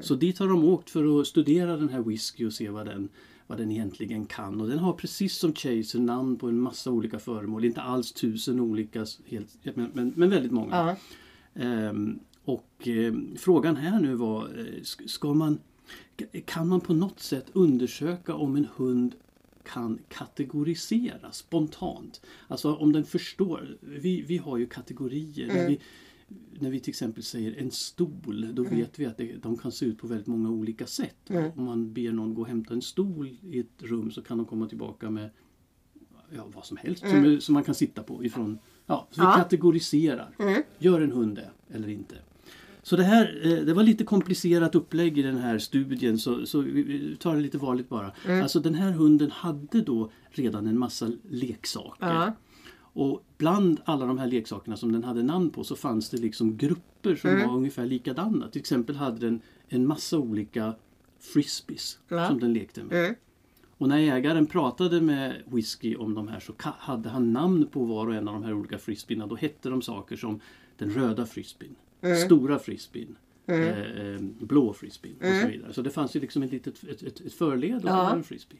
Så 0.00 0.14
dit 0.14 0.38
har 0.38 0.48
de 0.48 0.64
åkt 0.64 0.90
för 0.90 1.20
att 1.20 1.26
studera 1.26 1.76
den 1.76 1.88
här 1.88 2.00
whisky 2.02 2.46
och 2.46 2.52
se 2.52 2.68
vad 2.70 2.86
den, 2.86 3.08
vad 3.46 3.58
den 3.58 3.70
egentligen 3.70 4.26
kan. 4.26 4.60
Och 4.60 4.68
den 4.68 4.78
har 4.78 4.92
precis 4.92 5.36
som 5.38 5.54
Chaser 5.54 5.98
namn 5.98 6.36
på 6.36 6.48
en 6.48 6.60
massa 6.60 6.90
olika 6.90 7.18
föremål. 7.18 7.64
Inte 7.64 7.80
alls 7.82 8.12
tusen 8.12 8.60
olika, 8.60 9.06
helt, 9.26 9.58
men, 9.76 9.90
men, 9.94 10.12
men 10.16 10.30
väldigt 10.30 10.52
många. 10.52 10.76
Ja. 10.76 10.96
Ehm, 11.62 12.18
Och 12.44 12.88
eh, 12.88 13.14
frågan 13.36 13.76
här 13.76 14.00
nu 14.00 14.14
var, 14.14 14.48
sk- 14.82 15.06
ska 15.06 15.34
man, 15.34 15.58
kan 16.44 16.68
man 16.68 16.80
på 16.80 16.94
något 16.94 17.20
sätt 17.20 17.46
undersöka 17.52 18.34
om 18.34 18.56
en 18.56 18.66
hund 18.76 19.14
kan 19.72 19.98
kategorisera 20.08 21.32
spontant? 21.32 22.20
Alltså 22.48 22.74
om 22.74 22.92
den 22.92 23.04
förstår. 23.04 23.78
Vi, 23.80 24.22
vi 24.22 24.36
har 24.38 24.56
ju 24.58 24.66
kategorier. 24.66 25.46
När, 25.46 25.68
vi, 25.68 25.80
när 26.60 26.70
vi 26.70 26.80
till 26.80 26.90
exempel 26.90 27.22
säger 27.22 27.56
en 27.58 27.70
stol, 27.70 28.54
då 28.54 28.62
vet 28.64 28.98
vi 28.98 29.06
att 29.06 29.16
det, 29.16 29.32
de 29.42 29.56
kan 29.56 29.72
se 29.72 29.86
ut 29.86 29.98
på 29.98 30.06
väldigt 30.06 30.26
många 30.26 30.50
olika 30.50 30.86
sätt. 30.86 31.16
Om 31.56 31.64
man 31.64 31.92
ber 31.92 32.12
någon 32.12 32.34
gå 32.34 32.42
och 32.42 32.48
hämta 32.48 32.74
en 32.74 32.82
stol 32.82 33.28
i 33.42 33.58
ett 33.58 33.82
rum 33.82 34.10
så 34.10 34.22
kan 34.22 34.36
de 34.38 34.46
komma 34.46 34.68
tillbaka 34.68 35.10
med 35.10 35.30
ja, 36.36 36.46
vad 36.54 36.64
som 36.64 36.76
helst 36.76 37.00
som, 37.08 37.24
är- 37.24 37.38
som 37.38 37.52
man 37.52 37.64
kan 37.64 37.74
sitta 37.74 38.02
på. 38.02 38.24
Ifrån, 38.24 38.58
ja, 38.86 39.08
så 39.10 39.20
vi 39.20 39.26
Ja. 39.26 39.32
kategoriserar. 39.36 40.34
Gör 40.78 41.00
en 41.00 41.12
hund 41.12 41.36
det 41.36 41.50
eller 41.74 41.88
inte? 41.88 42.14
Så 42.86 42.96
det 42.96 43.02
här 43.04 43.40
eh, 43.44 43.64
det 43.64 43.74
var 43.74 43.82
lite 43.82 44.04
komplicerat 44.04 44.74
upplägg 44.74 45.18
i 45.18 45.22
den 45.22 45.38
här 45.38 45.58
studien 45.58 46.18
så, 46.18 46.46
så 46.46 46.60
vi- 46.60 47.16
tar 47.20 47.34
det 47.36 47.40
lite 47.42 47.58
varligt 47.58 47.88
bara. 47.88 48.12
Alltså 48.42 48.60
den 48.60 48.74
här 48.74 48.90
hunden 48.90 49.30
hade 49.30 49.80
då 49.80 50.10
redan 50.30 50.66
en 50.66 50.78
massa 50.78 51.10
leksaker. 51.30 52.06
Ja. 52.06 52.32
Och 52.78 53.24
bland 53.38 53.80
alla 53.84 54.06
de 54.06 54.18
här 54.18 54.26
leksakerna 54.26 54.76
som 54.76 54.92
den 54.92 55.04
hade 55.04 55.22
namn 55.22 55.50
på 55.50 55.64
så 55.64 55.76
fanns 55.76 56.10
det 56.10 56.16
liksom 56.16 56.56
grupper 56.56 57.16
som 57.16 57.30
Mm. 57.30 57.48
var 57.48 57.56
ungefär 57.56 57.86
likadana. 57.86 58.48
Till 58.48 58.60
exempel 58.60 58.96
hade 58.96 59.18
den 59.26 59.40
en 59.68 59.86
massa 59.86 60.18
olika 60.18 60.74
frisbees 61.20 61.98
Ja. 62.08 62.28
som 62.28 62.40
den 62.40 62.52
lekte 62.52 62.84
med. 62.84 62.98
Mm. 63.04 63.14
Och 63.78 63.88
när 63.88 63.98
ägaren 63.98 64.46
pratade 64.46 65.00
med 65.00 65.42
Whisky 65.46 65.96
om 65.96 66.14
de 66.14 66.28
här 66.28 66.40
så 66.40 66.52
hade 66.58 67.08
han 67.08 67.32
namn 67.32 67.66
på 67.66 67.84
var 67.84 68.06
och 68.06 68.14
en 68.14 68.28
av 68.28 68.34
de 68.34 68.42
här 68.44 68.52
olika 68.54 68.78
frisbeerna. 68.78 69.26
Då 69.26 69.36
hette 69.36 69.68
de 69.68 69.82
saker 69.82 70.16
som 70.16 70.40
den 70.78 70.90
röda 70.90 71.26
frisbeen, 71.26 71.74
Mm. 72.00 72.16
stora 72.16 72.58
frisbeen, 72.58 73.18
eh, 73.46 73.68
eh, 73.80 74.20
blå 74.20 74.72
frisbeen 74.72 75.16
och 75.16 75.40
så 75.42 75.48
vidare. 75.48 75.72
Så 75.72 75.82
det 75.82 75.90
fanns 75.90 76.16
ju 76.16 76.20
liksom 76.20 76.42
ett 76.42 76.52
litet 76.52 76.84
ett, 76.84 77.02
ett, 77.02 77.20
ett 77.20 77.32
förled 77.34 77.74
och 77.84 77.90
Mm. 77.90 77.94
Ja. 77.96 78.12
en 78.14 78.24
frisbee. 78.24 78.58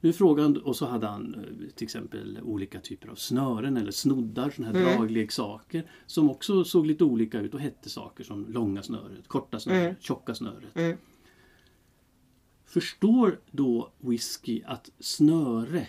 Nu 0.00 0.12
frågan, 0.12 0.56
och 0.56 0.76
så 0.76 0.86
hade 0.86 1.06
han 1.06 1.34
eh, 1.34 1.68
till 1.74 1.84
exempel 1.84 2.38
olika 2.42 2.80
typer 2.80 3.08
av 3.08 3.14
snören 3.14 3.76
eller 3.76 3.90
snoddar, 3.90 4.50
såna 4.50 4.68
här 4.68 4.74
Mm. 4.74 4.96
dragleksaker 4.98 5.90
som 6.06 6.30
också 6.30 6.64
såg 6.64 6.86
lite 6.86 7.04
olika 7.04 7.40
ut 7.40 7.54
och 7.54 7.60
hette 7.60 7.88
saker 7.90 8.24
som 8.24 8.46
långa 8.52 8.82
snöret, 8.82 9.28
korta 9.28 9.60
snöret, 9.60 9.82
Mm. 9.82 9.94
tjocka 10.00 10.34
snöret. 10.34 10.76
Mm. 10.76 10.96
Förstår 12.64 13.40
då 13.50 13.92
Whisky 13.98 14.62
att 14.66 14.90
snöre 14.98 15.86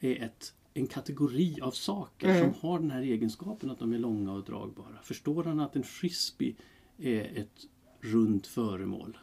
är 0.00 0.22
ett, 0.22 0.54
en 0.74 0.86
kategori 0.86 1.58
av 1.62 1.70
saker 1.70 2.28
Mm. 2.28 2.40
som 2.40 2.68
har 2.70 2.78
den 2.78 2.90
här 2.90 3.02
egenskapen 3.02 3.70
att 3.70 3.78
de 3.78 3.92
är 3.92 3.98
långa 3.98 4.32
och 4.32 4.44
dragbara? 4.44 4.96
Förstår 5.02 5.44
han 5.44 5.60
att 5.60 5.76
en 5.76 5.82
frisbee 5.82 6.54
är 6.98 7.20
ett 7.38 7.66
runt 8.00 8.46
föremål? 8.46 9.18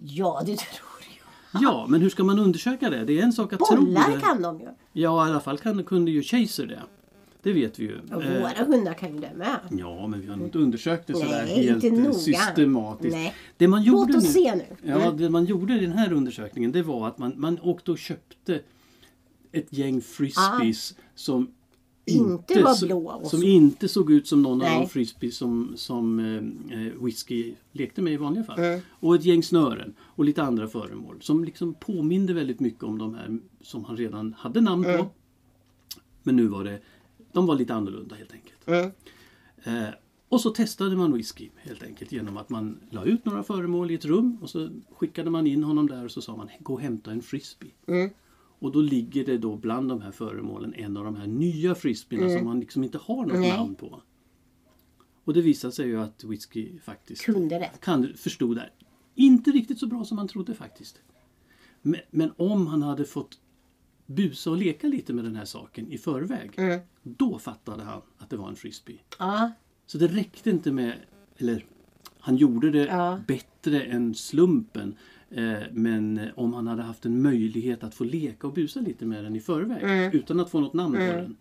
Ja, 0.00 0.42
det 0.46 0.56
tror 0.56 0.88
jag. 1.52 1.62
Ja, 1.62 1.86
men 1.88 2.00
hur 2.02 2.10
ska 2.10 2.24
man 2.24 2.38
undersöka 2.38 2.90
det? 2.90 3.04
Det 3.04 3.18
är 3.18 3.22
en 3.22 3.32
sak 3.32 3.52
att 3.52 3.58
tro 3.58 3.76
Bollar 3.84 4.10
det. 4.14 4.20
kan 4.20 4.42
de 4.42 4.60
ju. 4.60 4.68
Ja, 4.92 5.26
i 5.26 5.30
alla 5.30 5.40
fall 5.40 5.58
kan, 5.58 5.84
kunde 5.84 6.10
ju 6.10 6.22
Chaser 6.22 6.66
det. 6.66 6.82
Det 7.42 7.52
vet 7.52 7.78
vi 7.78 7.84
ju. 7.84 7.98
Och 8.14 8.22
Eh, 8.24 8.40
våra 8.40 8.64
hundar 8.64 8.94
kan 8.94 9.14
ju 9.14 9.20
det 9.20 9.32
med. 9.36 9.56
Ja, 9.70 10.06
men 10.06 10.20
vi 10.20 10.26
har 10.26 10.34
inte 10.34 10.58
undersökt 10.58 11.06
det 11.06 11.12
sådär 11.14 11.44
Nej, 11.46 11.64
helt 11.66 11.84
inte 11.84 11.96
eh, 11.96 12.02
noga. 12.02 12.12
systematiskt. 12.14 13.14
Nej. 13.14 13.34
Det 13.56 13.68
man 13.68 13.82
gjorde 13.82 14.12
Låt 14.12 14.22
oss 14.22 14.34
nu, 14.36 14.42
se 14.42 14.54
nu. 14.54 14.64
Ja, 14.82 15.00
Mm. 15.02 15.16
det 15.16 15.30
man 15.30 15.44
gjorde 15.44 15.74
i 15.74 15.78
den 15.78 15.92
här 15.92 16.12
undersökningen 16.12 16.72
det 16.72 16.82
var 16.82 17.08
att 17.08 17.18
man, 17.18 17.32
man 17.36 17.60
åkte 17.60 17.90
och 17.90 17.98
köpte 17.98 18.60
ett 19.52 19.72
gäng 19.72 20.00
frisbees 20.00 20.94
som 21.14 21.50
Ah. 22.06 22.12
Inte 22.12 22.62
var 22.62 22.74
så- 22.74 22.86
blå 22.86 23.10
och 23.10 23.26
Som 23.30 23.42
inte 23.42 23.88
såg 23.88 24.12
ut 24.12 24.26
som 24.26 24.42
någon 24.42 24.52
av 24.62 24.68
Nej. 24.68 24.80
de 24.80 24.88
frisbees 24.88 25.36
som, 25.36 25.72
som 25.76 26.18
eh, 26.20 26.86
eh, 26.86 26.92
Whisky 27.04 27.54
lekte 27.72 28.02
med 28.02 28.12
i 28.12 28.16
vanliga 28.16 28.44
fall. 28.44 28.58
Mm. 28.58 28.80
Och 28.90 29.14
ett 29.14 29.24
gäng 29.24 29.42
snören 29.42 29.94
och 30.00 30.24
lite 30.24 30.42
andra 30.42 30.68
föremål 30.68 31.16
som 31.20 31.44
liksom 31.44 31.74
påminde 31.74 32.32
väldigt 32.32 32.60
mycket 32.60 32.82
om 32.82 32.98
de 32.98 33.14
här 33.14 33.38
som 33.60 33.84
han 33.84 33.96
redan 33.96 34.32
hade 34.38 34.60
namn 34.60 34.82
på. 34.84 34.88
Mm. 34.90 35.06
Men 36.22 36.36
nu 36.36 36.46
var 36.46 36.64
det, 36.64 36.80
de 37.32 37.46
var 37.46 37.54
lite 37.54 37.74
annorlunda 37.74 38.14
helt 38.14 38.32
enkelt. 38.32 38.68
Mm. 38.68 38.90
Eh, 39.84 39.90
och 40.28 40.40
så 40.40 40.50
testade 40.50 40.96
man 40.96 41.12
whisky 41.12 41.48
helt 41.56 41.82
enkelt 41.82 42.12
genom 42.12 42.36
att 42.36 42.50
man 42.50 42.78
la 42.90 43.04
ut 43.04 43.24
några 43.24 43.42
föremål 43.42 43.90
i 43.90 43.94
ett 43.94 44.04
rum 44.04 44.38
och 44.42 44.50
så 44.50 44.68
skickade 44.96 45.30
man 45.30 45.46
in 45.46 45.64
honom 45.64 45.86
där 45.88 46.04
och 46.04 46.10
så 46.10 46.20
sa 46.20 46.36
man 46.36 46.48
gå 46.60 46.74
och 46.74 46.80
hämta 46.80 47.10
en 47.10 47.22
frisbee. 47.22 47.70
Mm. 48.60 48.66
Och 48.66 48.72
då 48.72 48.80
ligger 48.80 49.24
det 49.24 49.38
då 49.38 49.56
bland 49.56 49.88
de 49.88 50.02
här 50.02 50.10
föremålen 50.12 50.74
en 50.74 50.96
av 50.96 51.04
de 51.04 51.16
här 51.16 51.26
nya 51.26 51.74
frisbeerna 51.74 52.36
som 52.38 52.44
man 52.44 52.60
liksom 52.60 52.84
inte 52.84 52.98
har 52.98 53.16
något 53.16 53.28
Mm. 53.30 53.40
Nej. 53.40 53.56
namn 53.56 53.74
på. 53.74 54.02
Och 55.24 55.34
det 55.34 55.42
visade 55.42 55.72
sig 55.72 55.86
ju 55.86 56.00
att 56.00 56.24
whisky 56.24 56.78
faktiskt 56.78 57.22
Kunde 57.24 57.58
det. 57.58 57.70
kan, 57.80 58.14
förstod 58.16 58.56
det. 58.56 58.70
Inte 59.14 59.50
riktigt 59.50 59.78
så 59.78 59.86
bra 59.86 60.04
som 60.04 60.16
man 60.16 60.28
trodde 60.28 60.54
faktiskt. 60.54 61.00
Men, 61.82 62.00
men 62.10 62.32
om 62.36 62.66
han 62.66 62.82
hade 62.82 63.04
fått 63.04 63.38
busa 64.06 64.50
och 64.50 64.56
leka 64.56 64.86
lite 64.86 65.12
med 65.12 65.24
den 65.24 65.36
här 65.36 65.44
saken 65.44 65.92
i 65.92 65.98
förväg. 65.98 66.50
Mm. 66.56 66.80
Då 67.02 67.38
fattade 67.38 67.82
han 67.82 68.02
att 68.18 68.30
det 68.30 68.36
var 68.36 68.48
en 68.48 68.56
frisbee. 68.56 68.98
Ja, 69.18 69.50
Så 69.86 69.98
det 69.98 70.06
räckte 70.08 70.50
inte 70.50 70.72
med, 70.72 70.94
eller 71.36 71.64
han 72.18 72.36
gjorde 72.36 72.70
det 72.70 72.84
Ja. 72.86 73.20
bättre 73.26 73.82
än 73.82 74.14
slumpen. 74.14 74.94
Eh, 75.30 75.58
men 75.72 76.18
eh, 76.18 76.28
om 76.36 76.52
han 76.54 76.66
hade 76.66 76.82
haft 76.82 77.06
en 77.06 77.22
möjlighet 77.22 77.84
att 77.84 77.94
få 77.94 78.04
leka 78.04 78.46
och 78.46 78.52
busa 78.52 78.80
lite 78.80 79.06
med 79.06 79.24
den 79.24 79.36
i 79.36 79.40
förväg 79.40 79.82
Mm. 79.82 80.12
utan 80.12 80.40
att 80.40 80.50
få 80.50 80.60
något 80.60 80.74
namn 80.74 80.94
på 80.94 81.00
den. 81.00 81.36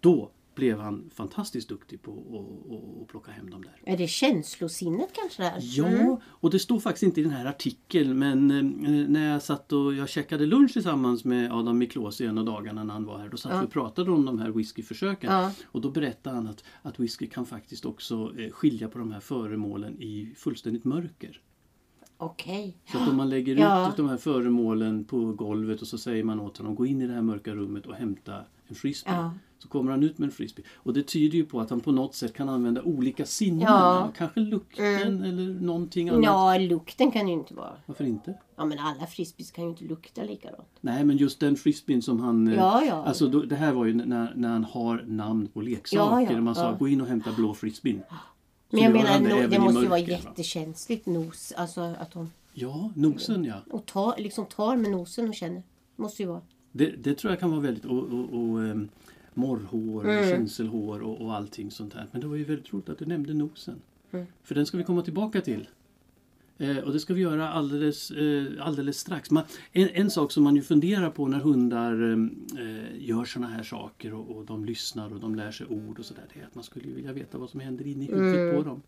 Då 0.00 0.30
blev 0.54 0.78
han 0.80 1.10
fantastiskt 1.14 1.68
duktig 1.68 2.02
på 2.02 2.12
att- 2.12 3.08
plocka 3.08 3.30
hem 3.32 3.50
dem 3.50 3.62
där. 3.62 3.92
är 3.92 3.96
det 3.96 4.06
känslosinnet 4.08 5.08
kanske 5.12 5.42
där? 5.42 5.54
Ja, 5.60 5.86
Mm. 5.86 6.16
och 6.24 6.50
det 6.50 6.58
står 6.58 6.80
faktiskt 6.80 7.02
inte 7.02 7.20
i 7.20 7.24
den 7.24 7.32
här 7.32 7.46
artikeln 7.46 8.18
men 8.18 8.50
eh, 8.50 9.08
när 9.08 9.32
jag 9.32 9.42
satt 9.42 9.72
och 9.72 9.94
jag 9.94 10.08
käkade 10.08 10.46
lunch 10.46 10.72
tillsammans 10.72 11.24
med 11.24 11.52
Adam 11.52 11.78
Miklosi 11.78 12.26
en 12.26 12.38
av 12.38 12.44
dagarna 12.44 12.84
när 12.84 12.94
han 12.94 13.04
var 13.04 13.18
här. 13.18 13.28
Då 13.28 13.36
satt 13.36 13.62
vi 13.62 13.66
och 13.66 13.72
pratade 13.72 14.10
om 14.10 14.26
de 14.26 14.38
här 14.38 14.50
whiskyförsöken. 14.50 15.32
Ja. 15.32 15.52
Och 15.66 15.80
då 15.80 15.90
berättade 15.90 16.36
han 16.36 16.46
att, 16.48 16.64
att 16.82 17.00
whisky 17.00 17.26
kan 17.26 17.46
faktiskt 17.46 17.84
också 17.84 18.32
skilja 18.52 18.88
på 18.88 18.98
de 18.98 19.12
här 19.12 19.20
föremålen 19.20 19.96
i 20.02 20.34
fullständigt 20.36 20.84
mörker. 20.84 21.40
Okej. 22.20 22.76
Så 22.92 22.98
att 22.98 23.08
om 23.08 23.16
man 23.16 23.28
lägger 23.28 23.56
Ja. 23.56 23.88
ut 23.90 23.96
de 23.96 24.08
här 24.08 24.16
föremålen 24.16 25.04
på 25.04 25.32
golvet 25.32 25.80
och 25.82 25.86
så 25.88 25.98
säger 25.98 26.24
man 26.24 26.40
åt 26.40 26.58
honom 26.58 26.74
gå 26.74 26.86
in 26.86 27.02
i 27.02 27.06
det 27.06 27.12
här 27.14 27.22
mörka 27.22 27.54
rummet 27.54 27.86
och 27.86 27.94
hämta 27.94 28.34
en 28.68 28.74
frisbee. 28.74 29.14
Ja. 29.14 29.32
Så 29.58 29.68
kommer 29.68 29.90
han 29.90 30.02
ut 30.02 30.18
med 30.18 30.26
en 30.26 30.32
frisbee. 30.32 30.64
Och 30.74 30.92
det 30.92 31.02
tyder 31.02 31.38
ju 31.38 31.44
på 31.44 31.60
att 31.60 31.70
han 31.70 31.80
på 31.80 31.92
något 31.92 32.14
sätt 32.14 32.34
kan 32.34 32.48
använda 32.48 32.82
olika 32.82 33.24
sinnen. 33.26 33.60
Ja. 33.60 34.00
Mm. 34.00 34.12
Kanske 34.12 34.40
lukten 34.40 35.22
eller 35.24 35.60
någonting 35.60 36.08
annat. 36.08 36.24
Ja, 36.24 36.58
lukten 36.58 37.10
kan 37.10 37.28
ju 37.28 37.34
inte 37.34 37.54
vara... 37.54 37.72
Varför 37.86 38.04
inte? 38.04 38.34
Ja, 38.56 38.64
men 38.64 38.78
alla 38.78 39.06
frisbees 39.06 39.50
kan 39.50 39.64
ju 39.64 39.70
inte 39.70 39.84
lukta 39.84 40.22
likadant. 40.22 40.68
Nej 40.80 41.04
men 41.04 41.16
just 41.16 41.40
den 41.40 41.56
frisbeen 41.56 42.02
som 42.02 42.20
han... 42.20 42.48
eh, 42.48 42.54
Ja, 42.54 42.84
ja. 42.84 43.04
Alltså 43.04 43.28
då, 43.28 43.42
det 43.42 43.56
här 43.56 43.72
var 43.72 43.84
ju 43.84 43.94
när, 43.94 44.32
när 44.36 44.48
han 44.48 44.64
har 44.64 45.04
namn 45.06 45.46
på 45.46 45.60
leksaker. 45.60 46.20
Ja, 46.24 46.32
ja, 46.32 46.40
man 46.40 46.54
sa 46.54 46.72
gå 46.78 46.88
in 46.88 47.00
och 47.00 47.06
hämta 47.06 47.32
blå 47.32 47.54
frisbeen. 47.54 48.02
Men 48.70 48.82
jag 48.82 48.92
menar, 48.92 49.20
no, 49.20 49.48
det 49.48 49.58
måste 49.58 49.80
ju 49.80 49.86
vara 49.86 49.98
jättekänsligt 49.98 51.06
nos. 51.06 51.52
Alltså 51.52 51.80
att 51.80 52.12
de... 52.12 52.30
Ja, 52.52 52.92
nosen 52.94 53.44
ja. 53.44 53.54
Och 53.70 53.86
tar, 53.86 54.14
liksom 54.18 54.46
tar 54.46 54.76
med 54.76 54.90
nosen 54.90 55.28
och 55.28 55.34
känner. 55.34 55.62
Måste 55.96 56.22
ju 56.22 56.28
vara. 56.28 56.40
Det, 56.72 56.86
det 56.90 57.14
tror 57.14 57.32
jag 57.32 57.40
kan 57.40 57.50
vara 57.50 57.60
väldigt... 57.60 57.84
Och, 57.84 57.98
och, 57.98 58.32
och 58.32 58.58
um, 58.58 58.88
morrhår, 59.34 60.08
Mm. 60.10 60.30
känselhår 60.30 61.00
och, 61.00 61.20
och 61.20 61.34
allting 61.34 61.70
sånt 61.70 61.94
här. 61.94 62.06
Men 62.12 62.20
det 62.20 62.26
var 62.26 62.36
ju 62.36 62.44
väldigt 62.44 62.72
roligt 62.72 62.88
att 62.88 62.98
du 62.98 63.06
nämnde 63.06 63.34
nosen. 63.34 63.80
Mm. 64.10 64.26
För 64.42 64.54
den 64.54 64.66
ska 64.66 64.76
vi 64.78 64.84
komma 64.84 65.02
tillbaka 65.02 65.40
till. 65.40 65.68
Eh, 66.58 66.78
och 66.78 66.92
det 66.92 67.00
ska 67.00 67.14
vi 67.14 67.20
göra 67.20 67.48
alldeles, 67.48 68.10
eh, 68.10 68.46
alldeles 68.60 68.98
strax. 68.98 69.30
Man, 69.30 69.44
en, 69.72 69.88
en 69.88 70.10
sak 70.10 70.32
som 70.32 70.44
man 70.44 70.56
ju 70.56 70.62
funderar 70.62 71.10
på 71.10 71.26
när 71.26 71.38
hundar 71.38 72.12
eh, 72.12 73.06
gör 73.08 73.24
såna 73.24 73.48
här 73.48 73.62
saker 73.62 74.14
och, 74.14 74.36
och 74.36 74.44
de 74.44 74.64
lyssnar 74.64 75.12
och 75.14 75.20
de 75.20 75.34
lär 75.34 75.50
sig 75.50 75.66
ord 75.66 75.98
och 75.98 76.04
sådär. 76.04 76.24
Det 76.34 76.40
är 76.40 76.46
att 76.46 76.54
man 76.54 76.64
skulle 76.64 76.88
ju 76.88 76.94
vilja 76.94 77.12
veta 77.12 77.38
vad 77.38 77.50
som 77.50 77.60
händer 77.60 77.86
inne 77.86 78.04
i 78.04 78.08
huvudet 78.08 78.56
på 78.56 78.62
dem. 78.62 78.82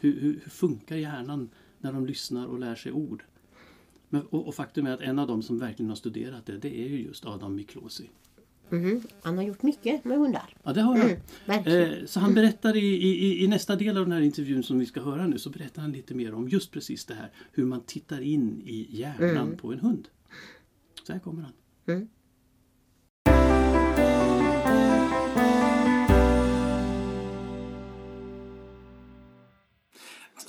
Hur, 0.00 0.20
hur, 0.20 0.40
hur 0.44 0.50
funkar 0.50 0.96
hjärnan 0.96 1.48
när 1.78 1.92
de 1.92 2.06
lyssnar 2.06 2.46
och 2.46 2.58
lär 2.58 2.74
sig 2.74 2.92
ord? 2.92 3.24
Men, 4.08 4.22
och, 4.22 4.48
och 4.48 4.54
faktum 4.54 4.86
är 4.86 4.92
att 4.92 5.00
en 5.00 5.18
av 5.18 5.26
dem 5.26 5.42
som 5.42 5.58
verkligen 5.58 5.88
har 5.88 5.96
studerat 5.96 6.46
det, 6.46 6.58
det 6.58 6.80
är 6.80 6.88
ju 6.88 7.02
just 7.02 7.26
Adam 7.26 7.54
Miklosi. 7.54 8.10
Mhm. 8.70 9.02
Han 9.22 9.36
har 9.36 9.44
gjort 9.44 9.62
mycket 9.62 10.04
med 10.04 10.18
hundar. 10.18 10.56
Ja, 10.62 10.72
det 10.72 10.80
har 10.80 10.96
han. 10.98 11.10
Mm. 11.46 12.00
Eh, 12.00 12.06
så 12.06 12.20
han 12.20 12.34
berättar 12.34 12.76
i, 12.76 12.86
i, 12.86 13.44
i 13.44 13.46
nästa 13.46 13.76
del 13.76 13.96
av 13.98 14.04
den 14.04 14.12
här 14.12 14.20
intervjun 14.20 14.62
som 14.62 14.78
vi 14.78 14.86
ska 14.86 15.00
höra 15.00 15.26
nu 15.26 15.38
så 15.38 15.50
berättar 15.50 15.82
han 15.82 15.92
lite 15.92 16.14
mer 16.14 16.34
om 16.34 16.48
just 16.48 16.70
precis 16.70 17.04
det 17.04 17.14
här 17.14 17.30
hur 17.52 17.64
man 17.64 17.80
tittar 17.86 18.20
in 18.20 18.62
i 18.66 18.86
hjärnan 18.90 19.56
på 19.56 19.72
en 19.72 19.80
hund. 19.80 20.08
Så 21.06 21.12
här 21.12 21.20
kommer 21.20 21.42
han. 21.42 21.52
Mm. 21.86 22.08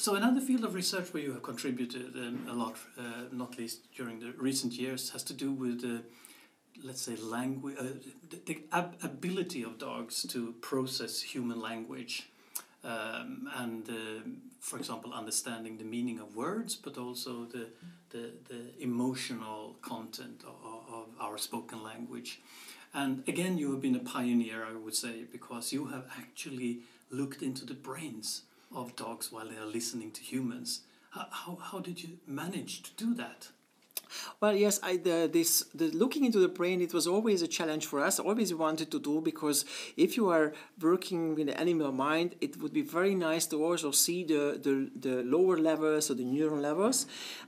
So 0.06 0.16
another 0.16 0.40
field 0.42 0.64
of 0.64 0.76
research 0.76 1.14
where 1.14 1.24
you 1.24 1.32
have 1.32 1.42
contributed 1.42 2.16
um, 2.16 2.46
a 2.48 2.54
lot, 2.54 2.76
uh, 2.96 3.24
not 3.32 3.58
least 3.58 3.92
during 3.98 4.20
the 4.20 4.34
recent 4.38 4.74
years, 4.74 5.10
has 5.10 5.24
to 5.24 5.34
do 5.34 5.52
with, 5.52 5.84
uh, 5.84 5.98
let's 6.84 7.02
say, 7.02 7.16
language, 7.18 7.76
uh, 7.80 7.84
the, 8.46 8.60
ab- 8.72 8.96
ability 9.04 9.64
of 9.64 9.78
dogs 9.78 10.26
to 10.30 10.54
process 10.62 11.22
human 11.22 11.60
language. 11.62 12.28
um, 12.86 13.50
and, 13.58 13.90
uh, 13.90 13.94
for 14.60 14.78
example, 14.78 15.12
understanding 15.14 15.78
the 15.78 15.84
meaning 15.84 16.20
of 16.20 16.36
words, 16.36 16.76
but 16.76 16.98
also 16.98 17.46
the, 17.46 17.68
the, 18.12 18.32
the 18.48 18.62
emotional 18.80 19.76
content 19.82 20.44
of, 20.46 20.94
of 20.94 21.08
our 21.20 21.38
spoken 21.38 21.84
language. 21.84 22.42
And 22.94 23.24
again, 23.28 23.58
you 23.58 23.72
have 23.72 23.82
been 23.82 23.96
a 23.96 24.00
pioneer, 24.00 24.66
I 24.66 24.74
would 24.74 24.96
say, 24.96 25.24
because 25.32 25.74
you 25.74 25.88
have 25.88 26.06
actually 26.18 26.80
looked 27.10 27.42
into 27.42 27.66
the 27.66 27.74
brains 27.74 28.44
of 28.74 28.96
dogs 28.96 29.32
while 29.32 29.48
they 29.48 29.58
are 29.58 29.66
listening 29.66 30.12
to 30.12 30.22
humans. 30.22 30.82
How, 31.12 31.28
how, 31.32 31.58
how 31.62 31.80
did 31.80 32.04
you 32.04 32.18
manage 32.28 32.84
to 32.84 32.92
do 32.96 33.14
that? 33.16 33.50
Well, 34.40 34.56
yes, 34.56 34.80
I, 34.84 34.98
the, 34.98 35.30
this 35.32 35.64
the 35.74 35.92
looking 35.92 36.26
into 36.26 36.40
the 36.40 36.48
brain 36.48 36.82
it 36.82 36.94
was 36.94 37.08
always 37.08 37.42
a 37.42 37.48
challenge 37.48 37.86
for 37.86 38.02
us. 38.02 38.20
Always 38.20 38.54
wanted 38.54 38.92
to 38.92 39.00
do 39.00 39.22
because 39.22 39.66
if 39.98 40.18
you 40.18 40.30
are 40.30 40.54
working 40.82 41.36
with 41.36 41.48
the 41.48 41.60
animal 41.60 41.92
mind, 41.92 42.36
it 42.42 42.58
would 42.62 42.74
be 42.74 42.82
very 42.82 43.16
nice 43.16 43.46
to 43.48 43.64
also 43.64 43.92
see 43.92 44.24
the 44.24 44.60
the, 44.62 44.90
the 45.00 45.24
lower 45.24 45.58
levels 45.58 46.10
or 46.10 46.16
the 46.16 46.24
neuron 46.24 46.62
levels. 46.62 47.06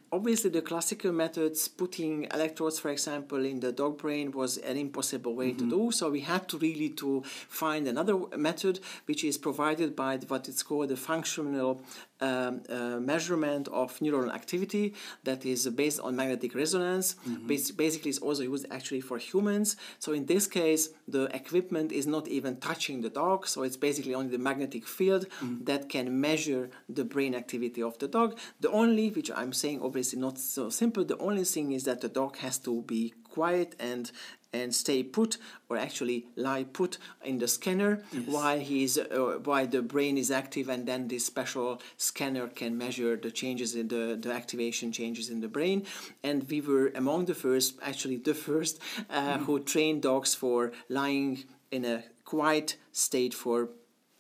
Obviously, 0.10 0.50
the 0.50 0.62
classical 0.62 1.12
methods, 1.12 1.68
putting 1.68 2.28
electrodes, 2.34 2.80
for 2.80 2.90
example, 2.90 3.44
in 3.44 3.60
the 3.60 3.74
dog 3.74 3.98
brain, 3.98 4.32
was 4.32 4.58
an 4.58 4.78
impossible 4.78 5.36
way 5.36 5.50
mm-hmm. 5.50 5.70
to 5.70 5.76
do. 5.78 5.92
So 5.92 6.10
we 6.10 6.22
had 6.22 6.48
to 6.50 6.58
really 6.58 6.90
to 6.92 7.24
find 7.26 7.88
another 7.88 8.18
method, 8.38 8.80
which 9.06 9.26
is 9.26 9.38
provided 9.38 9.96
by 9.96 10.18
what 10.30 10.48
is 10.48 10.64
called 10.64 10.90
the 10.90 10.96
functional 10.96 11.82
um, 12.22 12.62
uh, 12.70 13.00
measurement 13.00 13.68
of 13.68 14.00
neural 14.02 14.32
activity 14.32 14.94
that 15.26 15.46
is 15.46 15.68
based 15.68 16.00
on 16.00 16.16
magnetic 16.16 16.56
resonance. 16.56 17.16
Mm-hmm. 17.28 17.48
Bas- 17.48 17.72
basically, 17.72 18.10
it's 18.10 18.20
also 18.20 18.44
used 18.44 18.66
actually 18.72 19.02
for 19.02 19.18
humans. 19.18 19.76
So 20.00 20.14
in 20.14 20.26
this 20.26 20.48
case, 20.48 20.90
the 21.08 21.26
equipment 21.36 21.92
is 21.92 22.08
not 22.08 22.30
even 22.30 22.58
touching 22.58 23.02
the 23.02 23.10
dog. 23.10 23.46
So 23.46 23.64
it's 23.64 23.78
basically 23.78 24.16
only 24.16 24.32
the 24.32 24.38
magnetic 24.38 24.88
field 24.88 25.28
mm-hmm. 25.42 25.66
that 25.66 25.90
can 25.90 26.22
measure 26.22 26.70
the 26.88 27.04
brain 27.04 27.36
activity 27.36 27.84
of 27.84 27.98
the 28.00 28.08
dog. 28.08 28.40
The 28.62 28.72
only, 28.72 29.10
which 29.10 29.30
I'm 29.36 29.52
saying 29.52 29.82
obviously 29.82 29.97
not 30.16 30.38
so 30.38 30.70
simple, 30.70 31.04
the 31.04 31.18
only 31.18 31.44
thing 31.44 31.72
is 31.72 31.84
that 31.86 32.02
the 32.02 32.10
dog 32.10 32.38
has 32.38 32.58
to 32.60 32.82
be 32.84 33.14
quiet 33.24 33.76
and 33.80 34.12
and 34.54 34.74
stay 34.74 35.04
put 35.04 35.38
or 35.70 35.78
actually 35.78 36.26
lie 36.36 36.64
put 36.64 36.98
in 37.24 37.38
the 37.38 37.48
scanner 37.48 38.02
yes. 38.12 38.24
while 38.28 38.60
he's 38.60 38.98
uh, 38.98 39.40
while 39.44 39.68
the 39.68 39.82
brain 39.82 40.18
is 40.18 40.32
active 40.32 40.70
and 40.70 40.88
then 40.88 41.08
this 41.08 41.26
special 41.26 41.82
scanner 41.98 42.48
can 42.48 42.78
measure 42.78 43.18
the 43.18 43.30
changes 43.30 43.76
in 43.76 43.88
the, 43.90 44.18
the 44.20 44.32
activation 44.32 44.92
changes 44.92 45.30
in 45.30 45.42
the 45.42 45.48
brain 45.48 45.86
and 46.24 46.50
we 46.50 46.62
were 46.62 46.88
among 46.96 47.26
the 47.26 47.36
first 47.36 47.78
actually 47.82 48.18
the 48.18 48.34
first 48.34 48.80
uh, 49.10 49.38
mm. 49.38 49.44
who 49.46 49.60
trained 49.60 50.02
dogs 50.02 50.34
for 50.34 50.72
lying 50.90 51.44
in 51.72 51.84
a 51.84 52.04
quiet 52.24 52.78
state 52.92 53.34
for 53.34 53.70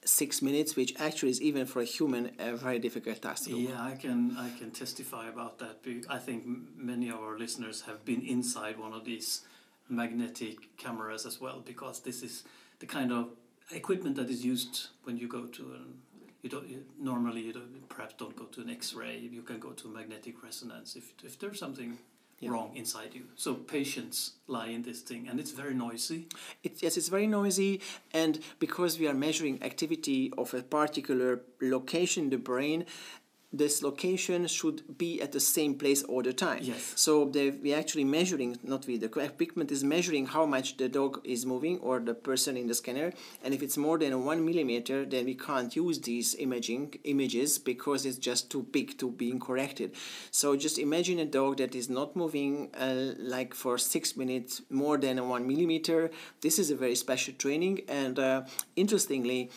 six 0.08 0.42
minutes, 0.42 0.76
which 0.76 0.94
actually 1.00 1.32
is 1.32 1.42
even 1.42 1.66
for 1.66 1.82
a 1.82 1.86
human 1.86 2.32
a 2.40 2.56
very 2.56 2.80
difficult 2.80 3.22
task. 3.22 3.50
Yeah, 3.50 3.82
I 3.82 3.96
can 3.96 4.36
I 4.38 4.50
can 4.58 4.72
testify 4.72 5.28
about 5.28 5.60
that. 5.60 5.78
I 6.10 6.18
think 6.18 6.46
many 6.76 7.10
of 7.10 7.20
our 7.20 7.38
listeners 7.38 7.82
have 7.82 8.06
been 8.06 8.22
inside 8.22 8.80
one 8.80 8.94
of 8.94 9.06
these 9.06 9.42
magnetic 9.90 10.78
cameras 10.78 11.26
as 11.26 11.40
well 11.40 11.62
because 11.66 12.02
this 12.02 12.24
is 12.24 12.44
the 12.80 12.86
kind 12.86 13.12
of 13.12 13.30
equipment 13.72 14.16
that 14.16 14.30
is 14.30 14.46
used 14.46 14.88
when 15.04 15.18
you 15.18 15.28
go 15.28 15.46
to 15.46 15.64
an 15.74 16.02
you 16.42 16.50
don't 16.50 16.68
you, 16.70 16.84
normally 17.00 17.42
you 17.42 17.54
don't, 17.54 17.90
perhaps 17.90 18.16
don't 18.18 18.36
go 18.36 18.46
to 18.46 18.62
an 18.62 18.70
X-ray. 18.70 19.18
You 19.18 19.42
can 19.42 19.60
go 19.60 19.72
to 19.72 19.88
magnetic 19.88 20.44
resonance 20.44 20.96
if 20.96 21.14
if 21.24 21.40
there's 21.40 21.60
something 21.60 21.98
yeah. 22.40 22.50
wrong 22.50 22.72
inside 22.76 23.14
you. 23.14 23.24
So 23.36 23.56
patients 23.56 24.34
lie 24.48 24.68
in 24.68 24.84
this 24.84 25.02
thing, 25.02 25.28
and 25.28 25.40
it's 25.40 25.52
very 25.52 25.74
noisy. 25.74 26.28
It, 26.64 26.84
yes, 26.84 26.98
it's 26.98 27.10
very 27.10 27.28
noisy, 27.28 27.82
and 28.14 28.40
because 28.60 29.00
we 29.00 29.08
are 29.08 29.14
measuring 29.14 29.62
activity 29.64 30.32
of 30.38 30.54
a 30.54 30.62
particular 30.62 31.42
location 31.62 32.26
in 32.26 32.30
the 32.30 32.38
brain, 32.38 32.86
this 33.58 33.82
location 33.84 34.48
should 34.48 34.98
be 34.98 35.22
at 35.22 35.32
the 35.32 35.40
same 35.40 35.76
place 35.76 36.04
all 36.04 36.22
the 36.22 36.34
time. 36.34 36.60
Yes. 36.62 36.94
So 36.96 37.24
we're 37.26 37.78
actually 37.78 38.04
measuring, 38.04 38.58
not 38.64 38.88
with 38.88 39.02
the 39.02 39.20
equipment 39.22 39.72
is 39.72 39.84
measuring 39.84 40.28
how 40.28 40.46
much 40.46 40.78
the 40.78 40.90
dog 40.90 41.22
is 41.24 41.46
moving 41.46 41.80
or 41.80 42.00
the 42.00 42.14
person 42.14 42.58
in 42.58 42.68
the 42.68 42.76
scanner. 42.76 43.14
And 43.44 43.54
if 43.54 43.62
it's 43.62 43.78
more 43.78 43.98
than 43.98 44.26
one 44.26 44.46
millimeter, 44.46 45.06
then 45.06 45.26
we 45.26 45.36
can't 45.36 45.76
use 45.76 46.00
these 46.00 46.36
imaging 46.36 46.96
images 47.04 47.58
because 47.58 48.06
it's 48.06 48.18
just 48.18 48.50
too 48.52 48.64
big 48.64 48.98
to 49.00 49.12
be 49.12 49.32
corrected. 49.40 49.94
So 50.32 50.56
just 50.56 50.80
imagine 50.80 51.20
a 51.20 51.26
dog 51.26 51.58
that 51.58 51.76
is 51.76 51.90
not 51.90 52.16
moving 52.16 52.70
uh, 52.76 53.14
like 53.18 53.54
for 53.54 53.78
six 53.78 54.16
minutes 54.16 54.62
more 54.70 54.98
than 54.98 55.28
one 55.28 55.48
millimeter. 55.48 56.12
This 56.42 56.60
is 56.60 56.72
a 56.72 56.76
very 56.76 56.96
special 56.96 57.34
training. 57.34 57.82
And 57.88 58.20
uh, 58.20 58.44
interestingly, 58.76 59.52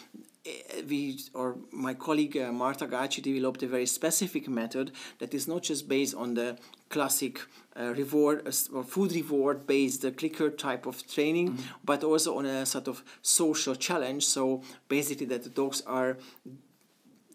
we 0.89 1.19
or 1.35 1.57
my 1.71 1.95
colleague 1.95 2.37
uh, 2.37 2.53
Marta 2.53 2.87
Gacci 2.87 3.23
developed 3.23 3.63
a 3.63 3.67
very 3.67 3.87
specific 3.87 4.49
method 4.49 4.93
that 5.19 5.35
is 5.35 5.47
not 5.47 5.63
just 5.63 5.89
based 5.89 6.15
on 6.15 6.35
the 6.35 6.57
classic 6.89 7.41
uh, 7.79 7.93
reward 7.97 8.47
uh, 8.47 8.77
or 8.77 8.85
food 8.85 9.13
reward 9.13 9.67
based 9.67 10.05
uh, 10.05 10.11
clicker 10.11 10.51
type 10.51 10.87
of 10.87 11.07
training, 11.07 11.53
mm-hmm. 11.53 11.63
but 11.85 12.03
also 12.03 12.39
on 12.39 12.47
a 12.47 12.67
sort 12.67 12.89
of 12.89 13.05
social 13.23 13.75
challenge. 13.75 14.25
So 14.25 14.63
basically, 14.89 15.27
that 15.27 15.45
the 15.45 15.51
dogs 15.51 15.83
are 15.87 16.17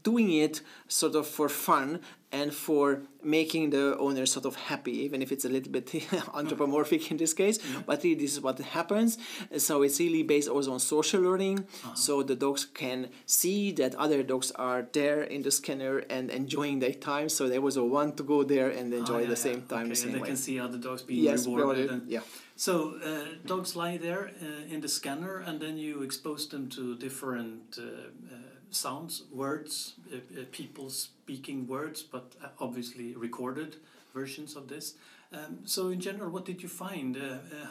doing 0.05 0.31
it 0.31 0.61
sort 0.87 1.15
of 1.15 1.27
for 1.27 1.49
fun 1.49 1.99
and 2.31 2.53
for 2.53 3.01
making 3.23 3.69
the 3.69 3.97
owner 3.97 4.25
sort 4.25 4.45
of 4.45 4.55
happy, 4.55 4.91
even 5.05 5.21
if 5.21 5.31
it's 5.31 5.45
a 5.45 5.49
little 5.49 5.71
bit 5.71 5.87
anthropomorphic 6.39 7.09
in 7.11 7.17
this 7.17 7.33
case. 7.33 7.57
Mm-hmm. 7.57 7.81
But 7.87 8.03
really, 8.03 8.15
this 8.15 8.33
is 8.33 8.41
what 8.41 8.59
happens. 8.59 9.17
So 9.57 9.83
it's 9.83 9.99
really 9.99 10.23
based 10.23 10.49
also 10.49 10.73
on 10.73 10.79
social 10.79 11.21
learning. 11.21 11.59
Uh-huh. 11.59 11.95
So 11.95 12.23
the 12.23 12.35
dogs 12.35 12.65
can 12.65 13.09
see 13.25 13.71
that 13.79 13.95
other 13.95 14.21
dogs 14.21 14.51
are 14.51 14.85
there 14.91 15.21
in 15.23 15.43
the 15.43 15.51
scanner 15.51 15.99
and 16.15 16.29
enjoying 16.29 16.79
their 16.79 16.97
time. 17.11 17.29
So 17.29 17.47
there 17.47 17.61
was 17.61 17.77
a 17.77 17.83
want 17.83 18.17
to 18.17 18.23
go 18.23 18.43
there 18.43 18.69
and 18.69 18.93
enjoy 18.93 19.15
oh, 19.15 19.19
yeah, 19.19 19.35
the 19.35 19.41
same 19.47 19.61
yeah. 19.61 19.75
time. 19.75 19.85
Okay, 19.85 19.89
the 19.89 19.95
same 19.95 20.07
and 20.09 20.15
they 20.15 20.21
way. 20.21 20.27
can 20.27 20.37
see 20.37 20.59
other 20.59 20.77
dogs 20.77 21.01
being 21.03 21.23
yes, 21.23 21.47
rewarded. 21.47 21.89
And, 21.89 22.09
yeah. 22.09 22.19
So 22.57 22.99
uh, 23.03 23.25
dogs 23.45 23.75
lie 23.75 23.97
there 23.97 24.31
uh, 24.41 24.73
in 24.73 24.81
the 24.81 24.87
scanner, 24.87 25.39
and 25.39 25.59
then 25.59 25.77
you 25.77 26.03
expose 26.03 26.47
them 26.49 26.69
to 26.69 26.95
different 26.95 27.77
uh, 27.77 27.83
uh, 27.83 28.54
sounds, 28.75 29.23
words, 29.31 29.93
uh, 30.13 30.17
uh, 30.17 30.43
people 30.51 30.89
speaking 30.89 31.67
words, 31.67 32.03
but 32.03 32.33
uh, 32.43 32.47
obviously 32.59 33.15
recorded 33.15 33.77
versions 34.13 34.55
of 34.55 34.67
this. 34.67 34.95
Um, 35.33 35.59
so, 35.65 35.89
in 35.89 35.99
general, 35.99 36.29
what 36.29 36.45
did 36.45 36.61
you 36.61 36.69
find? 36.69 37.17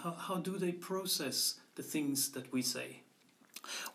how, 0.02 0.12
how 0.12 0.36
do 0.36 0.58
they 0.58 0.72
process 0.72 1.54
the 1.76 1.82
things 1.82 2.30
that 2.30 2.52
we 2.52 2.62
say? 2.62 3.00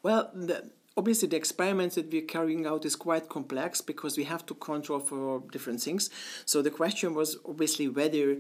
Well, 0.02 0.32
the, 0.34 0.72
obviously 0.98 1.28
the 1.28 1.38
experiments 1.38 1.96
that 1.96 2.12
we're 2.12 2.22
carrying 2.22 2.66
out 2.66 2.86
is 2.86 2.96
quite 2.96 3.30
complex 3.30 3.82
because 3.82 4.18
we 4.18 4.26
have 4.26 4.46
to 4.46 4.54
control 4.56 5.00
for 5.00 5.42
different 5.52 5.82
things 5.82 6.10
so 6.46 6.62
the 6.62 6.72
question 6.72 7.14
was 7.14 7.38
obviously 7.48 7.88
whether 7.88 8.38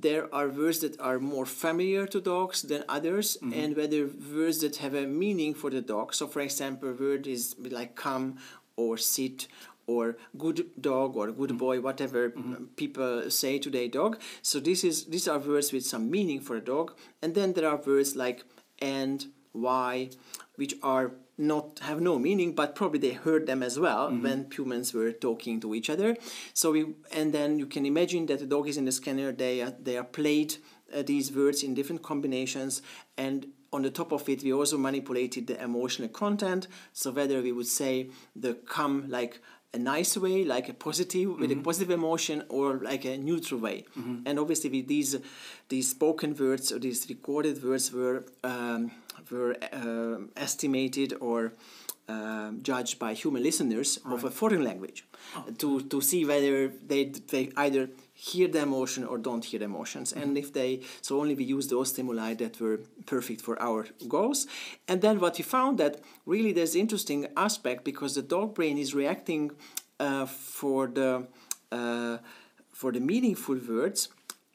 there 0.00 0.32
are 0.34 0.48
words 0.48 0.80
that 0.80 1.00
are 1.00 1.18
more 1.18 1.46
familiar 1.46 2.06
to 2.06 2.20
dogs 2.20 2.62
than 2.62 2.84
others 2.88 3.36
mm-hmm. 3.36 3.58
and 3.58 3.76
whether 3.76 4.08
words 4.34 4.60
that 4.60 4.76
have 4.76 4.94
a 4.94 5.06
meaning 5.06 5.54
for 5.54 5.70
the 5.70 5.80
dog 5.80 6.14
so 6.14 6.26
for 6.26 6.40
example 6.40 6.92
word 6.92 7.26
is 7.26 7.56
like 7.58 7.94
come 7.94 8.36
or 8.76 8.96
sit 8.96 9.48
or 9.86 10.16
good 10.36 10.66
dog 10.80 11.16
or 11.16 11.32
good 11.32 11.50
mm-hmm. 11.50 11.58
boy 11.58 11.80
whatever 11.80 12.30
mm-hmm. 12.30 12.64
people 12.76 13.30
say 13.30 13.58
to 13.58 13.70
their 13.70 13.88
dog 13.88 14.20
so 14.42 14.60
this 14.60 14.84
is 14.84 15.06
these 15.06 15.26
are 15.26 15.38
words 15.38 15.72
with 15.72 15.84
some 15.84 16.10
meaning 16.10 16.40
for 16.40 16.56
a 16.56 16.60
dog 16.60 16.94
and 17.22 17.34
then 17.34 17.52
there 17.54 17.68
are 17.68 17.80
words 17.86 18.14
like 18.14 18.44
and 18.80 19.26
why 19.52 20.10
which 20.56 20.74
are 20.82 21.12
not 21.38 21.78
have 21.80 22.00
no 22.00 22.18
meaning 22.18 22.52
but 22.52 22.74
probably 22.74 22.98
they 22.98 23.12
heard 23.12 23.46
them 23.46 23.62
as 23.62 23.78
well 23.78 24.10
mm-hmm. 24.10 24.22
when 24.22 24.50
humans 24.50 24.92
were 24.92 25.12
talking 25.12 25.60
to 25.60 25.74
each 25.74 25.88
other 25.88 26.16
so 26.52 26.72
we 26.72 26.94
and 27.12 27.32
then 27.32 27.58
you 27.58 27.66
can 27.66 27.86
imagine 27.86 28.26
that 28.26 28.40
the 28.40 28.46
dog 28.46 28.68
is 28.68 28.76
in 28.76 28.84
the 28.84 28.92
scanner 28.92 29.30
they 29.32 29.62
are 29.62 29.72
they 29.80 29.96
are 29.96 30.04
played 30.04 30.56
uh, 30.94 31.02
these 31.02 31.32
words 31.32 31.62
in 31.62 31.74
different 31.74 32.02
combinations 32.02 32.82
and 33.16 33.46
on 33.72 33.82
the 33.82 33.90
top 33.90 34.12
of 34.12 34.28
it 34.28 34.42
we 34.42 34.52
also 34.52 34.76
manipulated 34.76 35.46
the 35.46 35.62
emotional 35.62 36.08
content 36.08 36.66
so 36.92 37.12
whether 37.12 37.40
we 37.40 37.52
would 37.52 37.66
say 37.66 38.10
the 38.34 38.54
come 38.54 39.08
like 39.08 39.40
a 39.74 39.78
nice 39.78 40.16
way, 40.16 40.44
like 40.44 40.68
a 40.68 40.74
positive 40.74 41.28
mm-hmm. 41.28 41.40
with 41.40 41.50
a 41.50 41.54
mm-hmm. 41.54 41.62
positive 41.62 41.90
emotion, 41.90 42.42
or 42.48 42.78
like 42.78 43.04
a 43.04 43.18
neutral 43.18 43.60
way. 43.60 43.84
Mm-hmm. 43.98 44.22
And 44.26 44.38
obviously, 44.38 44.70
with 44.70 44.88
these 44.88 45.16
these 45.68 45.90
spoken 45.90 46.34
words 46.34 46.72
or 46.72 46.78
these 46.78 47.06
recorded 47.08 47.62
words 47.62 47.92
were 47.92 48.24
um, 48.42 48.90
were 49.30 49.56
uh, 49.72 50.18
estimated 50.36 51.14
or 51.20 51.52
uh, 52.08 52.52
judged 52.62 52.98
by 52.98 53.12
human 53.12 53.42
listeners 53.42 53.98
right. 54.04 54.14
of 54.14 54.24
a 54.24 54.30
foreign 54.30 54.64
language 54.64 55.04
oh. 55.36 55.44
to, 55.58 55.82
to 55.82 56.00
see 56.00 56.24
whether 56.24 56.68
they, 56.68 57.04
they 57.04 57.50
either 57.56 57.90
hear 58.14 58.48
the 58.48 58.60
emotion 58.60 59.04
or 59.04 59.18
don't 59.18 59.44
hear 59.44 59.58
the 59.58 59.64
emotions 59.64 60.12
mm-hmm. 60.12 60.22
and 60.22 60.38
if 60.38 60.52
they 60.52 60.80
so 61.02 61.20
only 61.20 61.34
we 61.34 61.44
use 61.44 61.68
those 61.68 61.90
stimuli 61.90 62.34
that 62.34 62.60
were 62.60 62.80
perfect 63.06 63.40
for 63.40 63.60
our 63.62 63.86
goals 64.08 64.46
and 64.88 65.02
then 65.02 65.20
what 65.20 65.38
we 65.38 65.44
found 65.44 65.78
that 65.78 66.00
really 66.26 66.50
there's 66.50 66.74
interesting 66.74 67.28
aspect 67.36 67.84
because 67.84 68.16
the 68.16 68.22
dog 68.22 68.54
brain 68.54 68.76
is 68.76 68.94
reacting 68.94 69.50
uh, 70.00 70.26
for 70.26 70.88
the 70.88 71.26
uh, 71.70 72.18
for 72.72 72.90
the 72.90 73.00
meaningful 73.00 73.58
words 73.68 74.08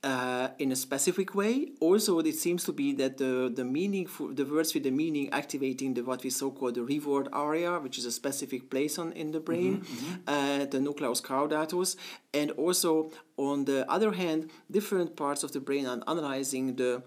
uh, 0.04 0.50
in 0.60 0.72
a 0.72 0.76
specific 0.76 1.34
way. 1.34 1.72
Also, 1.80 2.20
it 2.20 2.36
seems 2.36 2.63
to 2.66 2.74
be 2.74 2.94
that 2.94 3.18
the 3.18 3.52
the 3.54 3.63
meaning 3.63 4.06
for 4.06 4.34
the 4.34 4.44
words 4.44 4.74
with 4.74 4.84
the 4.84 4.92
meaning 4.92 5.30
activating 5.32 5.94
the 5.94 6.04
what 6.04 6.24
we 6.24 6.30
so 6.30 6.52
call 6.52 6.72
the 6.72 6.84
reward 6.84 7.28
area, 7.34 7.80
which 7.80 7.98
is 7.98 8.06
a 8.06 8.12
specific 8.12 8.70
place 8.70 9.00
on 9.00 9.13
in 9.13 9.32
the 9.32 9.39
brain, 9.39 9.84
uh, 10.28 10.66
the 10.66 10.80
nucleus 10.80 11.22
caudatus, 11.22 11.96
and 12.34 12.52
also 12.52 13.12
on 13.38 13.66
the 13.66 13.89
other 13.89 14.12
hand, 14.12 14.50
different 14.70 15.16
parts 15.16 15.44
of 15.44 15.52
the 15.54 15.60
brain 15.60 15.86
are 15.86 16.02
analyzing 16.08 16.76
the 16.76 17.02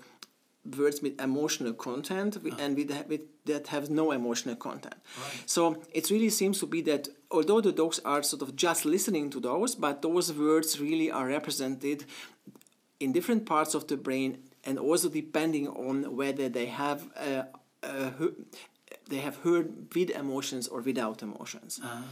words 0.77 1.01
with 1.01 1.21
emotional 1.21 1.73
content 1.73 2.35
wi- 2.43 2.57
and 2.59 2.77
with, 2.77 2.91
with 3.09 3.21
that 3.45 3.69
have 3.69 3.89
no 3.89 4.11
emotional 4.11 4.57
content. 4.57 4.97
So 5.47 5.83
it 5.93 6.11
really 6.11 6.31
seems 6.31 6.59
to 6.59 6.67
be 6.67 6.81
that 6.83 7.09
although 7.31 7.61
the 7.61 7.71
dogs 7.73 8.01
are 8.05 8.23
sort 8.25 8.43
of 8.43 8.57
just 8.57 8.85
listening 8.85 9.31
to 9.31 9.39
those, 9.41 9.77
but 9.77 10.03
those 10.03 10.33
words 10.33 10.81
really 10.81 11.09
are 11.11 11.27
represented 11.29 12.05
in 13.01 13.13
different 13.13 13.45
parts 13.47 13.75
of 13.75 13.87
the 13.87 13.97
brain 13.97 14.39
and 14.65 14.79
also 14.79 15.09
depending 15.09 15.69
on 15.69 16.17
whether 16.17 16.49
they 16.49 16.67
have 16.67 17.09
uh, 17.17 17.43
uh, 17.83 18.11
he- 18.19 18.35
they 19.09 19.19
have 19.19 19.37
heard 19.45 19.95
with 19.95 20.11
emotions 20.11 20.67
or 20.69 20.81
without 20.81 21.23
emotions. 21.23 21.81
Uh, 21.83 22.03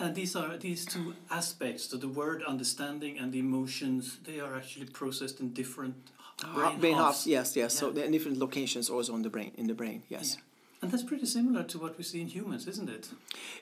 and 0.00 0.14
these 0.14 0.34
are 0.36 0.56
these 0.56 0.84
two 0.84 1.14
aspects, 1.30 1.84
so 1.88 1.96
the 1.96 2.08
word 2.08 2.42
understanding 2.42 3.18
and 3.18 3.32
the 3.32 3.38
emotions, 3.38 4.18
they 4.24 4.40
are 4.40 4.56
actually 4.56 4.86
processed 4.86 5.38
in 5.40 5.52
different 5.52 5.94
brain, 6.54 6.78
brain 6.80 6.94
halves. 6.94 7.04
halves, 7.18 7.26
yes, 7.26 7.56
yes. 7.56 7.74
So 7.74 7.86
Yeah. 7.88 7.94
there 7.94 8.04
are 8.08 8.10
different 8.10 8.38
locations 8.38 8.90
also 8.90 9.14
on 9.14 9.22
the 9.22 9.30
brain 9.30 9.52
in 9.56 9.66
the 9.68 9.74
brain, 9.74 10.02
yes. 10.08 10.38
And 10.84 10.92
that's 10.92 11.02
pretty 11.02 11.24
similar 11.24 11.62
to 11.62 11.78
what 11.78 11.96
we 11.96 12.04
see 12.04 12.20
in 12.20 12.26
humans, 12.26 12.66
isn't 12.68 12.90
it? 12.90 13.08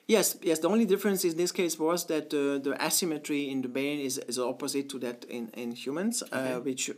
Yes, 0.07 0.35
yes. 0.41 0.59
The 0.59 0.67
only 0.67 0.83
difference 0.83 1.23
in 1.23 1.37
this 1.37 1.53
case 1.53 1.79
was 1.79 2.05
that 2.07 2.33
uh, 2.33 2.59
the 2.61 2.75
asymmetry 2.85 3.49
in 3.49 3.61
the 3.61 3.69
brain 3.69 4.01
is, 4.01 4.17
is 4.17 4.37
opposite 4.37 4.89
to 4.89 4.99
that 4.99 5.23
in, 5.29 5.47
in 5.53 5.71
humans, 5.71 6.21
Okay. 6.21 6.51
uh, 6.51 6.59
which 6.59 6.91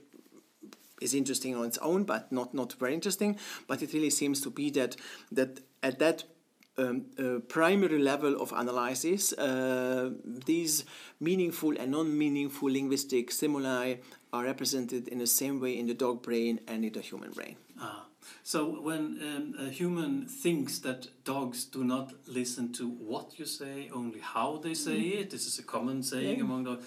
is 0.99 1.13
interesting 1.13 1.55
on 1.55 1.65
its 1.65 1.77
own, 1.77 2.05
but 2.05 2.31
not, 2.31 2.55
not 2.55 2.73
very 2.73 2.95
interesting. 2.95 3.37
But 3.67 3.83
it 3.83 3.93
really 3.93 4.09
seems 4.09 4.41
to 4.41 4.49
be 4.49 4.71
that 4.71 4.95
that 5.31 5.59
at 5.83 5.99
that 5.99 6.23
um, 6.79 7.05
uh, 7.19 7.39
primary 7.47 7.99
level 7.99 8.41
of 8.41 8.51
analysis, 8.51 9.31
uh, 9.33 10.09
these 10.47 10.85
meaningful 11.19 11.77
and 11.77 11.91
non-meaningful 11.91 12.71
linguistic 12.71 13.31
stimuli 13.31 13.97
are 14.33 14.43
represented 14.43 15.07
in 15.07 15.19
the 15.19 15.27
same 15.27 15.59
way 15.59 15.77
in 15.77 15.85
the 15.85 15.93
dog 15.93 16.23
brain 16.23 16.61
and 16.67 16.83
in 16.83 16.93
the 16.93 17.01
human 17.01 17.29
brain. 17.31 17.57
Ah. 17.79 18.04
So 18.43 18.81
when 18.81 19.19
um, 19.21 19.55
a 19.67 19.69
human 19.69 20.27
thinks 20.27 20.79
that 20.79 21.07
dogs 21.23 21.65
do 21.65 21.83
not 21.83 22.13
listen 22.27 22.71
to 22.73 22.87
what 22.87 23.39
you 23.39 23.45
say, 23.45 23.89
only 23.93 24.19
how 24.19 24.57
they 24.57 24.73
say 24.75 24.99
it, 25.19 25.29
this 25.29 25.45
is 25.47 25.59
a 25.59 25.63
common 25.63 26.03
saying 26.03 26.37
Yeah. 26.37 26.43
among 26.45 26.63
dogs, 26.65 26.85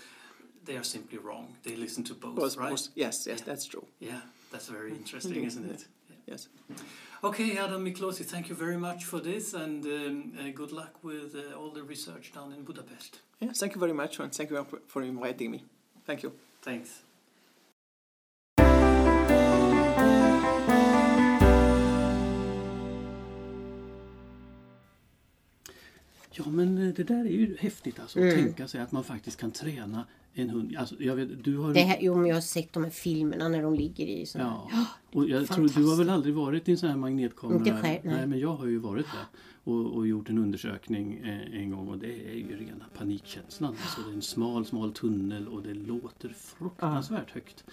they 0.65 0.77
are 0.77 0.85
simply 0.85 1.19
wrong. 1.19 1.57
They 1.63 1.77
listen 1.77 2.05
to 2.05 2.15
both, 2.15 2.37
Both- 2.37 2.57
right? 2.57 2.71
both- 2.71 2.89
yes, 2.95 3.27
yes, 3.27 3.39
Yeah. 3.39 3.45
that's 3.47 3.67
true. 3.67 3.87
Yeah, 4.01 4.21
that's 4.53 4.69
very 4.69 4.91
interesting, 4.93 5.45
isn't 5.45 5.65
it? 5.75 5.87
Yeah. 6.11 6.17
Yes. 6.27 6.49
Okay, 7.25 7.57
Adam 7.59 7.85
Miklosi, 7.85 8.25
thank 8.25 8.49
you 8.49 8.55
very 8.55 8.77
much 8.77 9.05
for 9.05 9.21
this 9.21 9.55
and 9.55 9.85
um, 9.87 10.33
uh, 10.39 10.51
good 10.55 10.73
luck 10.73 11.03
with 11.03 11.35
uh, 11.35 11.57
all 11.59 11.71
the 11.73 11.83
research 11.83 12.33
down 12.35 12.53
in 12.53 12.65
Budapest. 12.65 13.21
Yeah, 13.41 13.53
thank 13.53 13.75
you 13.75 13.81
very 13.81 13.95
much, 13.95 14.21
and 14.21 14.33
thank 14.35 14.51
you 14.51 14.67
for 14.87 15.03
inviting 15.03 15.51
me. 15.51 15.65
Thank 16.05 16.23
you. 16.23 16.33
Thanks. 16.63 17.08
Ja, 26.39 26.51
men 26.51 26.79
eh, 26.79 26.95
det 26.95 27.05
där 27.05 27.25
är 27.25 27.31
ju 27.31 27.57
häftigt 27.57 28.01
alltså. 28.01 28.21
Att 28.21 28.35
tänka 28.35 28.69
sig 28.69 28.81
att 28.81 28.93
man 28.93 29.05
faktiskt 29.05 29.41
kan 29.41 29.51
träna 29.51 30.05
en 30.35 30.51
hund. 30.51 30.77
Alltså, 30.77 30.95
jag 30.99 31.17
vet, 31.17 31.45
du 31.45 31.57
har... 31.57 31.75
Det 31.75 31.81
här, 31.81 31.99
jo, 32.01 32.15
men 32.17 32.27
jag 32.27 32.37
har 32.37 32.41
sett 32.41 32.73
de 32.73 32.85
här 32.85 32.91
filmerna 32.91 33.49
när 33.49 33.63
de 33.63 33.75
ligger 33.75 34.07
i 34.07 34.27
såna 34.27 34.45
Ja. 34.45 34.87
Och 35.13 35.29
jag 35.29 35.47
tror, 35.49 35.69
du 35.69 35.85
har 35.87 35.97
väl 35.97 36.11
aldrig 36.11 36.35
varit 36.35 36.69
i 36.69 36.71
en 36.73 36.79
sån 36.79 36.89
här 36.89 36.97
magnetkamera? 36.97 37.59
Inte 37.59 37.73
själv, 37.83 38.01
nej. 38.05 38.27
men 38.27 38.39
jag 38.39 38.55
har 38.57 38.67
ju 38.67 38.79
varit 38.79 39.07
där 39.07 39.41
och, 39.65 39.97
och 39.97 40.07
gjort 40.07 40.29
en 40.29 40.39
undersökning 40.39 41.15
eh, 41.25 41.61
en 41.63 41.71
gång 41.71 41.89
och 41.89 41.99
det 41.99 42.31
är 42.31 42.35
ju 42.35 42.57
rena 42.57 42.85
panikkänslan. 42.99 43.71
Alltså, 43.83 44.01
det 44.03 44.11
är 44.11 44.15
en 44.15 44.23
smal, 44.23 44.67
smal 44.67 44.93
tunnel 44.93 45.49
och 45.49 45.63
det 45.63 45.75
låter 45.75 46.29
fruktansvärt 46.29 47.31
högt 47.31 47.65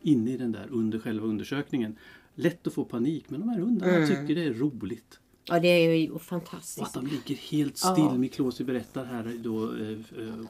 inne 0.00 0.30
i 0.30 0.36
den 0.36 0.52
där 0.52 0.66
under 0.70 0.98
själva 0.98 1.26
undersökningen. 1.26 1.96
Lätt 2.34 2.66
att 2.66 2.72
få 2.72 2.84
panik 2.84 3.24
men 3.30 3.40
de 3.40 3.48
här 3.48 3.58
hundarna 3.58 3.96
Mm. 3.96 4.08
tycker 4.08 4.34
det 4.34 4.44
är 4.44 4.54
roligt. 4.54 5.18
Ja, 5.44 5.60
det 5.60 5.68
är 5.68 5.94
ju 5.94 6.10
Och 6.10 6.16
att 6.16 6.22
fantastiskt. 6.22 6.94
de 6.94 7.06
ligger 7.06 7.34
helt 7.34 7.76
still. 7.76 7.92
Ja. 7.96 8.14
Miklosi 8.18 8.64
berättar 8.64 9.04
här 9.04 9.36
då, 9.42 9.64
eh, 9.64 9.98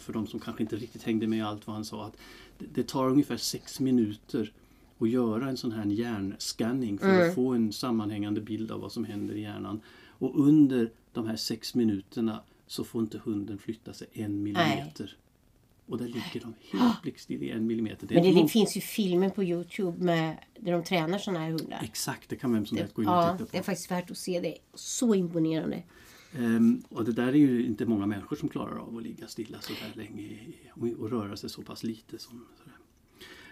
för 0.00 0.12
de 0.12 0.26
som 0.26 0.40
kanske 0.40 0.62
inte 0.62 0.76
riktigt 0.76 1.02
hängde 1.02 1.26
med 1.26 1.46
allt 1.46 1.66
vad 1.66 1.76
han 1.76 1.85
sa 1.85 2.07
att 2.07 2.16
det- 2.59 2.88
tar 2.88 3.09
ungefär 3.11 3.37
sex 3.37 3.81
minuter 3.81 4.52
att 4.98 5.11
göra 5.11 5.48
en 5.48 5.57
sån 5.57 5.72
här 5.72 5.85
hjärnscanning 5.87 6.98
för 6.98 7.14
Mm. 7.14 7.28
att 7.28 7.35
få 7.35 7.48
en 7.52 7.72
sammanhängande 7.72 8.40
bild 8.40 8.70
av 8.70 8.81
vad 8.81 8.92
som 8.92 9.05
händer 9.05 9.35
i 9.35 9.40
hjärnan. 9.40 9.81
Och 10.09 10.40
under 10.48 10.90
de 11.12 11.26
här 11.26 11.37
sex 11.37 11.74
minuterna 11.74 12.40
så 12.66 12.85
får 12.85 13.02
inte 13.02 13.18
hunden 13.24 13.59
flytta 13.59 13.92
sig 13.92 14.09
en 14.12 14.42
millimeter. 14.42 15.16
Och 15.87 15.99
där 15.99 16.05
ligger 16.07 16.40
de 16.40 16.55
helt 16.79 17.03
blickstill 17.03 17.42
i 17.42 17.51
en 17.51 17.66
millimeter. 17.66 18.07
Det 18.07 18.14
Men 18.14 18.25
det, 18.25 18.42
det 18.42 18.49
finns 18.49 18.77
ju 18.77 18.81
filmer 18.81 19.31
på 19.31 19.45
Youtube 19.45 20.05
med, 20.05 20.37
där 20.61 20.73
de 20.73 20.85
tränar 20.85 21.18
såna 21.18 21.38
här 21.38 21.51
hundar. 21.51 21.81
Exakt, 21.83 22.29
det 22.29 22.37
kan 22.37 22.53
vem 22.53 22.66
som 22.66 22.79
helst 22.79 22.95
gå 22.95 23.03
in 23.03 23.09
och 23.09 23.14
Ja, 23.14 23.33
titta 23.33 23.45
på. 23.45 23.51
det 23.53 23.59
är 23.59 23.62
faktiskt 23.62 23.90
värt 23.90 24.11
att 24.11 24.18
se. 24.18 24.40
Det 24.40 24.59
så 24.75 25.14
imponerande. 25.14 25.83
Ehm, 26.38 26.83
och 26.88 27.05
det 27.05 27.12
där 27.12 27.29
är 27.29 27.33
ju 27.33 27.66
inte 27.66 27.87
många 27.87 28.07
människor 28.07 28.37
som 28.37 28.49
klarar 28.49 28.79
av 28.79 28.97
att 28.97 29.03
ligga 29.03 29.27
stilla 29.29 29.61
så 29.61 29.73
där 29.73 30.03
länge 30.03 30.38
och, 30.75 30.88
och 31.01 31.11
röra 31.11 31.37
sig 31.37 31.51
så 31.51 31.62
pass 31.62 31.83
lite. 31.83 32.18
Som, 32.18 32.47
sådär. 32.59 32.71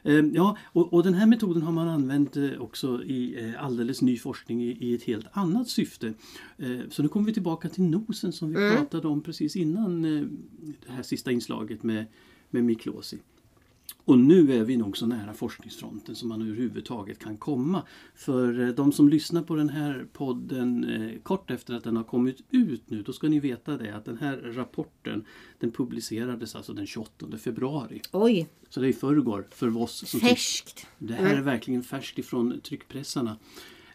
Ehm, 0.02 0.34
ja, 0.34 0.56
och, 0.64 0.92
och 0.92 1.02
den 1.02 1.14
här 1.14 1.26
metoden 1.26 1.62
har 1.62 1.72
man 1.72 1.88
använt 1.88 2.36
eh, 2.36 2.50
också 2.58 3.04
i 3.04 3.44
eh, 3.44 3.64
alldeles 3.64 4.02
ny 4.02 4.18
forskning 4.18 4.62
i, 4.62 4.70
i 4.80 4.94
ett 4.94 5.02
helt 5.02 5.26
annat 5.32 5.68
syfte. 5.68 6.12
Ehm, 6.58 6.90
så 6.90 7.02
nu 7.02 7.08
kommer 7.08 7.26
vi 7.26 7.32
tillbaka 7.32 7.68
till 7.68 7.84
nosen 7.84 8.32
som 8.32 8.48
vi 8.48 8.54
pratade 8.76 9.08
om 9.08 9.22
precis 9.22 9.56
innan 9.56 10.04
eh, 10.04 10.24
det 10.86 10.92
här 10.92 11.02
sista 11.02 11.32
inslaget 11.32 11.82
med, 11.82 12.06
med 12.50 12.64
Miklosi. 12.64 13.18
Och 14.04 14.18
nu 14.18 14.52
är 14.52 14.64
vi 14.64 14.76
nog 14.76 14.96
så 14.96 15.06
nära 15.06 15.34
forskningsfronten 15.34 16.14
som 16.14 16.28
man 16.28 16.42
överhuvudtaget 16.42 17.18
kan 17.18 17.36
komma. 17.36 17.82
För 18.14 18.60
eh, 18.60 18.68
de 18.68 18.92
som 18.92 19.08
lyssnar 19.08 19.42
på 19.42 19.54
den 19.54 19.68
här 19.68 20.06
podden 20.12 20.84
eh, 20.84 21.18
kort 21.22 21.50
efter 21.50 21.74
att 21.74 21.84
den 21.84 21.96
har 21.96 22.04
kommit 22.04 22.40
ut 22.50 22.90
nu, 22.90 23.02
då 23.02 23.12
ska 23.12 23.28
ni 23.28 23.40
veta 23.40 23.76
det 23.76 23.96
att 23.96 24.04
den 24.04 24.18
här 24.18 24.36
rapporten 24.36 25.24
den 25.58 25.70
publicerades 25.72 26.54
alltså 26.56 26.72
den 26.72 26.86
28 26.86 27.38
februari. 27.38 28.00
Oj, 28.12 28.48
Så 28.68 28.80
det 28.80 28.86
är 28.86 28.90
i 28.90 28.92
förrgår 28.92 29.48
för 29.50 29.76
oss 29.76 30.08
som 30.08 30.20
färskt. 30.20 30.86
det 30.98 31.14
här 31.14 31.36
är 31.36 31.40
verkligen 31.40 31.82
färskt 31.82 32.18
ifrån 32.18 32.60
tryckpressarna. 32.60 33.36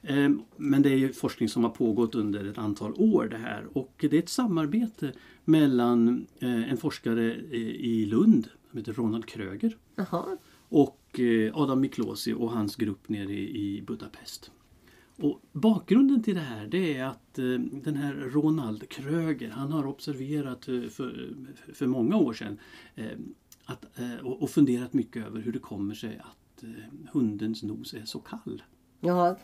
Ehm, 0.04 0.42
Men 0.58 0.82
det 0.82 0.90
är 0.90 0.98
ju 0.98 1.14
forskning 1.14 1.50
som 1.50 1.64
har 1.64 1.72
pågått 1.72 2.16
under 2.16 2.46
ett 2.46 2.58
antal 2.58 2.94
år 2.94 3.28
det 3.32 3.38
här 3.38 3.66
och 3.78 3.96
det 3.98 4.14
är 4.14 4.20
ett 4.20 4.30
samarbete 4.30 5.12
mellan 5.46 6.28
eh, 6.40 6.72
en 6.72 6.78
forskare 6.78 7.34
eh, 7.52 7.60
i 7.62 8.06
Lund 8.06 8.48
som 8.70 8.80
heter 8.80 8.94
Ronald 8.94 9.26
Kröger 9.26 9.78
Jaha. 9.96 10.38
och 10.70 11.20
eh, 11.20 11.58
Adam 11.58 11.82
Miklosi 11.82 12.34
och 12.34 12.52
hans 12.52 12.76
grupp 12.76 13.10
nere 13.10 13.34
i 13.34 13.84
Budapest. 13.88 14.52
Och 15.18 15.42
bakgrunden 15.52 16.24
till 16.24 16.36
det 16.36 16.42
här 16.42 16.68
det 16.68 16.98
är 16.98 17.06
att 17.06 17.40
eh, 17.40 17.46
den 17.84 17.96
här 17.96 18.14
Ronald 18.14 18.90
Kröger 18.90 19.50
han 19.50 19.72
har 19.72 19.86
observerat 19.88 20.68
eh, 20.68 20.82
för, 20.82 21.30
för 21.74 21.88
många 21.88 22.18
år 22.18 22.34
sedan 22.34 22.60
att, 23.66 23.86
och, 24.24 24.50
funderat 24.50 24.94
mycket 24.94 25.26
över 25.26 25.42
hur 25.42 25.52
det 25.54 25.60
kommer 25.60 25.94
sig 25.96 26.18
att 26.24 26.64
hundens 27.12 27.64
nos 27.64 27.94
är 27.94 28.06
så 28.06 28.20
kall. 28.20 28.64
Ja, 29.00 29.38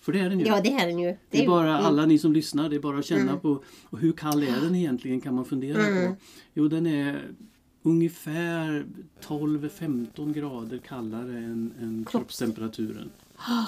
För 0.00 0.12
det 0.12 0.18
är 0.20 0.30
den 0.30 0.40
ju. 0.40 0.46
ja, 0.46 0.60
det 0.64 0.72
är 0.72 0.86
den 0.86 0.98
ju. 0.98 1.16
Det 1.30 1.44
är 1.44 1.48
bara 1.48 1.70
mm. 1.70 1.86
alla 1.86 2.06
ni 2.06 2.18
som 2.18 2.32
lyssnar, 2.32 2.68
det 2.68 2.76
är 2.76 2.80
bara 2.80 2.98
att 2.98 3.04
känna 3.04 3.36
på 3.36 3.62
och 3.84 3.98
hur 3.98 4.12
kall 4.12 4.42
är 4.42 4.60
den 4.60 4.74
egentligen 4.74 5.20
kan 5.20 5.34
man 5.34 5.44
fundera 5.44 5.86
Mm. 5.86 6.12
på. 6.14 6.20
Jo 6.54 6.68
den 6.68 6.86
är 6.86 7.30
ungefär 7.86 8.86
12-15 9.20 10.32
grader 10.32 10.78
kallare 10.78 11.38
än, 11.38 11.72
än 11.80 12.04
kroppstemperaturen. 12.10 13.10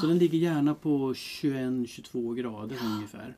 Så 0.00 0.06
den 0.06 0.18
ligger 0.18 0.38
gärna 0.38 0.74
på 0.74 1.12
21-22 1.12 2.34
grader 2.34 2.76
ungefär. 2.94 3.36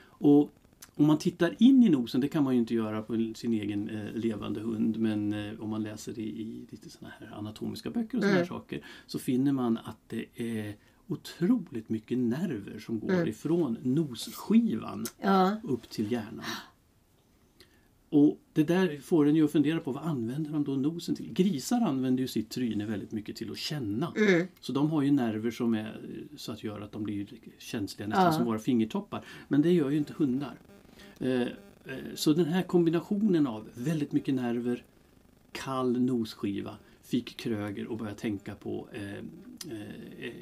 Och 0.00 0.52
om 0.94 1.06
man 1.06 1.18
tittar 1.18 1.54
in 1.58 1.82
i 1.82 1.88
nosen, 1.88 2.20
det 2.20 2.28
kan 2.28 2.44
man 2.44 2.54
ju 2.54 2.60
inte 2.60 2.74
göra 2.74 3.02
på 3.02 3.32
sin 3.36 3.52
egen 3.52 3.88
eh, 3.88 4.14
levande 4.14 4.60
hund, 4.60 4.98
men 4.98 5.32
eh, 5.32 5.60
om 5.60 5.70
man 5.70 5.82
läser 5.82 6.18
i, 6.18 6.22
i 6.22 6.66
lite 6.70 6.90
såna 6.90 7.12
här 7.20 7.38
anatomiska 7.38 7.90
böcker 7.90 8.18
och 8.18 8.24
såna 8.24 8.34
här 8.34 8.44
saker 8.44 8.84
så 9.06 9.18
finner 9.18 9.52
man 9.52 9.78
att 9.78 9.98
det 10.06 10.24
är 10.34 10.76
otroligt 11.06 11.88
mycket 11.88 12.18
nerver 12.18 12.78
som 12.78 13.00
går 13.00 13.28
ifrån 13.28 13.76
nosskivan 13.82 15.06
Ja, 15.20 15.56
upp 15.62 15.88
till 15.88 16.12
hjärnan. 16.12 16.44
Och 18.10 18.40
det 18.52 18.62
där 18.64 18.98
får 19.00 19.28
en 19.28 19.36
ju 19.36 19.44
att 19.44 19.52
fundera 19.52 19.80
på 19.80 19.92
vad 19.92 20.02
använder 20.02 20.50
de 20.50 20.64
då 20.64 20.72
nosen 20.76 21.14
till? 21.14 21.32
Grisar 21.32 21.80
använder 21.80 22.20
ju 22.22 22.28
sitt 22.28 22.50
tryne 22.50 22.86
väldigt 22.86 23.12
mycket 23.12 23.36
till 23.36 23.50
att 23.50 23.58
känna. 23.58 24.12
Så 24.60 24.72
de 24.72 24.90
har 24.90 25.02
ju 25.02 25.10
nerver 25.10 25.50
som 25.50 25.74
är 25.74 25.80
eh, 25.86 26.36
så 26.36 26.52
att 26.52 26.64
göra 26.64 26.84
att 26.84 26.92
de 26.92 27.04
blir 27.04 27.26
känsliga 27.58 28.08
nästan 28.08 28.24
Ja. 28.24 28.32
som 28.32 28.44
våra 28.44 28.58
fingertoppar. 28.58 29.24
Men 29.48 29.62
det 29.62 29.72
gör 29.72 29.90
ju 29.90 29.96
inte 29.98 30.12
hundar. 30.16 30.54
Eh, 31.18 31.42
eh, 31.42 31.48
Så 32.14 32.32
den 32.32 32.44
här 32.46 32.62
kombinationen 32.62 33.46
av 33.46 33.68
väldigt 33.74 34.12
mycket 34.12 34.34
nerver, 34.34 34.84
kall 35.52 36.00
nosskiva 36.00 36.76
fick 37.02 37.36
Kröger 37.36 37.92
att 37.92 37.98
börja 37.98 38.14
tänka 38.14 38.54
på 38.54 38.88
eh, 38.92 39.12
eh, 39.12 40.32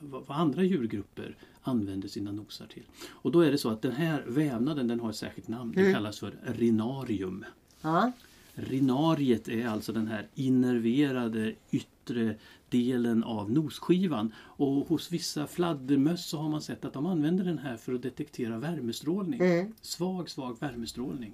vad 0.00 0.24
andra 0.40 0.62
djurgrupper 0.62 1.36
använder 1.62 2.08
sina 2.08 2.32
nosar 2.32 2.66
till. 2.66 2.82
Och 3.10 3.32
då 3.32 3.40
är 3.40 3.50
det 3.50 3.58
så 3.58 3.70
att 3.70 3.82
den 3.82 3.92
här 3.92 4.24
vävnaden 4.28 4.88
den 4.88 5.00
har 5.00 5.10
ett 5.10 5.16
särskilt 5.16 5.48
namn. 5.48 5.72
Den 5.72 5.92
kallas 5.94 6.18
för 6.18 6.34
rinarium. 6.46 7.44
Ja. 7.80 8.12
Rinariet 8.54 9.48
är 9.48 9.66
alltså 9.66 9.92
den 9.92 10.06
här 10.06 10.28
innerverade 10.34 11.54
yttre 11.70 12.34
delen 12.68 13.24
av 13.24 13.50
nosskivan. 13.52 14.32
Och 14.38 14.88
hos 14.88 15.12
vissa 15.12 15.46
fladdermöss 15.46 16.26
så 16.26 16.38
har 16.38 16.48
man 16.48 16.62
sett 16.62 16.84
att 16.84 16.92
de 16.92 17.06
använder 17.06 17.44
den 17.44 17.58
här 17.58 17.76
för 17.76 17.94
att 17.94 18.02
detektera 18.02 18.58
värmestrålning. 18.58 19.40
Svag, 19.80 20.30
svag 20.30 20.56
värmestrålning. 20.60 21.32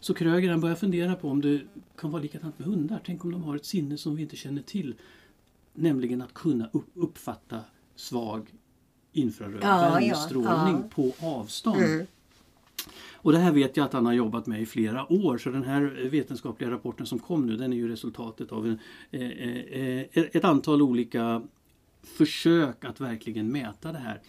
Så 0.00 0.14
Kröger 0.14 0.50
han 0.50 0.60
börjar 0.60 0.76
fundera 0.76 1.14
på 1.16 1.28
om 1.28 1.40
det 1.40 1.60
kan 1.96 2.10
vara 2.10 2.22
likadant 2.22 2.58
med 2.58 2.68
hundar. 2.68 3.00
Tänk 3.06 3.24
om 3.24 3.32
de 3.32 3.42
har 3.42 3.56
ett 3.56 3.64
sinne 3.64 3.98
som 3.98 4.16
vi 4.16 4.22
inte 4.22 4.36
känner 4.36 4.62
till. 4.62 4.94
Nämligen 5.74 6.22
att 6.22 6.34
kunna 6.34 6.68
upp- 6.72 6.90
uppfatta 6.94 7.60
svag 7.96 8.54
infraröd 9.12 9.58
Ja, 9.62 9.84
ja, 9.84 9.94
värmestrålning 9.94 10.76
ja. 10.82 10.88
på 10.94 11.12
avstånd. 11.20 12.06
Och 13.22 13.32
det 13.32 13.38
här 13.38 13.52
vet 13.52 13.76
jag 13.76 13.84
att 13.84 13.92
han 13.92 14.06
har 14.06 14.12
jobbat 14.12 14.46
med 14.46 14.62
i 14.62 14.66
flera 14.66 15.12
år 15.12 15.38
så 15.38 15.50
den 15.50 15.64
här 15.64 16.08
vetenskapliga 16.10 16.70
rapporten 16.70 17.06
som 17.06 17.18
kom 17.18 17.46
nu 17.46 17.56
den 17.56 17.72
är 17.72 17.76
ju 17.76 17.88
resultatet 17.88 18.52
av 18.52 18.66
en, 18.66 18.78
eh, 19.10 19.20
eh, 19.30 20.00
eh, 20.12 20.24
ett 20.32 20.44
antal 20.44 20.82
olika 20.82 21.42
försök 22.02 22.84
att 22.84 23.00
verkligen 23.00 23.48
mäta 23.52 23.92
det 23.92 23.98
här. 23.98 24.20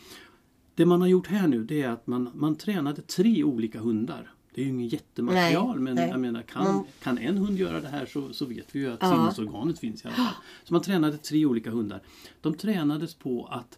Det 0.75 0.85
man 0.85 1.01
har 1.01 1.07
gjort 1.07 1.27
här 1.27 1.47
nu 1.47 1.63
det 1.63 1.81
är 1.81 1.89
att 1.89 2.07
man, 2.07 2.29
man 2.33 2.55
tränade 2.55 3.01
tre 3.01 3.43
olika 3.43 3.79
hundar. 3.79 4.31
Det 4.55 4.61
är 4.61 4.65
ju 4.65 4.71
inget 4.71 4.93
jättematerial 4.93 5.75
Nej, 5.75 5.83
men 5.83 5.95
nej. 5.95 6.09
jag 6.09 6.19
menar 6.19 6.41
kan, 6.41 6.67
Mm. 6.67 6.83
kan 7.03 7.17
en 7.17 7.37
hund 7.37 7.57
göra 7.57 7.79
det 7.81 7.87
här 7.87 8.05
så, 8.05 8.33
så 8.33 8.45
vet 8.45 8.75
vi 8.75 8.79
ju 8.79 8.91
att 8.91 8.99
Ja. 9.01 9.09
sinnesorganet 9.11 9.79
finns 9.79 10.03
i 10.03 10.07
alla 10.07 10.15
fall. 10.15 10.33
Så 10.63 10.73
man 10.73 10.81
tränade 10.81 11.17
tre 11.17 11.45
olika 11.45 11.71
hundar. 11.71 12.01
De 12.41 12.53
tränades 12.53 13.15
på 13.15 13.45
att 13.51 13.77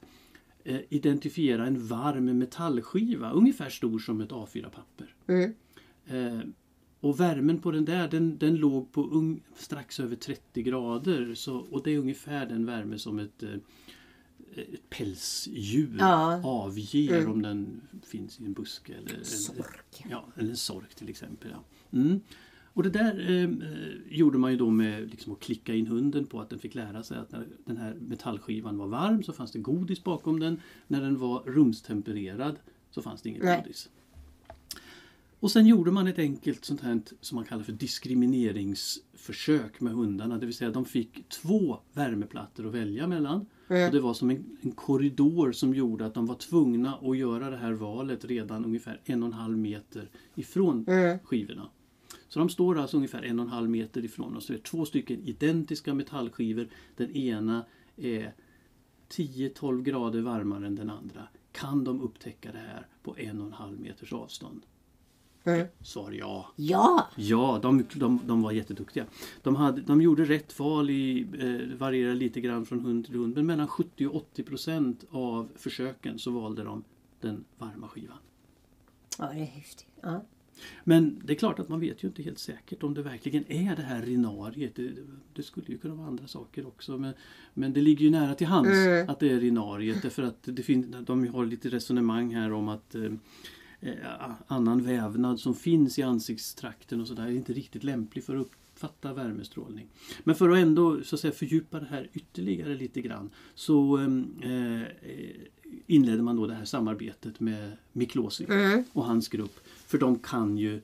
identifiera 0.89 1.68
en 1.68 1.88
varm 1.88 2.38
metallskiva 2.38 3.32
ungefär 3.32 3.70
stor 3.70 3.99
som 3.99 4.22
ett 4.22 4.30
A4-papper. 4.32 5.16
Mm. 5.28 5.53
Eh, 6.07 6.41
och 6.99 7.20
värmen 7.20 7.59
på 7.61 7.72
den 7.72 7.86
där 7.86 8.07
den, 8.07 8.38
den 8.38 8.55
låg 8.55 8.91
på 8.91 9.03
ung, 9.09 9.43
strax 9.55 9.99
över 9.99 10.16
30 10.16 10.64
grader. 10.64 11.36
Så, 11.36 11.57
och 11.57 11.84
det 11.84 11.91
är 11.91 11.97
ungefär 11.97 12.45
den 12.45 12.66
värme 12.66 12.99
som 12.99 13.20
ett, 13.20 13.43
eh, 13.43 13.49
ett 14.55 14.89
pälsdjur 14.89 15.95
Ja. 15.99 16.41
avger 16.43 17.18
Mm. 17.20 17.32
om 17.32 17.41
den 17.41 17.82
finns 18.05 18.39
i 18.41 18.45
en 18.45 18.53
buske. 18.53 18.93
Eller, 18.93 19.24
Sork. 19.24 20.05
ja, 20.09 20.26
eller 20.36 20.49
en 20.49 20.57
sork 20.57 20.95
till 20.95 21.09
exempel. 21.09 21.51
Ja. 21.51 21.64
Mm. 21.99 22.20
Och 22.74 22.84
det 22.84 22.89
där 22.89 23.30
eh, 23.30 23.43
eh, 23.43 23.49
gjorde 24.09 24.38
man 24.38 24.51
ju 24.51 24.57
då 24.57 24.69
med 24.69 25.09
liksom, 25.09 25.34
att 25.34 25.39
klicka 25.39 25.74
in 25.74 25.88
hunden 25.88 26.26
på 26.26 26.41
att 26.41 26.49
den 26.49 26.59
fick 26.59 26.76
lära 26.76 27.03
sig 27.03 27.17
att 27.17 27.32
när 27.32 27.47
den 27.65 27.78
här 27.78 27.93
metallskivan 27.93 28.78
var 28.78 28.88
varm 28.88 29.24
så 29.24 29.34
fanns 29.34 29.51
det 29.51 29.59
godis 29.59 30.03
bakom 30.03 30.39
den. 30.39 30.61
När 30.88 31.01
den 31.01 31.17
var 31.17 31.43
rumstempererad 31.45 32.55
så 32.91 33.01
fanns 33.01 33.21
det 33.21 33.30
inget 33.30 33.43
Nej. 33.43 33.61
godis. 33.61 33.89
Och 35.39 35.51
sen 35.51 35.67
gjorde 35.67 35.91
man 35.91 36.07
ett 36.07 36.19
enkelt 36.19 36.65
sånt 36.65 36.82
här 36.82 37.01
som 37.21 37.36
man 37.36 37.45
kallar 37.45 37.63
för 37.63 37.71
diskrimineringsförsök 37.71 39.82
med 39.82 39.93
hundarna. 39.93 40.38
Det 40.38 40.45
vill 40.45 40.55
säga 40.55 40.71
de 40.71 40.86
fick 40.86 41.30
två 41.30 41.80
värmeplattor 41.93 42.67
att 42.67 42.74
välja 42.74 43.07
mellan. 43.07 43.45
Mm. 43.67 43.88
Och 43.88 43.93
det 43.93 43.99
var 43.99 44.13
som 44.13 44.30
en, 44.30 44.57
en 44.61 44.71
korridor 44.71 45.51
som 45.51 45.74
gjorde 45.74 46.05
att 46.05 46.13
de 46.13 46.26
var 46.26 46.36
tvungna 46.36 46.95
att 47.01 47.17
göra 47.17 47.49
det 47.49 47.57
här 47.57 47.74
valet 47.74 48.26
redan 48.26 48.65
ungefär 48.65 49.01
en 49.05 49.24
och 49.24 49.28
en 49.28 49.34
halv 49.34 49.57
meter 49.57 50.09
ifrån 50.36 50.86
Mm. 50.88 51.19
skivorna. 51.19 51.69
Så 52.34 52.40
de 52.40 52.50
står 52.50 52.78
alltså 52.80 52.98
ungefär 52.98 53.24
en 53.24 53.40
och 53.40 53.46
en 53.46 53.52
halv 53.52 53.70
meter 53.70 54.06
ifrån 54.06 54.38
oss. 54.38 54.48
Det 54.48 54.54
är 54.54 54.58
två 54.58 54.86
stycken 54.86 55.20
identiska 55.24 55.94
metallskivor. 55.94 56.68
Den 56.96 57.12
ena 57.12 57.66
är 57.98 58.34
10-12 59.10 59.82
grader 59.82 60.22
varmare 60.22 60.68
än 60.68 60.76
den 60.76 60.90
andra. 60.90 61.28
Kan 61.52 61.84
de 61.84 62.02
upptäcka 62.02 62.52
det 62.52 62.58
här 62.58 62.88
på 63.04 63.18
en 63.18 63.42
och 63.42 63.48
en 63.48 63.54
halv 63.54 63.80
meters 63.80 64.14
avstånd? 64.14 64.66
Mm. 65.44 65.68
Svar 65.82 66.12
ja. 66.12 66.52
Ja! 66.56 67.08
Ja, 67.16 67.60
de, 67.62 67.86
de, 67.94 68.20
de 68.26 68.42
var 68.42 68.52
jätteduktiga. 68.52 69.06
De, 69.42 69.56
hade, 69.56 69.82
de 69.82 70.02
gjorde 70.02 70.26
rätt 70.26 70.60
val, 70.60 70.90
i, 70.90 71.28
eh, 71.40 71.78
varierar 71.78 72.16
lite 72.16 72.42
grann 72.42 72.66
från 72.66 72.80
hund 72.80 73.06
till 73.06 73.16
hund, 73.16 73.36
men 73.36 73.46
mellan 73.46 73.68
70 73.68 74.08
och 74.08 74.16
80 74.16 74.44
procent 74.44 75.04
av 75.12 75.50
försöken 75.56 76.20
så 76.20 76.32
valde 76.32 76.64
de 76.64 76.84
den 77.22 77.44
varma 77.58 77.88
skivan. 77.88 78.18
Ja, 79.20 79.26
det 79.26 79.40
är 79.40 79.46
häftigt. 79.46 79.88
Ja. 80.02 80.24
Men 80.84 81.22
det 81.24 81.34
är 81.34 81.38
klart 81.38 81.59
att 81.59 81.70
man 81.70 81.80
vet 81.80 82.03
ju 82.03 82.07
inte 82.07 82.24
helt 82.24 82.39
säkert 82.39 82.84
om 82.84 82.93
det 82.93 83.01
verkligen 83.01 83.51
är 83.51 83.76
det 83.76 83.82
här 83.82 84.01
rinariet. 84.01 84.76
Det, 84.76 84.91
det 85.34 85.43
skulle 85.43 85.68
ju 85.68 85.78
kunna 85.78 85.95
vara 85.95 86.07
andra 86.07 86.28
saker 86.28 86.68
också. 86.68 86.97
Men, 86.97 87.14
men 87.53 87.74
det 87.74 87.82
ligger 87.82 88.05
ju 88.05 88.11
nära 88.11 88.36
till 88.36 88.47
hands 88.47 88.70
Mm. 88.74 89.09
att 89.09 89.20
det 89.20 89.30
är 89.30 89.39
rinariet. 89.39 90.01
Därför 90.01 90.24
att 90.24 90.39
det 90.43 90.64
fin, 90.64 90.95
de 91.05 91.28
har 91.28 91.45
lite 91.45 91.70
resonemang 91.70 92.36
här 92.36 92.51
om 92.51 92.68
att 92.70 92.95
eh, 92.95 93.11
eh, 93.80 94.32
annan 94.47 94.84
vävnad 94.84 95.39
som 95.39 95.55
finns 95.55 95.99
i 95.99 96.03
ansiktstrakten 96.03 97.01
och 97.01 97.07
sådär 97.07 97.24
är 97.24 97.32
inte 97.32 97.53
riktigt 97.53 97.84
lämplig 97.84 98.24
för 98.24 98.36
att 98.36 98.47
uppfatta 98.84 99.14
värmestrålning. 99.14 99.88
Men 100.24 100.36
för 100.36 100.50
att 100.50 100.58
ändå 100.58 101.04
så 101.04 101.16
att 101.16 101.20
säga, 101.20 101.34
fördjupa 101.34 101.80
det 101.80 101.86
här 101.86 102.10
ytterligare 102.14 102.76
lite 102.76 103.02
grann 103.02 103.30
så 103.56 103.98
eh, 104.42 104.82
eh, 104.82 104.88
inledde 105.88 106.24
man 106.24 106.36
då 106.36 106.48
det 106.48 106.54
här 106.54 106.66
samarbetet 106.66 107.40
med 107.40 107.72
Miklosi 107.94 108.46
Mm. 108.50 108.84
och 108.94 109.06
hans 109.06 109.28
grupp. 109.28 109.60
För 109.88 109.98
de 109.98 110.20
kan 110.20 110.58
ju 110.58 110.82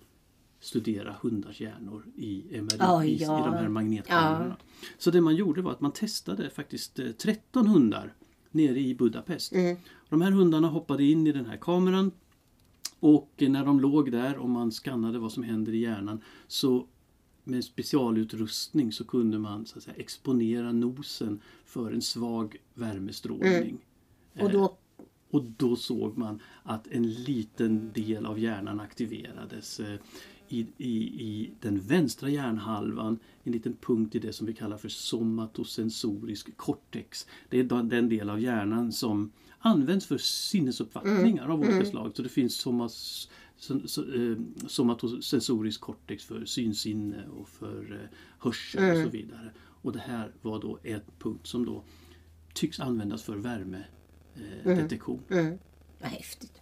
studera 0.60 1.16
hundars 1.22 1.62
hjärnor 1.62 2.06
i 2.16 2.44
MRI, 2.62 2.76
Ja, 2.80 3.04
i, 3.06 3.16
ja. 3.18 3.40
i 3.40 3.44
de 3.46 3.54
här 3.54 3.68
magnetkamerorna. 3.70 4.58
Så 4.98 5.12
det 5.12 5.22
man 5.22 5.36
gjorde 5.36 5.62
var 5.62 5.72
att 5.72 5.82
man 5.82 5.92
testade 5.92 6.50
faktiskt 6.50 7.00
eh, 7.00 7.12
13 7.12 7.68
hundar 7.68 8.14
nere 8.52 8.80
i 8.80 8.96
Budapest. 8.96 9.54
Mm. 9.54 9.78
De 10.10 10.22
här 10.22 10.32
hundarna 10.32 10.68
hoppade 10.68 11.04
in 11.04 11.28
i 11.28 11.32
den 11.32 11.46
här 11.46 11.58
kameran 11.58 12.12
och 13.00 13.34
när 13.38 13.66
de 13.66 13.80
låg 13.80 14.12
där 14.12 14.38
och 14.38 14.50
man 14.50 14.72
skannade 14.72 15.20
vad 15.20 15.32
som 15.32 15.44
händer 15.44 15.74
i 15.74 15.78
hjärnan 15.78 16.22
så 16.48 16.88
med 17.50 17.64
specialutrustning 17.66 18.92
så 18.92 19.04
kunde 19.04 19.40
man 19.40 19.66
så 19.66 19.78
att 19.78 19.84
säga, 19.84 19.96
exponera 19.98 20.72
nosen 20.72 21.42
för 21.66 21.92
en 21.92 22.02
svag 22.02 22.58
värmestrålning. 22.74 23.78
Och 24.40 24.52
då... 24.52 24.78
Och 25.32 25.44
då 25.44 25.76
såg 25.76 26.18
man 26.18 26.40
att 26.64 26.88
en 26.88 27.12
liten 27.14 27.92
del 27.94 28.26
av 28.26 28.40
hjärnan 28.40 28.80
aktiverades 28.80 29.80
eh, 29.80 29.96
i, 30.48 30.68
i, 30.78 30.94
i 31.24 31.52
den 31.60 31.80
vänstra 31.80 32.30
hjärnhalvan, 32.30 33.20
en 33.44 33.52
liten 33.52 33.76
punkt 33.82 34.16
i 34.16 34.20
det 34.20 34.34
som 34.34 34.48
vi 34.48 34.54
kallar 34.54 34.78
för 34.78 34.90
somatosensorisk 34.90 36.58
cortex. 36.58 37.28
Det 37.50 37.60
är 37.60 37.64
den- 37.64 38.10
del 38.10 38.30
av 38.30 38.40
hjärnan 38.40 38.92
som 38.92 39.32
används 39.60 40.06
för 40.06 40.18
sinnesuppfattningar 40.18 41.48
av 41.48 41.60
olika 41.60 41.86
slag. 41.86 42.12
Så 42.16 42.22
det 42.22 42.30
finns 42.30 42.56
somas, 42.56 42.94
so, 42.94 43.30
so, 43.30 43.30
eh, 43.30 43.49
somatosensorisk 44.68 45.82
cortex 45.82 46.24
för 46.24 46.46
synsinne 46.46 47.24
och 47.40 47.50
för 47.50 48.00
eh, 48.04 48.18
hörsel 48.40 48.98
och 48.98 49.04
så 49.04 49.10
vidare. 49.10 49.52
Och 49.82 49.92
det 49.94 50.00
här 50.00 50.32
var 50.42 50.62
då 50.62 50.80
en 50.84 51.02
punkt 51.20 51.48
som 51.48 51.66
då 51.66 51.84
tycks 52.54 52.80
användas 52.80 53.24
för 53.24 53.36
värmedetektion. 53.38 53.86
Eh, 54.66 54.78
detektion. 54.78 55.20
Mm. 55.30 55.58
Vad 56.02 56.10
häftigt. 56.12 56.62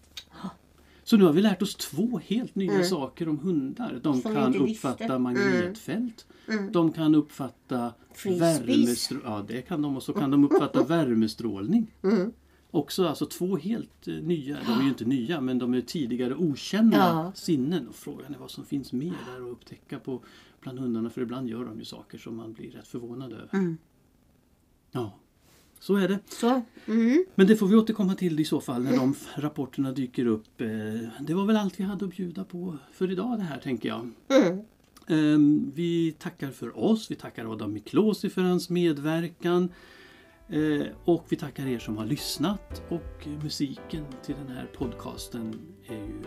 Så 1.04 1.18
nu 1.18 1.24
har 1.26 1.34
vi 1.34 1.42
lärt 1.42 1.62
oss 1.62 1.76
två 1.76 2.20
helt 2.26 2.56
nya 2.56 2.72
Mm. 2.72 2.84
saker 2.84 3.30
om 3.30 3.40
hundar. 3.40 4.00
De 4.04 4.22
Som 4.22 4.34
kan 4.36 4.48
inte 4.48 4.60
visste. 4.64 4.88
uppfatta 4.88 5.20
magnetfält. 5.20 6.26
Mm. 6.48 6.72
De 6.72 6.92
kan 6.92 7.16
uppfatta 7.16 7.94
värmestrålning. 8.26 9.26
Ja, 9.26 9.46
det 9.48 9.62
kan 9.62 9.82
de. 9.82 9.96
Och 9.98 10.04
så 10.04 10.14
kan 10.14 10.32
de 10.32 10.44
uppfatta 10.44 10.84
värmestrålning. 10.84 11.96
Mm. 12.04 12.32
Också 12.72 13.08
alltså 13.08 13.26
två 13.26 13.58
helt 13.58 14.08
eh, 14.08 14.14
nya, 14.14 14.58
de 14.68 14.80
är 14.80 14.84
ju 14.84 14.90
inte 14.90 15.06
nya 15.06 15.42
men 15.42 15.60
de 15.60 15.74
är 15.74 15.82
tidigare 15.82 16.36
okända 16.36 16.98
Ja. 16.98 17.32
sinnen. 17.36 17.88
Och 17.88 17.96
frågan 17.96 18.34
är 18.34 18.38
vad 18.40 18.52
som 18.52 18.66
finns 18.66 18.94
mer 18.94 19.14
där 19.32 19.46
att 19.46 19.52
upptäcka 19.52 20.00
på 20.00 20.24
bland 20.62 20.80
hundarna 20.80 21.10
för 21.10 21.22
ibland 21.22 21.50
gör 21.50 21.66
de 21.66 21.80
ju 21.80 21.86
saker 21.86 22.18
som 22.18 22.36
man 22.36 22.54
blir 22.54 22.72
rätt 22.72 22.88
förvånad 22.88 23.34
över. 23.34 23.50
Mm. 23.54 23.78
Ja, 24.92 25.20
så 25.80 25.96
är 25.96 26.08
det. 26.08 26.20
Så. 26.30 26.62
Mm. 26.88 27.26
Men 27.36 27.48
det 27.48 27.56
får 27.56 27.68
vi 27.68 27.76
återkomma 27.76 28.16
till 28.16 28.40
i 28.40 28.46
så 28.46 28.62
fall 28.62 28.84
när 28.84 28.96
de 28.98 29.16
rapporterna 29.36 29.92
dyker 29.92 30.26
upp. 30.26 30.62
Eh, 30.62 30.68
Det 31.22 31.34
var 31.34 31.46
väl 31.46 31.56
allt 31.58 31.80
vi 31.80 31.84
hade 31.84 32.06
att 32.06 32.16
bjuda 32.16 32.44
på 32.44 32.78
för 32.92 33.12
idag 33.12 33.38
det 33.40 33.44
här 33.44 33.60
tänker 33.60 33.90
jag. 33.90 34.10
Mm. 34.28 34.60
Ehm, 35.08 35.72
Vi 35.76 36.12
tackar 36.20 36.52
för 36.52 36.78
oss, 36.80 37.12
vi 37.12 37.16
tackar 37.16 37.52
Adam 37.54 37.74
Miklosi 37.74 38.30
för 38.30 38.42
hans 38.42 38.70
medverkan. 38.70 39.70
Eh, 40.50 40.88
och 41.06 41.26
vi 41.30 41.36
tackar 41.36 41.68
er 41.68 41.80
som 41.80 41.98
har 41.98 42.06
lyssnat 42.06 42.82
och 42.90 43.28
musiken 43.44 44.06
till 44.24 44.36
den 44.36 44.58
här 44.58 44.66
podcasten 44.78 45.60
är 45.88 45.96
ju 45.96 46.22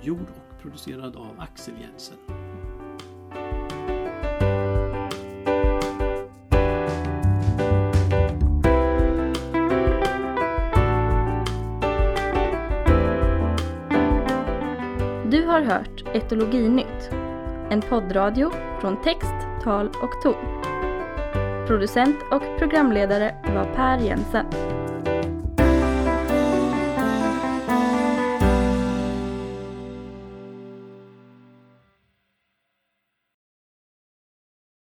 gjord 0.00 0.26
och 0.36 0.62
producerad 0.62 1.16
av 1.16 1.34
Axel 1.38 1.74
Jensen. 1.80 2.16
Du 15.30 15.46
har 15.46 15.62
hört 15.62 16.16
Etologinytt, 16.16 17.10
en 17.70 17.82
poddradio 17.82 18.50
från 18.80 19.02
text, 19.02 19.62
tal 19.64 19.86
och 19.86 20.22
ton. 20.22 20.69
Producent 21.70 22.16
och 22.30 22.42
programledare 22.58 23.34
var 23.42 23.64
Per 23.64 23.98
Jensen. 23.98 24.46